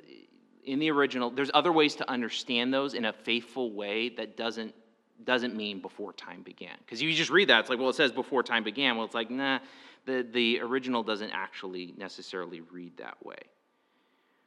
in 0.65 0.79
the 0.79 0.91
original, 0.91 1.31
there's 1.31 1.51
other 1.55 1.73
ways 1.73 1.95
to 1.97 2.11
understand 2.11 2.73
those 2.73 2.93
in 2.95 3.07
a 3.07 3.13
faithful 3.13 3.73
way 3.73 4.11
that 4.11 4.37
doesn't 4.37 4.75
doesn't 5.23 5.55
mean 5.57 5.81
before 5.81 6.13
time 6.13 6.43
began. 6.43 6.77
Because 6.79 7.01
you 7.01 7.13
just 7.15 7.31
read 7.31 7.49
that, 7.49 7.61
it's 7.61 7.71
like, 7.71 7.79
well, 7.79 7.89
it 7.89 7.95
says 7.95 8.13
before 8.13 8.43
time 8.43 8.65
began. 8.65 8.97
Well, 8.97 9.07
it's 9.07 9.15
like, 9.15 9.31
nah, 9.31 9.61
the, 10.07 10.27
the 10.33 10.61
original 10.61 11.03
doesn't 11.03 11.31
actually 11.31 11.95
necessarily 11.97 12.61
read 12.61 12.97
that 12.99 13.25
way. 13.25 13.39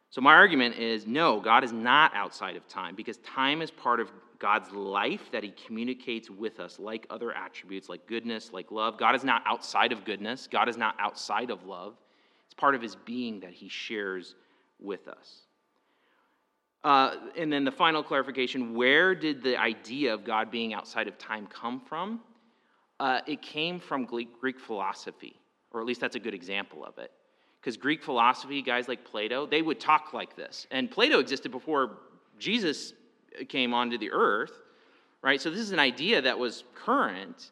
So 0.10 0.22
my 0.22 0.34
argument 0.34 0.78
is 0.78 1.06
no, 1.06 1.40
God 1.40 1.64
is 1.64 1.74
not 1.74 2.14
outside 2.16 2.56
of 2.56 2.68
time 2.68 2.96
because 2.96 3.18
time 3.18 3.62
is 3.62 3.72
part 3.72 4.00
of 4.00 4.10
God's 4.40 4.72
life 4.72 5.32
that 5.32 5.44
he 5.44 5.54
communicates 5.66 6.30
with 6.30 6.60
us, 6.60 6.80
like 6.80 7.06
other 7.10 7.34
attributes, 7.34 7.90
like 7.90 8.06
goodness, 8.08 8.54
like 8.54 8.72
love. 8.72 8.98
God 8.98 9.16
is 9.16 9.24
not 9.24 9.42
outside 9.46 9.92
of 9.92 10.06
goodness, 10.06 10.48
God 10.48 10.70
is 10.70 10.78
not 10.78 10.96
outside 11.00 11.50
of 11.50 11.66
love. 11.66 11.96
It's 12.46 12.54
part 12.54 12.76
of 12.76 12.82
his 12.82 12.96
being 12.96 13.40
that 13.42 13.52
he 13.52 13.68
shares 13.68 14.36
with 14.80 15.08
us. 15.08 15.42
Uh, 16.84 17.16
and 17.36 17.52
then 17.52 17.66
the 17.66 17.72
final 17.72 18.04
clarification 18.04 18.74
where 18.76 19.14
did 19.16 19.44
the 19.44 19.60
idea 19.60 20.14
of 20.14 20.24
God 20.24 20.52
being 20.52 20.74
outside 20.74 21.08
of 21.08 21.18
time 21.18 21.48
come 21.48 21.82
from? 21.82 22.22
Uh, 23.00 23.20
it 23.28 23.42
came 23.42 23.80
from 23.80 24.06
Greek 24.06 24.60
philosophy, 24.60 25.40
or 25.72 25.82
at 25.82 25.86
least 25.86 26.02
that's 26.02 26.16
a 26.16 26.20
good 26.20 26.34
example 26.34 26.86
of 26.86 26.98
it. 26.98 27.12
Because 27.60 27.78
Greek 27.78 28.04
philosophy, 28.04 28.62
guys 28.62 28.88
like 28.88 29.04
Plato, 29.04 29.46
they 29.46 29.62
would 29.62 29.80
talk 29.80 30.14
like 30.14 30.36
this. 30.36 30.68
And 30.72 30.90
Plato 30.90 31.20
existed 31.20 31.52
before 31.52 31.98
Jesus 32.40 32.94
came 33.50 33.74
onto 33.74 33.98
the 33.98 34.12
earth, 34.12 34.54
right? 35.22 35.42
So 35.42 35.50
this 35.50 35.60
is 35.60 35.72
an 35.72 35.80
idea 35.80 36.22
that 36.22 36.38
was 36.38 36.64
current 36.76 37.52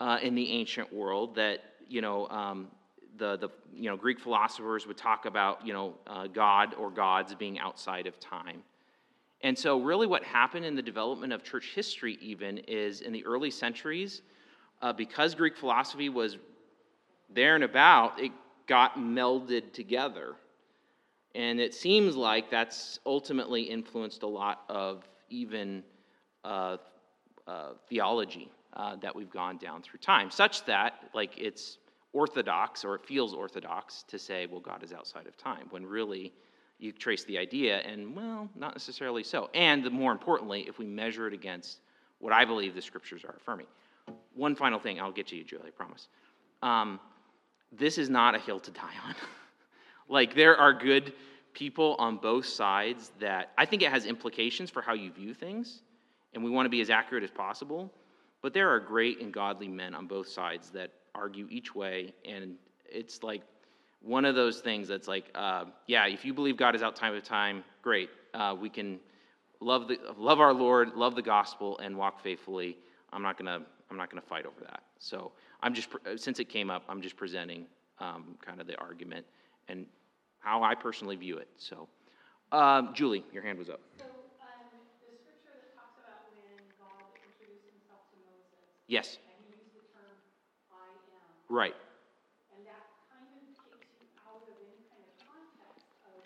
uh, 0.00 0.18
in 0.22 0.34
the 0.34 0.50
ancient 0.50 0.92
world 0.92 1.36
that, 1.36 1.60
you 1.88 2.00
know, 2.00 2.28
um, 2.28 2.68
the, 3.16 3.36
the 3.36 3.48
you 3.72 3.88
know, 3.88 3.96
Greek 3.96 4.20
philosophers 4.20 4.86
would 4.86 4.96
talk 4.96 5.24
about 5.26 5.64
you 5.66 5.72
know, 5.72 5.94
uh, 6.06 6.26
God 6.26 6.74
or 6.74 6.90
gods 6.90 7.34
being 7.34 7.58
outside 7.58 8.06
of 8.06 8.18
time. 8.20 8.62
And 9.42 9.58
so, 9.58 9.78
really, 9.80 10.06
what 10.06 10.24
happened 10.24 10.64
in 10.64 10.74
the 10.74 10.82
development 10.82 11.32
of 11.32 11.44
church 11.44 11.72
history, 11.74 12.16
even, 12.20 12.58
is 12.58 13.02
in 13.02 13.12
the 13.12 13.24
early 13.26 13.50
centuries, 13.50 14.22
uh, 14.80 14.92
because 14.92 15.34
Greek 15.34 15.54
philosophy 15.54 16.08
was 16.08 16.38
there 17.30 17.54
and 17.54 17.64
about, 17.64 18.20
it 18.20 18.32
got 18.66 18.96
melded 18.96 19.72
together. 19.72 20.34
And 21.34 21.60
it 21.60 21.74
seems 21.74 22.16
like 22.16 22.50
that's 22.50 23.00
ultimately 23.04 23.62
influenced 23.62 24.22
a 24.22 24.26
lot 24.26 24.62
of 24.68 25.02
even 25.30 25.82
uh, 26.44 26.76
uh, 27.46 27.70
theology 27.88 28.50
uh, 28.74 28.96
that 28.96 29.14
we've 29.14 29.30
gone 29.30 29.58
down 29.58 29.82
through 29.82 29.98
time, 29.98 30.30
such 30.30 30.64
that, 30.66 31.10
like, 31.12 31.36
it's 31.36 31.78
orthodox 32.12 32.84
or 32.84 32.94
it 32.94 33.04
feels 33.04 33.34
orthodox 33.34 34.04
to 34.08 34.18
say, 34.18 34.46
well, 34.46 34.60
God 34.60 34.82
is 34.84 34.92
outside 34.92 35.26
of 35.26 35.36
time, 35.36 35.66
when 35.70 35.84
really 35.84 36.32
you 36.78 36.92
trace 36.92 37.24
the 37.24 37.38
idea 37.38 37.78
and, 37.80 38.14
well, 38.14 38.48
not 38.54 38.74
necessarily 38.74 39.24
so. 39.24 39.50
And 39.54 39.82
the 39.82 39.90
more 39.90 40.12
importantly, 40.12 40.64
if 40.68 40.78
we 40.78 40.86
measure 40.86 41.26
it 41.26 41.34
against 41.34 41.78
what 42.20 42.32
I 42.32 42.44
believe 42.44 42.74
the 42.74 42.82
scriptures 42.82 43.24
are 43.24 43.34
affirming. 43.36 43.66
One 44.34 44.54
final 44.54 44.78
thing, 44.78 45.00
I'll 45.00 45.12
get 45.12 45.26
to 45.28 45.36
you, 45.36 45.44
Julie, 45.44 45.68
I 45.68 45.70
promise. 45.70 46.08
Um, 46.62 47.00
this 47.78 47.98
is 47.98 48.10
not 48.10 48.34
a 48.34 48.38
hill 48.38 48.60
to 48.60 48.70
die 48.70 48.94
on. 49.06 49.14
like, 50.08 50.34
there 50.34 50.56
are 50.56 50.72
good 50.72 51.12
people 51.52 51.96
on 51.98 52.16
both 52.16 52.46
sides 52.46 53.12
that 53.20 53.52
I 53.56 53.64
think 53.64 53.82
it 53.82 53.90
has 53.90 54.06
implications 54.06 54.70
for 54.70 54.82
how 54.82 54.94
you 54.94 55.12
view 55.12 55.34
things, 55.34 55.80
and 56.34 56.42
we 56.42 56.50
want 56.50 56.66
to 56.66 56.70
be 56.70 56.80
as 56.80 56.90
accurate 56.90 57.24
as 57.24 57.30
possible. 57.30 57.92
But 58.42 58.52
there 58.52 58.68
are 58.70 58.80
great 58.80 59.20
and 59.20 59.32
godly 59.32 59.68
men 59.68 59.94
on 59.94 60.06
both 60.06 60.28
sides 60.28 60.70
that 60.70 60.90
argue 61.14 61.46
each 61.50 61.74
way, 61.74 62.12
and 62.28 62.56
it's 62.84 63.22
like 63.22 63.42
one 64.02 64.24
of 64.24 64.34
those 64.34 64.60
things 64.60 64.88
that's 64.88 65.08
like, 65.08 65.24
uh, 65.34 65.64
yeah, 65.86 66.06
if 66.06 66.24
you 66.24 66.34
believe 66.34 66.56
God 66.56 66.74
is 66.74 66.82
out 66.82 66.94
time 66.94 67.14
of 67.14 67.22
time, 67.22 67.64
great. 67.82 68.10
Uh, 68.34 68.54
we 68.60 68.68
can 68.68 69.00
love 69.60 69.88
the 69.88 69.98
love 70.18 70.40
our 70.40 70.52
Lord, 70.52 70.94
love 70.94 71.14
the 71.14 71.22
gospel, 71.22 71.78
and 71.78 71.96
walk 71.96 72.20
faithfully. 72.22 72.76
I'm 73.12 73.22
not 73.22 73.38
gonna 73.38 73.60
I'm 73.90 73.96
not 73.96 74.10
gonna 74.10 74.20
fight 74.20 74.44
over 74.44 74.60
that. 74.60 74.82
So 74.98 75.32
I'm 75.62 75.74
just 75.74 75.88
since 76.16 76.38
it 76.40 76.48
came 76.48 76.70
up, 76.70 76.82
I'm 76.88 77.00
just 77.00 77.16
presenting 77.16 77.66
um, 77.98 78.36
kind 78.44 78.60
of 78.60 78.66
the 78.66 78.78
argument 78.78 79.24
and 79.68 79.86
how 80.40 80.62
I 80.62 80.74
personally 80.74 81.16
view 81.16 81.38
it. 81.38 81.48
So, 81.56 81.88
um, 82.52 82.92
Julie, 82.92 83.24
your 83.32 83.42
hand 83.42 83.58
was 83.58 83.70
up. 83.70 83.80
So, 83.96 84.04
um, 84.04 84.68
the 85.00 85.16
scripture 85.16 85.56
that 85.56 85.72
talks 85.72 85.96
about 85.96 86.28
when 86.36 86.60
God 86.76 87.00
introduced 87.16 87.64
himself 87.72 88.04
to 88.12 88.16
Moses. 88.28 88.60
Yes. 88.86 89.16
And 89.24 89.40
he 89.48 89.56
used 89.56 89.72
the 89.72 89.88
term 89.96 90.20
I 90.68 90.92
am. 91.16 91.32
Right. 91.48 91.76
And 92.52 92.60
that 92.68 92.84
kind 93.08 93.24
of 93.24 93.40
takes 93.56 93.88
you 93.96 94.04
out 94.28 94.44
of 94.44 94.52
any 94.60 94.84
kind 94.92 95.00
of 95.00 95.12
context 95.16 95.88
of, 96.12 96.20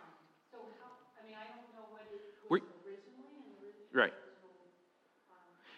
um, 0.00 0.12
so 0.48 0.56
how, 0.80 0.96
I 1.20 1.28
mean, 1.28 1.36
I 1.36 1.44
don't 1.52 1.68
know 1.76 1.84
what 1.92 2.08
it 2.08 2.16
was 2.16 2.24
Were- 2.48 2.64
originally 2.88 3.28
and 3.28 3.44
the 3.60 3.60
original. 3.60 3.92
Right. 3.92 4.16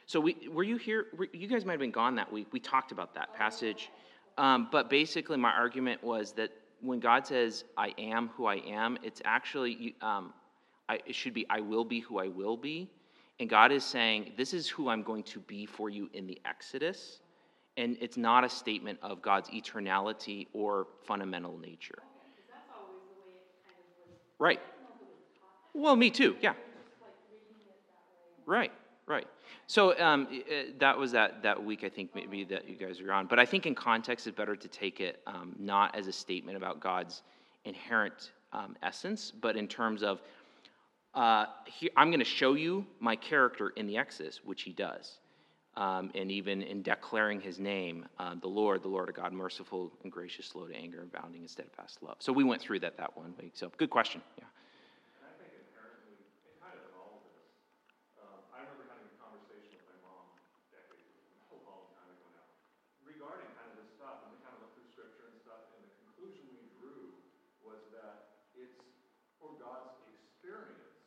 So 0.07 0.21
we 0.21 0.49
were 0.49 0.63
you 0.63 0.77
here? 0.77 1.07
Were, 1.17 1.27
you 1.33 1.49
guys 1.49 1.65
might 1.65 1.73
have 1.73 1.81
been 1.81 1.91
gone 1.91 2.15
that 2.15 2.33
week. 2.33 2.47
We 2.53 2.61
talked 2.61 2.93
about 2.93 3.13
that 3.15 3.35
passage, 3.35 3.91
um, 4.39 4.69
but 4.71 4.89
basically 4.89 5.37
my 5.37 5.51
argument 5.51 6.03
was 6.03 6.33
that 6.33 6.51
when 6.81 7.01
God 7.01 7.27
says 7.27 7.65
"I 7.77 7.93
am 7.99 8.29
who 8.37 8.47
I 8.47 8.57
am," 8.57 8.99
it's 9.03 9.21
actually 9.25 9.97
um, 10.01 10.33
I, 10.89 11.01
it 11.07 11.15
should 11.15 11.35
be 11.35 11.45
"I 11.51 11.61
will 11.61 11.85
be 11.85 12.01
who 12.01 12.19
I 12.21 12.29
will 12.29 12.57
be," 12.57 12.89
and 13.41 13.51
God 13.51 13.73
is 13.73 13.83
saying, 13.85 14.33
"This 14.37 14.55
is 14.55 14.69
who 14.69 14.89
I'm 14.89 15.03
going 15.03 15.25
to 15.25 15.41
be 15.41 15.67
for 15.67 15.91
you 15.91 16.09
in 16.13 16.29
the 16.29 16.41
Exodus," 16.45 17.19
and 17.77 17.97
it's 18.01 18.17
not 18.17 18.45
a 18.45 18.49
statement 18.49 19.01
of 19.03 19.21
God's 19.23 19.51
eternality 19.51 20.47
or 20.53 20.87
fundamental 21.05 21.59
nature. 21.59 21.99
Right. 24.39 24.61
Well, 25.75 25.97
me 25.97 26.11
too. 26.11 26.37
Yeah. 26.41 26.55
Right, 28.47 28.71
right. 29.07 29.27
So 29.67 29.99
um, 30.01 30.29
i- 30.31 30.67
that 30.79 30.99
was 30.99 31.13
that, 31.13 31.43
that 31.43 31.63
week, 31.63 31.85
I 31.85 31.89
think, 31.89 32.15
maybe 32.15 32.45
that 32.45 32.69
you 32.69 32.77
guys 32.77 33.01
were 33.01 33.13
on. 33.13 33.27
But 33.27 33.39
I 33.39 33.47
think 33.47 33.67
in 33.67 33.75
context, 33.75 34.27
it's 34.27 34.37
better 34.37 34.57
to 34.57 34.69
take 34.69 35.01
it 35.01 35.21
um, 35.27 35.55
not 35.59 35.95
as 35.97 36.07
a 36.07 36.13
statement 36.13 36.57
about 36.57 36.81
God's 36.81 37.23
inherent 37.65 38.33
um, 38.53 38.77
essence, 38.83 39.31
but 39.31 39.57
in 39.57 39.67
terms 39.69 40.03
of, 40.03 40.21
uh, 41.15 41.47
here, 41.67 41.91
I'm 41.97 42.11
going 42.11 42.21
to 42.21 42.25
show 42.25 42.55
you 42.55 42.87
my 43.01 43.17
character 43.17 43.71
in 43.77 43.87
the 43.87 43.97
Exodus, 43.97 44.41
which 44.45 44.63
he 44.63 44.73
does. 44.73 45.19
Um, 45.77 46.11
and 46.15 46.31
even 46.31 46.63
in 46.63 46.81
declaring 46.83 47.39
his 47.41 47.59
name, 47.59 48.07
uh, 48.19 48.35
the 48.41 48.49
Lord, 48.49 48.83
the 48.83 48.89
Lord 48.89 49.11
of 49.11 49.15
God, 49.15 49.33
merciful 49.35 49.93
and 50.05 50.11
gracious, 50.13 50.47
slow 50.47 50.67
to 50.67 50.75
anger, 50.75 51.03
abounding 51.03 51.43
in 51.43 51.49
steadfast 51.49 52.03
love. 52.03 52.17
So 52.19 52.33
we 52.33 52.45
went 52.45 52.63
through 52.63 52.81
that 52.81 52.97
that 52.97 53.15
one 53.17 53.35
week. 53.41 53.53
So 53.55 53.71
good 53.77 53.91
question. 53.91 54.23
Yeah. 54.41 54.49
And 55.21 55.29
I 55.29 55.33
think 55.37 55.53
inherently, 55.53 56.17
and 56.49 56.57
kind 56.65 56.73
of 56.81 56.81
in 56.81 56.97
all 56.97 57.21
of 57.21 57.29
this, 57.29 57.45
um, 58.25 58.41
I 58.57 58.65
remember 58.65 58.89
having 58.89 59.05
a 59.05 59.17
conversation 59.21 59.77
with 59.77 59.85
my 59.85 60.01
mom 60.09 60.25
decades, 60.73 61.13
a 61.53 61.61
long 61.69 61.93
time 61.93 62.09
ago 62.09 62.25
now, 62.33 62.49
regarding 63.05 63.45
kind 63.61 63.69
of 63.69 63.77
this 63.77 63.93
stuff, 64.01 64.25
and 64.25 64.33
we 64.33 64.41
kind 64.41 64.57
of 64.57 64.65
looked 64.65 64.81
through 64.81 64.89
scripture 64.97 65.29
and 65.29 65.37
stuff, 65.45 65.77
and 65.77 65.85
the 65.85 65.93
conclusion 66.09 66.41
we 66.57 66.65
drew 66.81 67.21
was 67.61 67.85
that 67.93 68.49
it's 68.57 68.81
for 69.37 69.53
God's 69.61 69.93
experience, 70.09 71.05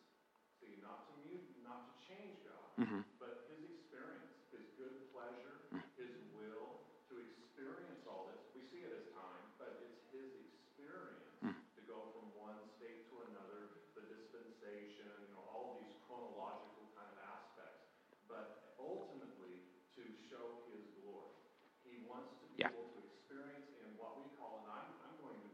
see, 0.62 0.78
not 0.86 1.10
to 1.10 1.14
mute, 1.26 1.42
not 1.66 1.90
to 1.90 1.94
change 2.06 2.38
God, 2.46 2.70
but 3.18 3.50
his 3.50 3.66
experience, 3.66 4.30
his 4.54 4.64
good 4.80 5.10
pleasure, 5.12 5.68
his 6.00 6.16
will, 6.32 6.80
to 7.12 7.20
experience 7.20 8.08
all 8.08 8.32
this. 8.32 8.40
We 8.56 8.64
see 8.64 8.88
it 8.88 8.92
as 8.96 9.12
time, 9.12 9.44
but 9.60 9.84
it's 9.84 10.00
his 10.16 10.32
experience 10.48 11.28
to 11.76 11.82
go 11.84 12.16
from 12.16 12.32
one 12.40 12.56
state 12.80 13.12
to 13.12 13.16
another, 13.32 13.84
the 14.00 14.08
dispensation, 14.08 15.12
you 15.28 15.28
know, 15.36 15.44
all 15.52 15.76
of 15.76 15.84
these 15.84 15.96
chronological 16.08 16.88
kind 16.96 17.12
of 17.12 17.20
aspects. 17.20 17.84
But 18.32 18.72
ultimately, 18.80 19.60
to 20.00 20.04
show 20.32 20.64
his 20.72 20.88
glory. 21.04 21.36
He 21.84 22.00
wants 22.08 22.32
to 22.40 22.48
be 22.56 22.64
Yeah. 22.64 22.72
able 22.72 22.88
to 22.96 23.00
experience 23.12 23.68
in 23.84 23.92
what 24.00 24.16
we 24.24 24.32
call, 24.40 24.64
and 24.64 24.72
I'm, 24.72 24.88
I'm 25.04 25.16
going 25.20 25.36
to 25.44 25.52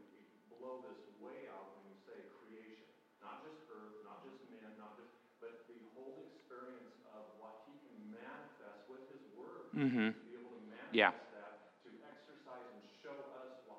blow 0.54 0.86
this 0.86 1.02
way 1.18 1.50
out 1.50 1.74
when 1.74 1.90
you 1.90 1.98
say 2.06 2.30
creation. 2.38 2.86
Not 3.18 3.42
just 3.42 3.66
earth, 3.74 3.98
not 4.06 4.22
just 4.22 4.38
men, 4.46 4.78
not 4.78 4.94
just, 4.94 5.10
but 5.42 5.66
the 5.66 5.78
whole 5.98 6.22
experience 6.30 6.94
of 7.10 7.34
what 7.42 7.66
he 7.66 7.74
can 7.82 7.98
manifest 8.14 8.86
with 8.86 9.02
his 9.10 9.26
word. 9.34 9.44
Mhm. 9.44 9.44
To 9.50 9.50
be 9.50 9.56
able 9.56 9.65
to 9.76 10.56
Yeah. 10.90 11.10
manifest 11.10 11.28
that, 11.30 11.52
to 11.82 11.92
exercise 12.00 12.64
and 12.70 12.82
show 12.82 13.24
us 13.28 13.48
what 13.62 13.78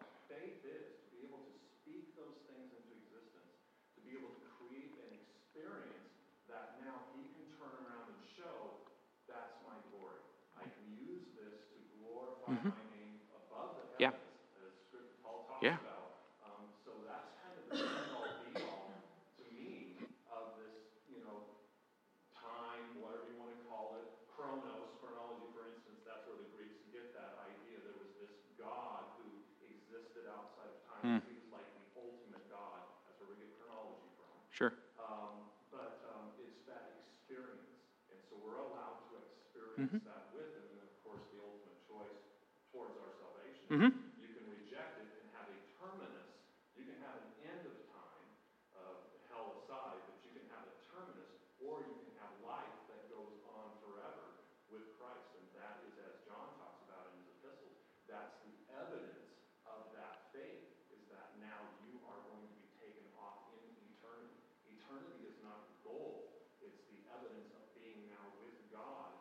Yeah. 14.00 14.10
evidence, 14.10 14.38
as 14.54 14.72
script, 14.86 15.10
Paul 15.22 15.38
talks 15.38 15.72
Yeah. 15.72 15.76
about. 15.76 16.10
Um, 16.39 16.70
so 16.84 17.00
that's 17.02 17.30
kind 17.39 17.56
of 17.56 17.64
the 17.64 17.74
end 17.82 18.10
all 18.10 18.30
be 18.39 18.60
all 18.60 18.93
to 19.36 19.43
me 19.43 19.98
of 20.26 20.54
this, 20.54 20.74
you 21.06 21.18
know, 21.18 21.43
time, 22.30 22.93
whatever 22.98 23.26
you 23.26 23.34
want 23.34 23.50
to 23.50 23.56
call 23.66 23.91
it, 23.91 24.06
chronos, 24.26 24.86
chronology, 25.00 25.43
for 25.52 25.62
instance, 25.62 26.00
that's 26.04 26.24
where 26.26 26.36
the 26.36 26.43
Greeks 26.43 26.76
get 26.89 27.10
that 27.12 27.32
idea. 27.34 27.80
There 27.80 27.93
was 27.93 28.08
this 28.18 28.30
God 28.56 29.04
who 29.16 29.39
existed 29.60 30.26
outside 30.26 30.68
of 30.68 30.78
time. 30.86 31.08
He 31.22 31.32
was 31.32 31.43
like 31.50 31.66
the 31.72 31.82
ultimate 31.95 32.45
God. 32.45 32.82
That's 33.04 33.18
where 33.18 33.28
we 33.28 33.36
get 33.36 33.50
chronology 33.50 34.06
from. 34.14 34.38
Sure. 34.50 34.72
Um, 34.95 35.45
but, 35.70 35.89
um, 36.02 36.30
it's 36.36 36.58
that 36.66 36.84
experience, 36.86 37.74
and 38.10 38.20
so 38.22 38.36
we're 38.36 38.56
allowed 38.56 38.98
to 39.08 39.20
that 39.78 40.34
with 40.34 40.57
him, 40.57 40.65
and 40.73 40.82
of 40.82 40.93
course, 41.05 41.21
the 41.30 41.38
ultimate 41.38 41.78
choice 41.86 42.17
towards 42.73 42.97
our 42.97 43.13
salvation. 43.21 43.61
Mhm. 43.69 43.93
You 44.17 44.34
can 44.34 44.49
reject 44.49 44.97
it 45.05 45.21
and 45.21 45.30
have 45.38 45.45
a 45.53 45.57
terminus, 45.78 46.34
you 46.73 46.82
can 46.89 46.97
have 47.05 47.21
an 47.21 47.30
end 47.45 47.61
of 47.69 47.78
time, 47.93 48.25
uh, 48.73 49.05
hell 49.30 49.61
aside, 49.61 50.01
but 50.01 50.17
you 50.25 50.34
can 50.34 50.49
have 50.49 50.65
a 50.65 50.73
terminus, 50.89 51.30
or 51.61 51.86
you 51.86 51.93
can 51.93 52.17
have 52.17 52.34
life 52.41 52.73
that 52.89 53.05
goes 53.13 53.38
on 53.53 53.78
forever 53.86 54.41
with 54.73 54.97
Christ, 54.97 55.30
and 55.38 55.45
that 55.61 55.86
is, 55.86 55.93
as 56.09 56.25
John 56.25 56.57
talks 56.57 56.82
about 56.89 57.13
in 57.13 57.21
his 57.21 57.38
epistles, 57.38 57.78
that's 58.09 58.34
the 58.49 58.57
evidence 58.82 59.30
of 59.69 59.93
that 59.93 60.34
faith, 60.34 60.73
is 60.89 61.05
that 61.13 61.38
now 61.38 61.69
you 61.86 62.01
are 62.09 62.17
going 62.25 62.49
to 62.49 62.53
be 62.57 62.65
taken 62.82 63.05
off 63.21 63.45
in 63.53 63.61
eternity. 63.93 64.41
Eternity 64.73 65.21
is 65.30 65.38
not 65.45 65.69
the 65.69 65.78
goal, 65.86 66.34
it's 66.65 66.82
the 66.89 66.97
evidence 67.13 67.53
of 67.53 67.61
being 67.78 68.09
now 68.09 68.25
with 68.41 68.57
God, 68.73 69.13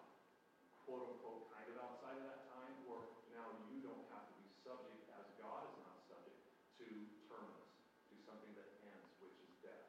quote 0.87 1.03
unquote, 1.03 1.51
kind 1.51 1.67
of 1.67 1.77
outside 1.83 2.15
of 2.15 2.23
that 2.31 2.47
time, 2.47 2.75
or 2.87 3.03
now 3.35 3.43
you 3.67 3.83
don't 3.83 4.07
have 4.15 4.23
to 4.31 4.35
be 4.39 4.47
subject, 4.63 5.03
as 5.19 5.27
God 5.35 5.67
is 5.67 5.75
not 5.83 5.99
subject, 6.07 6.39
to 6.79 6.87
terminus, 7.27 7.67
to 8.07 8.15
something 8.23 8.55
that 8.55 8.71
ends, 8.87 9.11
which 9.19 9.35
is 9.43 9.51
death. 9.67 9.83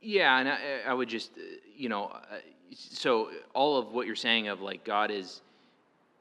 Yeah, 0.00 0.38
and 0.38 0.48
I, 0.48 0.58
I 0.86 0.94
would 0.94 1.08
just, 1.08 1.32
uh, 1.36 1.40
you 1.76 1.88
know, 1.88 2.04
uh, 2.04 2.36
so 2.72 3.30
all 3.54 3.78
of 3.78 3.92
what 3.92 4.06
you're 4.06 4.16
saying 4.16 4.48
of 4.48 4.60
like 4.60 4.84
God 4.84 5.10
is, 5.10 5.42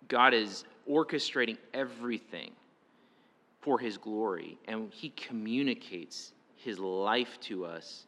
God 0.07 0.33
is 0.33 0.65
orchestrating 0.89 1.57
everything 1.73 2.51
for 3.61 3.77
His 3.77 3.97
glory, 3.97 4.57
and 4.67 4.91
He 4.91 5.09
communicates 5.09 6.33
His 6.55 6.79
life 6.79 7.39
to 7.41 7.65
us, 7.65 8.05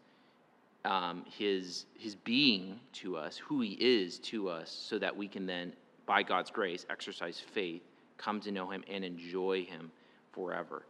um, 0.86 1.24
His 1.30 1.86
His 1.98 2.16
being 2.16 2.80
to 2.94 3.18
us, 3.18 3.38
who 3.38 3.62
He 3.62 3.78
is 3.80 4.18
to 4.20 4.50
us, 4.50 4.72
so 4.72 4.98
that 4.98 5.16
we 5.16 5.28
can 5.28 5.46
then, 5.46 5.74
by 6.08 6.24
God's 6.24 6.50
grace, 6.50 6.86
exercise 6.90 7.40
faith, 7.54 7.84
come 8.18 8.40
to 8.42 8.52
know 8.52 8.70
Him, 8.70 8.84
and 8.90 9.04
enjoy 9.04 9.66
Him 9.66 9.92
forever. 10.32 10.84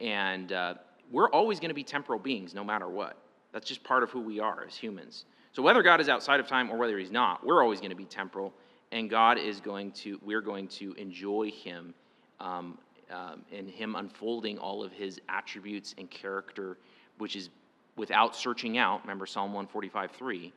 And 0.00 0.52
uh, 0.52 0.74
we're 1.12 1.30
always 1.30 1.60
going 1.60 1.70
to 1.70 1.74
be 1.74 1.84
temporal 1.84 2.18
beings, 2.18 2.54
no 2.54 2.64
matter 2.64 2.88
what. 2.88 3.16
That's 3.52 3.66
just 3.66 3.82
part 3.82 4.02
of 4.02 4.10
who 4.10 4.20
we 4.20 4.40
are 4.40 4.64
as 4.66 4.76
humans. 4.76 5.24
So 5.52 5.62
whether 5.62 5.82
God 5.82 6.00
is 6.00 6.08
outside 6.08 6.40
of 6.40 6.46
time 6.46 6.70
or 6.70 6.76
whether 6.76 6.98
He's 6.98 7.10
not, 7.10 7.44
we're 7.44 7.62
always 7.62 7.80
going 7.80 7.90
to 7.90 7.96
be 7.96 8.04
temporal, 8.04 8.52
and 8.92 9.08
God 9.08 9.38
is 9.38 9.60
going 9.60 9.92
to. 9.92 10.18
We're 10.22 10.40
going 10.40 10.68
to 10.68 10.92
enjoy 10.94 11.50
Him, 11.50 11.94
um, 12.40 12.78
um, 13.10 13.42
and 13.52 13.68
Him 13.68 13.96
unfolding 13.96 14.58
all 14.58 14.82
of 14.82 14.92
His 14.92 15.20
attributes 15.28 15.94
and 15.98 16.10
character, 16.10 16.76
which 17.18 17.36
is 17.36 17.50
without 17.96 18.36
searching 18.36 18.78
out. 18.78 19.00
Remember 19.02 19.26
Psalm 19.26 19.52
one 19.52 19.66
forty 19.66 19.88
five 19.88 20.10
three. 20.12 20.52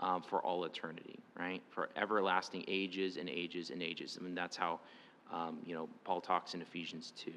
Um, 0.00 0.22
for 0.22 0.40
all 0.40 0.64
eternity, 0.64 1.18
right? 1.38 1.62
For 1.68 1.90
everlasting 1.96 2.64
ages 2.66 3.18
and 3.18 3.28
ages 3.28 3.70
and 3.70 3.82
ages. 3.82 4.16
I 4.18 4.24
mean, 4.24 4.34
that's 4.34 4.56
how, 4.56 4.80
um, 5.30 5.58
you 5.66 5.74
know, 5.74 5.86
Paul 6.02 6.20
talks 6.20 6.54
in 6.54 6.62
Ephesians 6.62 7.12
2. 7.18 7.30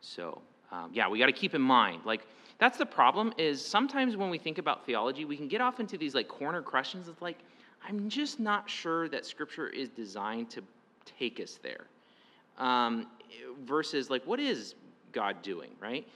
So, 0.00 0.42
um, 0.74 0.90
yeah, 0.92 1.08
we 1.08 1.18
got 1.18 1.26
to 1.26 1.32
keep 1.32 1.54
in 1.54 1.62
mind, 1.62 2.02
like, 2.04 2.26
that's 2.58 2.78
the 2.78 2.86
problem 2.86 3.32
is 3.36 3.64
sometimes 3.64 4.16
when 4.16 4.30
we 4.30 4.38
think 4.38 4.58
about 4.58 4.86
theology, 4.86 5.24
we 5.24 5.36
can 5.36 5.48
get 5.48 5.60
off 5.60 5.80
into 5.80 5.98
these, 5.98 6.14
like, 6.14 6.28
corner 6.28 6.62
questions 6.62 7.08
of, 7.08 7.20
like, 7.20 7.38
I'm 7.86 8.08
just 8.08 8.40
not 8.40 8.68
sure 8.68 9.08
that 9.08 9.26
Scripture 9.26 9.68
is 9.68 9.88
designed 9.88 10.50
to 10.50 10.62
take 11.18 11.40
us 11.40 11.58
there. 11.62 11.86
Um, 12.58 13.06
versus, 13.64 14.10
like, 14.10 14.24
what 14.26 14.40
is 14.40 14.74
God 15.12 15.42
doing, 15.42 15.70
right? 15.80 16.06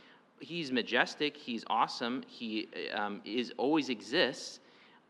He's 0.40 0.70
majestic, 0.70 1.36
he's 1.36 1.64
awesome, 1.68 2.22
he 2.28 2.68
um, 2.94 3.20
is 3.24 3.52
always 3.56 3.88
exists. 3.88 4.60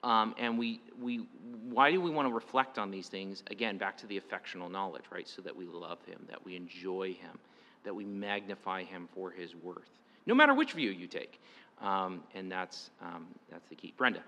Um, 0.02 0.34
and 0.38 0.58
we, 0.58 0.80
we, 1.00 1.26
why 1.68 1.90
do 1.90 2.00
we 2.00 2.10
want 2.10 2.28
to 2.28 2.32
reflect 2.32 2.78
on 2.78 2.90
these 2.90 3.08
things? 3.08 3.42
Again, 3.50 3.78
back 3.78 3.96
to 3.98 4.06
the 4.06 4.16
affectional 4.16 4.68
knowledge, 4.68 5.04
right? 5.10 5.28
So 5.28 5.42
that 5.42 5.54
we 5.54 5.66
love 5.66 5.98
him, 6.06 6.24
that 6.28 6.44
we 6.44 6.56
enjoy 6.56 7.08
him, 7.14 7.38
that 7.84 7.94
we 7.94 8.04
magnify 8.04 8.84
him 8.84 9.08
for 9.14 9.30
his 9.30 9.54
worth, 9.56 9.90
no 10.26 10.34
matter 10.34 10.54
which 10.54 10.72
view 10.72 10.90
you 10.90 11.06
take. 11.06 11.40
Um, 11.80 12.22
and 12.34 12.50
that's, 12.50 12.90
um, 13.00 13.26
that's 13.50 13.68
the 13.68 13.76
key. 13.76 13.94
Brenda. 13.96 14.22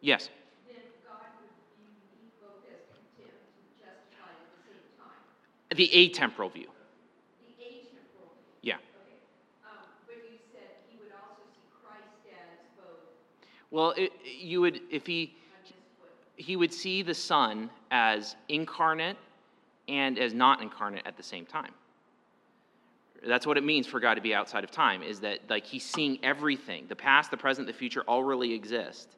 Yes. 0.00 0.28
the 5.76 5.88
atemporal 5.88 6.52
view. 6.52 6.68
The 7.40 7.64
atemporal 7.64 8.30
view. 8.30 8.62
Yeah. 8.62 8.74
Okay. 8.74 9.18
Um, 9.64 9.82
you 10.08 10.38
said 10.52 10.70
he 10.88 10.98
would 11.02 11.12
also 11.12 11.42
see 11.52 11.66
Christ 11.82 12.06
as 12.30 12.62
both, 12.78 13.02
Well, 13.70 13.94
it, 13.96 14.12
you 14.24 14.60
would, 14.60 14.80
if 14.90 15.06
he, 15.06 15.34
he 16.36 16.56
would 16.56 16.72
see 16.72 17.02
the 17.02 17.14
Son 17.14 17.70
as 17.90 18.36
incarnate 18.48 19.16
and 19.88 20.18
as 20.18 20.34
not 20.34 20.62
incarnate 20.62 21.02
at 21.06 21.16
the 21.16 21.22
same 21.22 21.46
time. 21.46 21.72
That's 23.26 23.46
what 23.46 23.56
it 23.56 23.64
means 23.64 23.86
for 23.86 24.00
God 24.00 24.14
to 24.14 24.20
be 24.20 24.34
outside 24.34 24.64
of 24.64 24.70
time, 24.70 25.02
is 25.02 25.20
that 25.20 25.40
like 25.48 25.64
he's 25.64 25.84
seeing 25.84 26.18
everything. 26.22 26.86
The 26.88 26.96
past, 26.96 27.30
the 27.30 27.36
present, 27.36 27.66
the 27.66 27.72
future 27.72 28.02
all 28.02 28.22
really 28.22 28.52
exist. 28.52 29.16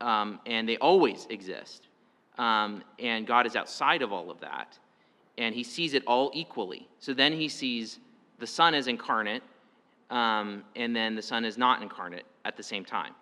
Um, 0.00 0.40
and 0.46 0.68
they 0.68 0.76
always 0.78 1.26
exist. 1.30 1.88
Um, 2.38 2.82
and 2.98 3.26
God 3.26 3.46
is 3.46 3.56
outside 3.56 4.02
of 4.02 4.12
all 4.12 4.30
of 4.30 4.40
that. 4.40 4.78
And 5.38 5.54
he 5.54 5.62
sees 5.62 5.94
it 5.94 6.02
all 6.06 6.30
equally. 6.34 6.88
So 6.98 7.14
then 7.14 7.32
he 7.32 7.48
sees 7.48 8.00
the 8.38 8.46
Son 8.46 8.74
as 8.74 8.88
incarnate, 8.88 9.42
um, 10.10 10.64
and 10.76 10.94
then 10.94 11.14
the 11.14 11.22
Son 11.22 11.44
is 11.44 11.56
not 11.56 11.80
incarnate 11.80 12.24
at 12.44 12.56
the 12.56 12.62
same 12.62 12.84
time. 12.84 13.14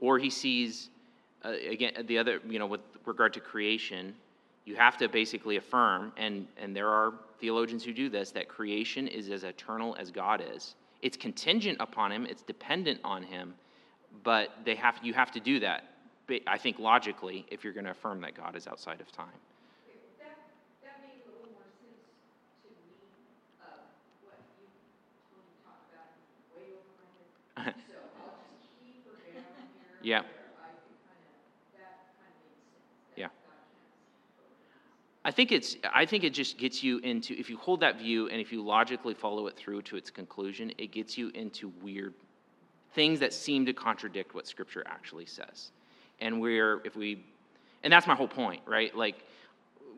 Or 0.00 0.18
he 0.18 0.28
sees, 0.28 0.90
uh, 1.44 1.52
again, 1.68 1.92
the 2.06 2.18
other, 2.18 2.40
you 2.48 2.58
know, 2.58 2.66
with 2.66 2.80
regard 3.04 3.32
to 3.34 3.40
creation, 3.40 4.14
you 4.64 4.76
have 4.76 4.96
to 4.98 5.08
basically 5.08 5.56
affirm, 5.56 6.12
and, 6.16 6.46
and 6.58 6.74
there 6.74 6.88
are 6.88 7.14
theologians 7.40 7.84
who 7.84 7.92
do 7.92 8.08
this, 8.08 8.30
that 8.32 8.48
creation 8.48 9.06
is 9.06 9.30
as 9.30 9.44
eternal 9.44 9.96
as 9.98 10.10
God 10.10 10.42
is. 10.54 10.74
It's 11.02 11.16
contingent 11.16 11.78
upon 11.80 12.10
him, 12.10 12.26
it's 12.26 12.42
dependent 12.42 13.00
on 13.04 13.22
him, 13.22 13.54
but 14.24 14.50
they 14.64 14.74
have, 14.74 14.98
you 15.02 15.14
have 15.14 15.30
to 15.32 15.40
do 15.40 15.60
that, 15.60 15.84
I 16.46 16.58
think 16.58 16.78
logically, 16.80 17.46
if 17.48 17.62
you're 17.62 17.72
going 17.72 17.84
to 17.84 17.92
affirm 17.92 18.20
that 18.22 18.34
God 18.34 18.56
is 18.56 18.66
outside 18.66 19.00
of 19.00 19.12
time. 19.12 19.28
okay, 30.02 30.26
I 35.26 35.32
think 35.32 35.50
it's 35.50 35.76
I 35.92 36.06
think 36.06 36.22
it 36.22 36.32
just 36.32 36.56
gets 36.56 36.84
you 36.84 36.98
into 36.98 37.34
if 37.36 37.50
you 37.50 37.56
hold 37.56 37.80
that 37.80 37.98
view 37.98 38.28
and 38.28 38.40
if 38.40 38.52
you 38.52 38.62
logically 38.62 39.12
follow 39.12 39.48
it 39.48 39.56
through 39.56 39.82
to 39.82 39.96
its 39.96 40.08
conclusion, 40.08 40.70
it 40.78 40.92
gets 40.92 41.18
you 41.18 41.32
into 41.34 41.72
weird 41.82 42.14
things 42.94 43.18
that 43.18 43.32
seem 43.32 43.66
to 43.66 43.72
contradict 43.72 44.36
what 44.36 44.46
scripture 44.46 44.84
actually 44.86 45.26
says. 45.26 45.72
And 46.20 46.40
we're 46.40 46.80
if 46.84 46.94
we 46.94 47.24
and 47.82 47.92
that's 47.92 48.06
my 48.06 48.14
whole 48.14 48.28
point, 48.28 48.62
right? 48.66 48.96
Like 48.96 49.24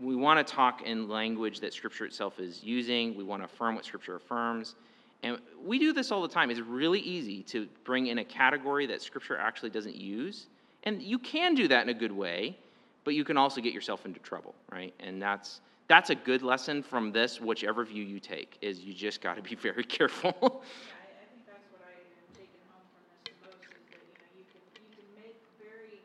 we 0.01 0.17
want 0.17 0.45
to 0.47 0.51
talk 0.51 0.81
in 0.87 1.11
language 1.11 1.61
that 1.61 1.75
scripture 1.75 2.07
itself 2.07 2.41
is 2.41 2.65
using. 2.65 3.15
We 3.15 3.23
want 3.23 3.43
to 3.43 3.45
affirm 3.45 3.75
what 3.75 3.85
scripture 3.85 4.17
affirms. 4.17 4.77
And 5.23 5.39
we 5.63 5.79
do 5.79 5.93
this 5.93 6.11
all 6.11 6.23
the 6.23 6.29
time. 6.29 6.51
It's 6.51 6.61
really 6.61 7.01
easy 7.01 7.43
to 7.43 7.69
bring 7.85 8.07
in 8.07 8.17
a 8.17 8.25
category 8.25 8.87
that 8.87 9.03
scripture 9.03 9.37
actually 9.37 9.71
doesn't 9.71 9.97
use. 9.97 10.47
And 10.85 11.03
you 11.03 11.19
can 11.19 11.55
do 11.55 11.69
that 11.69 11.83
in 11.83 11.91
a 11.91 11.99
good 11.99 12.13
way, 12.13 12.57
but 13.05 13.15
you 13.15 13.25
can 13.25 13.37
also 13.37 13.61
get 13.61 13.73
yourself 13.73 14.05
into 14.07 14.21
trouble, 14.21 14.55
right? 14.71 14.95
And 15.01 15.21
that's 15.21 15.61
that's 15.89 16.11
a 16.11 16.15
good 16.15 16.43
lesson 16.43 16.83
from 16.83 17.13
this, 17.13 17.41
whichever 17.41 17.83
view 17.83 18.05
you 18.05 18.21
take, 18.21 18.59
is 18.61 18.81
you 18.81 18.93
just 18.93 19.23
got 19.23 19.37
to 19.37 19.43
be 19.43 19.55
very 19.69 19.85
careful. 19.85 20.37
Yeah, 20.37 21.01
I, 21.01 21.09
I 21.09 21.27
think 21.33 21.49
that's 21.49 21.65
what 21.73 21.81
I 21.81 21.97
am 21.97 22.29
taking 22.37 22.61
home 22.69 22.85
from 22.93 23.09
this 23.09 23.25
the 23.25 23.33
most, 23.41 23.57
is 23.65 23.73
that, 23.73 23.89
you 23.89 24.05
know, 24.05 24.21
you 24.37 24.45
can, 24.45 24.69
you 24.85 24.93
can 24.93 25.09
make 25.17 25.41
very 25.57 26.05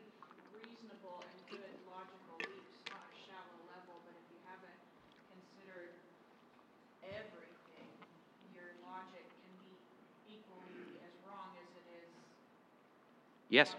reasonable 0.56 1.20
and 1.20 1.36
good 1.52 1.76
logical 1.84 2.32
leaps 2.40 2.88
on 2.96 2.96
a 2.96 3.12
shallow 3.28 3.60
level, 3.76 4.00
but 4.08 4.16
if 4.16 4.24
you 4.32 4.40
haven't 4.48 4.80
considered 5.36 5.92
everything, 7.04 7.92
your 8.56 8.72
logic 8.80 9.28
can 9.28 9.52
be 9.60 9.76
equally 10.40 10.96
as 11.04 11.12
wrong 11.28 11.52
as 11.60 11.68
it 11.76 11.84
is 11.92 12.08
yes, 13.52 13.76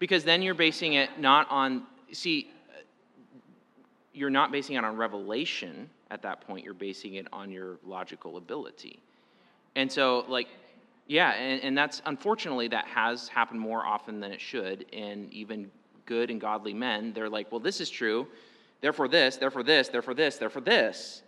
because 0.00 0.24
then 0.24 0.40
you're 0.40 0.56
basing 0.56 0.94
it 0.96 1.20
not 1.20 1.44
on 1.52 1.84
see 2.12 2.50
uh, 2.70 2.82
you're 4.12 4.30
not 4.30 4.52
basing 4.52 4.76
it 4.76 4.84
on 4.84 4.96
revelation 4.96 5.90
at 6.10 6.22
that 6.22 6.40
point, 6.46 6.64
you're 6.64 6.74
basing 6.74 7.14
it 7.14 7.26
on 7.32 7.50
your 7.50 7.78
logical 7.84 8.36
ability. 8.36 9.00
And 9.74 9.90
so, 9.90 10.24
like, 10.28 10.48
yeah, 11.06 11.32
and, 11.32 11.62
and 11.62 11.78
that's 11.78 12.02
unfortunately 12.06 12.68
that 12.68 12.86
has 12.86 13.28
happened 13.28 13.60
more 13.60 13.84
often 13.84 14.20
than 14.20 14.32
it 14.32 14.40
should. 14.40 14.86
And 14.92 15.32
even 15.32 15.70
good 16.06 16.30
and 16.30 16.40
godly 16.40 16.74
men, 16.74 17.12
they're 17.12 17.28
like, 17.28 17.50
well, 17.50 17.60
this 17.60 17.80
is 17.80 17.90
true, 17.90 18.26
therefore 18.80 19.08
this, 19.08 19.36
therefore 19.36 19.62
this, 19.62 19.88
therefore 19.88 20.14
this, 20.14 20.36
therefore 20.36 20.62
this. 20.62 21.22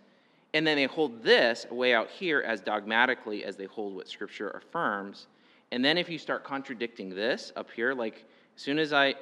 And 0.53 0.65
then 0.65 0.77
they 0.77 0.85
hold 0.85 1.21
this 1.21 1.67
way 1.69 1.93
out 1.93 2.09
here 2.09 2.41
as 2.41 2.61
dogmatically 2.61 3.45
as 3.45 3.55
they 3.55 3.65
hold 3.65 3.95
what 3.95 4.07
Scripture 4.07 4.49
affirms. 4.49 5.27
And 5.71 5.85
then 5.85 5.97
if 5.97 6.09
you 6.09 6.17
start 6.17 6.43
contradicting 6.43 7.09
this 7.09 7.51
up 7.55 7.69
here, 7.69 7.93
like 7.93 8.25
as 8.55 8.61
soon 8.61 8.79
as 8.79 8.91
I, 8.91 9.13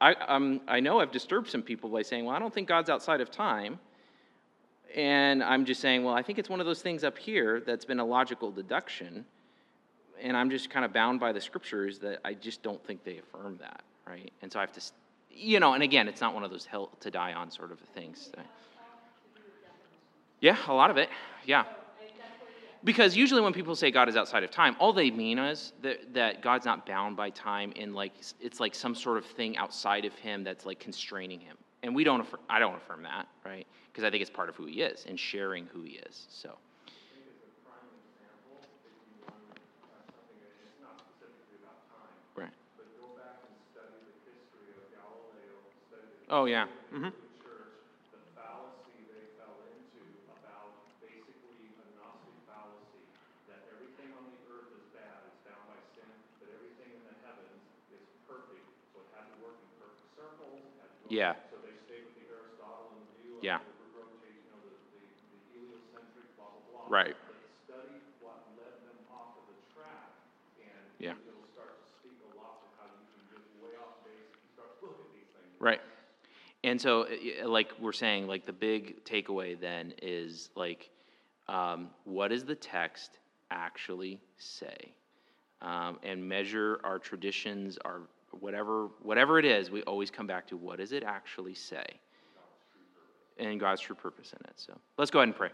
I, 0.00 0.14
um, 0.14 0.60
I 0.68 0.80
know 0.80 1.00
I've 1.00 1.10
disturbed 1.10 1.48
some 1.48 1.62
people 1.62 1.90
by 1.90 2.02
saying, 2.02 2.24
well, 2.24 2.36
I 2.36 2.38
don't 2.38 2.52
think 2.52 2.68
God's 2.68 2.90
outside 2.90 3.20
of 3.20 3.30
time. 3.30 3.78
And 4.94 5.42
I'm 5.42 5.64
just 5.64 5.80
saying, 5.80 6.04
well, 6.04 6.14
I 6.14 6.22
think 6.22 6.38
it's 6.38 6.48
one 6.48 6.60
of 6.60 6.66
those 6.66 6.82
things 6.82 7.04
up 7.04 7.18
here 7.18 7.62
that's 7.66 7.84
been 7.84 8.00
a 8.00 8.04
logical 8.04 8.50
deduction. 8.50 9.24
And 10.20 10.36
I'm 10.36 10.50
just 10.50 10.70
kind 10.70 10.84
of 10.84 10.92
bound 10.92 11.20
by 11.20 11.32
the 11.32 11.40
scriptures 11.40 11.98
that 12.00 12.20
I 12.24 12.34
just 12.34 12.62
don't 12.62 12.82
think 12.86 13.04
they 13.04 13.18
affirm 13.18 13.58
that, 13.60 13.82
right? 14.06 14.32
And 14.42 14.52
so 14.52 14.58
I 14.58 14.62
have 14.62 14.72
to, 14.72 14.80
you 15.30 15.60
know, 15.60 15.74
and 15.74 15.82
again, 15.82 16.08
it's 16.08 16.20
not 16.20 16.34
one 16.34 16.44
of 16.44 16.50
those 16.50 16.64
hell 16.64 16.90
to 17.00 17.10
die 17.10 17.34
on 17.34 17.50
sort 17.50 17.72
of 17.72 17.78
things. 17.94 18.30
Yeah, 20.40 20.56
a 20.68 20.72
lot 20.72 20.90
of 20.90 20.96
it, 20.96 21.08
yeah. 21.44 21.64
Because 22.86 23.16
usually 23.16 23.42
when 23.42 23.52
people 23.52 23.74
say 23.74 23.90
God 23.90 24.08
is 24.08 24.14
outside 24.16 24.44
of 24.44 24.52
time, 24.52 24.76
all 24.78 24.92
they 24.92 25.10
mean 25.10 25.40
is 25.40 25.72
that, 25.82 26.14
that 26.14 26.40
God's 26.40 26.64
not 26.64 26.86
bound 26.86 27.16
by 27.16 27.30
time 27.30 27.72
and 27.74 27.96
like, 27.96 28.12
it's 28.40 28.60
like 28.60 28.76
some 28.76 28.94
sort 28.94 29.18
of 29.18 29.26
thing 29.26 29.56
outside 29.56 30.04
of 30.04 30.14
him 30.14 30.44
that's 30.44 30.64
like 30.64 30.78
constraining 30.78 31.40
him. 31.40 31.56
And 31.82 31.96
we 31.96 32.04
don't, 32.04 32.20
affirm, 32.20 32.40
I 32.48 32.60
don't 32.60 32.76
affirm 32.76 33.02
that, 33.02 33.26
right? 33.44 33.66
Because 33.90 34.04
I 34.04 34.10
think 34.10 34.22
it's 34.22 34.30
part 34.30 34.48
of 34.48 34.54
who 34.54 34.66
he 34.66 34.82
is 34.82 35.04
and 35.08 35.18
sharing 35.18 35.66
who 35.74 35.82
he 35.82 35.98
is, 36.06 36.26
so. 36.30 36.50
I 36.50 36.90
think 37.10 37.26
as 37.26 37.42
a 37.42 37.50
prime 37.66 37.90
example, 38.06 38.54
if 38.86 38.94
you 39.02 39.18
want 39.26 39.34
to 39.50 39.58
have 39.90 40.06
something 40.06 40.38
that 40.46 40.54
it's 40.62 40.78
not 40.78 40.94
specifically 41.10 41.58
about 41.66 41.82
time, 41.90 42.14
Right. 42.38 42.54
but 42.78 42.86
go 43.02 43.18
back 43.18 43.50
and 43.50 43.54
study 43.74 43.98
the 43.98 44.14
history 44.30 44.78
of 44.78 44.86
Galileo, 44.94 45.58
study 45.90 46.06
the 46.06 46.30
Oh, 46.30 46.46
yeah. 46.46 46.70
history 46.70 47.02
Mhm. 47.02 47.10
of 47.10 47.18
the 47.18 47.34
church, 47.42 47.74
the 48.14 48.22
fallacy 48.38 49.10
they 49.10 49.26
fell 49.34 49.58
into 49.74 50.06
about 50.38 50.70
basically 51.02 51.70
a 51.76 51.86
Gnostic 51.98 52.34
fallacy, 52.50 53.04
that 53.52 53.62
everything 53.78 54.10
on 54.16 54.24
the 54.32 54.38
earth 54.50 54.70
is 54.74 54.84
bad, 54.96 55.22
it's 55.28 55.38
bound 55.44 55.64
by 55.70 55.78
sin, 55.94 56.08
but 56.40 56.48
everything 56.56 56.88
in 56.98 57.02
the 57.04 57.16
heavens 57.22 57.62
is 57.92 58.02
perfect, 58.26 58.64
so 58.96 59.04
it 59.04 59.08
had 59.12 59.28
to 59.28 59.36
work 59.44 59.60
in 59.60 59.68
perfect 59.78 60.08
circles, 60.16 60.64
it 60.66 60.76
had 60.80 60.88
to 60.88 60.95
go 60.95 60.95
Yeah. 61.08 61.34
so 61.50 61.56
they 61.62 61.74
stayed 61.86 62.04
with 62.06 62.16
the 62.18 62.26
Aristotelian 62.30 63.06
view 63.22 63.38
Yeah. 63.42 63.62
of 63.62 63.66
the 63.66 63.88
rotation, 63.94 64.42
know, 64.50 64.58
the, 64.66 64.74
the, 64.96 65.02
the 65.30 65.38
heliocentric, 65.54 66.26
blah, 66.34 66.50
blah, 66.50 66.86
blah. 66.86 66.90
Right. 66.90 67.16
Study 67.66 68.02
what 68.18 68.42
led 68.58 68.74
them 68.82 68.98
off 69.10 69.38
of 69.38 69.46
the 69.50 69.58
track, 69.74 70.10
and 70.58 70.84
Yeah. 70.98 71.14
it'll 71.26 71.46
start 71.54 71.78
to 71.78 71.86
speak 72.02 72.18
a 72.26 72.30
lot 72.38 72.62
to 72.62 72.66
how 72.78 72.86
you 72.90 73.04
can 73.14 73.22
get 73.30 73.42
way 73.62 73.74
off 73.78 74.02
base 74.02 74.30
if 74.34 74.38
you 74.42 74.50
start 74.54 74.74
to 74.80 74.86
look 74.86 74.98
at 74.98 75.10
these 75.14 75.30
things. 75.30 75.54
Right. 75.62 75.82
And 76.64 76.80
so, 76.80 77.06
like 77.44 77.70
we're 77.78 77.92
saying, 77.92 78.26
like 78.26 78.46
the 78.46 78.52
big 78.52 79.04
takeaway 79.04 79.58
then 79.58 79.94
is 80.02 80.50
like, 80.56 80.90
um, 81.48 81.90
what 82.04 82.28
does 82.28 82.44
the 82.44 82.56
text 82.56 83.18
actually 83.50 84.18
say? 84.38 84.92
Um, 85.62 85.98
and 86.02 86.28
measure 86.28 86.80
our 86.84 86.98
traditions, 86.98 87.78
our 87.84 88.02
whatever, 88.40 88.88
whatever 89.02 89.38
it 89.38 89.44
is, 89.44 89.70
we 89.70 89.82
always 89.82 90.10
come 90.10 90.26
back 90.26 90.46
to 90.48 90.56
what 90.56 90.78
does 90.78 90.92
it 90.92 91.02
actually 91.02 91.54
say? 91.54 91.84
And 93.38 93.60
God's 93.60 93.80
true 93.80 93.96
purpose 93.96 94.32
in 94.32 94.38
it. 94.48 94.54
So 94.56 94.72
let's 94.96 95.10
go 95.10 95.18
ahead 95.18 95.28
and 95.28 95.36
pray. 95.36 95.50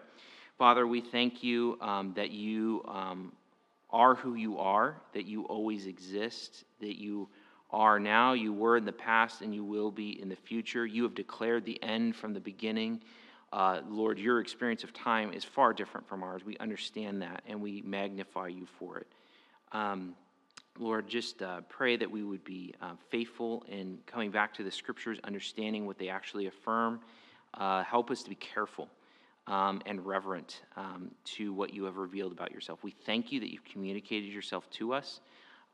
Father, 0.59 0.87
we 0.87 1.01
thank 1.01 1.43
you 1.43 1.79
um, 1.81 2.13
that 2.15 2.31
you 2.31 2.85
um, 2.87 3.33
are 3.91 4.15
who 4.15 4.35
you 4.35 4.59
are, 4.59 4.97
that 5.15 5.27
you 5.27 5.45
always 5.45 5.87
exist, 5.87 6.65
that 6.81 7.01
you 7.01 7.29
are 7.71 7.99
now, 7.99 8.35
you 8.35 8.53
were 8.53 8.77
in 8.77 8.85
the 8.85 8.93
past, 8.93 9.41
and 9.41 9.55
you 9.55 9.65
will 9.65 9.91
be 9.91 10.21
in 10.21 10.29
the 10.29 10.37
future. 10.37 10.87
You 10.87 11.03
have 11.05 11.15
declared 11.15 11.65
the 11.65 11.83
end 11.83 12.15
from 12.15 12.35
the 12.35 12.41
beginning. 12.41 13.03
Uh, 13.53 13.81
Lord, 13.89 14.19
your 14.19 14.41
experience 14.41 14.85
of 14.85 14.93
time 14.93 15.33
is 15.33 15.45
far 15.45 15.73
different 15.73 16.07
from 16.07 16.23
ours. 16.23 16.45
We 16.45 16.57
understand 16.59 17.23
that, 17.23 17.43
and 17.47 17.61
we 17.61 17.83
magnify 17.83 18.49
you 18.49 18.67
for 18.79 18.99
it. 18.99 19.07
Um, 19.73 20.15
Lord, 20.79 21.07
just 21.07 21.43
uh, 21.43 21.61
pray 21.69 21.97
that 21.97 22.11
we 22.11 22.23
would 22.23 22.45
be 22.45 22.75
uh, 22.81 22.93
faithful 23.11 23.65
in 23.69 23.99
coming 24.07 24.31
back 24.31 24.55
to 24.55 24.65
the 24.65 24.71
scriptures, 24.71 25.19
understanding 25.25 25.87
what 25.87 25.99
they 25.99 26.09
actually 26.09 26.47
affirm. 26.47 27.01
Uh, 27.55 27.83
help 27.85 28.11
us 28.11 28.23
to 28.23 28.31
be 28.31 28.37
careful 28.37 28.89
um, 29.47 29.83
and 29.87 30.05
reverent 30.07 30.63
um, 30.77 31.11
to 31.25 31.53
what 31.53 31.75
you 31.75 31.85
have 31.85 31.97
revealed 31.97 32.33
about 32.33 32.53
yourself. 32.53 32.83
We 32.83 32.93
thank 33.05 33.31
you 33.31 33.41
that 33.41 33.53
you've 33.53 33.65
communicated 33.65 34.33
yourself 34.33 34.69
to 34.71 34.95
us. 34.95 35.21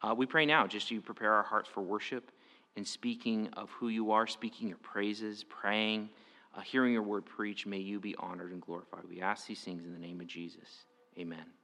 Uh, 0.03 0.15
we 0.17 0.27
pray 0.27 0.47
now, 0.47 0.67
just 0.67 0.91
you 0.91 1.01
prepare 1.01 1.33
our 1.33 1.43
hearts 1.43 1.69
for 1.69 1.81
worship 1.81 2.33
and 2.77 2.87
speaking 2.87 3.49
of 3.55 3.71
who 3.71 3.89
you 3.89 4.13
are, 4.13 4.27
speaking 4.27 4.69
your 4.69 4.79
praises, 4.79 5.45
praying, 5.45 6.09
uh, 6.57 6.61
hearing 6.61 6.93
your 6.93 7.03
word 7.03 7.25
preached. 7.25 7.67
May 7.67 7.79
you 7.79 8.01
be 8.01 8.15
honored 8.17 8.53
and 8.53 8.61
glorified. 8.61 9.03
We 9.09 9.21
ask 9.21 9.47
these 9.47 9.61
things 9.61 9.85
in 9.85 9.93
the 9.93 9.99
name 9.99 10.21
of 10.21 10.27
Jesus. 10.27 10.85
Amen. 11.19 11.58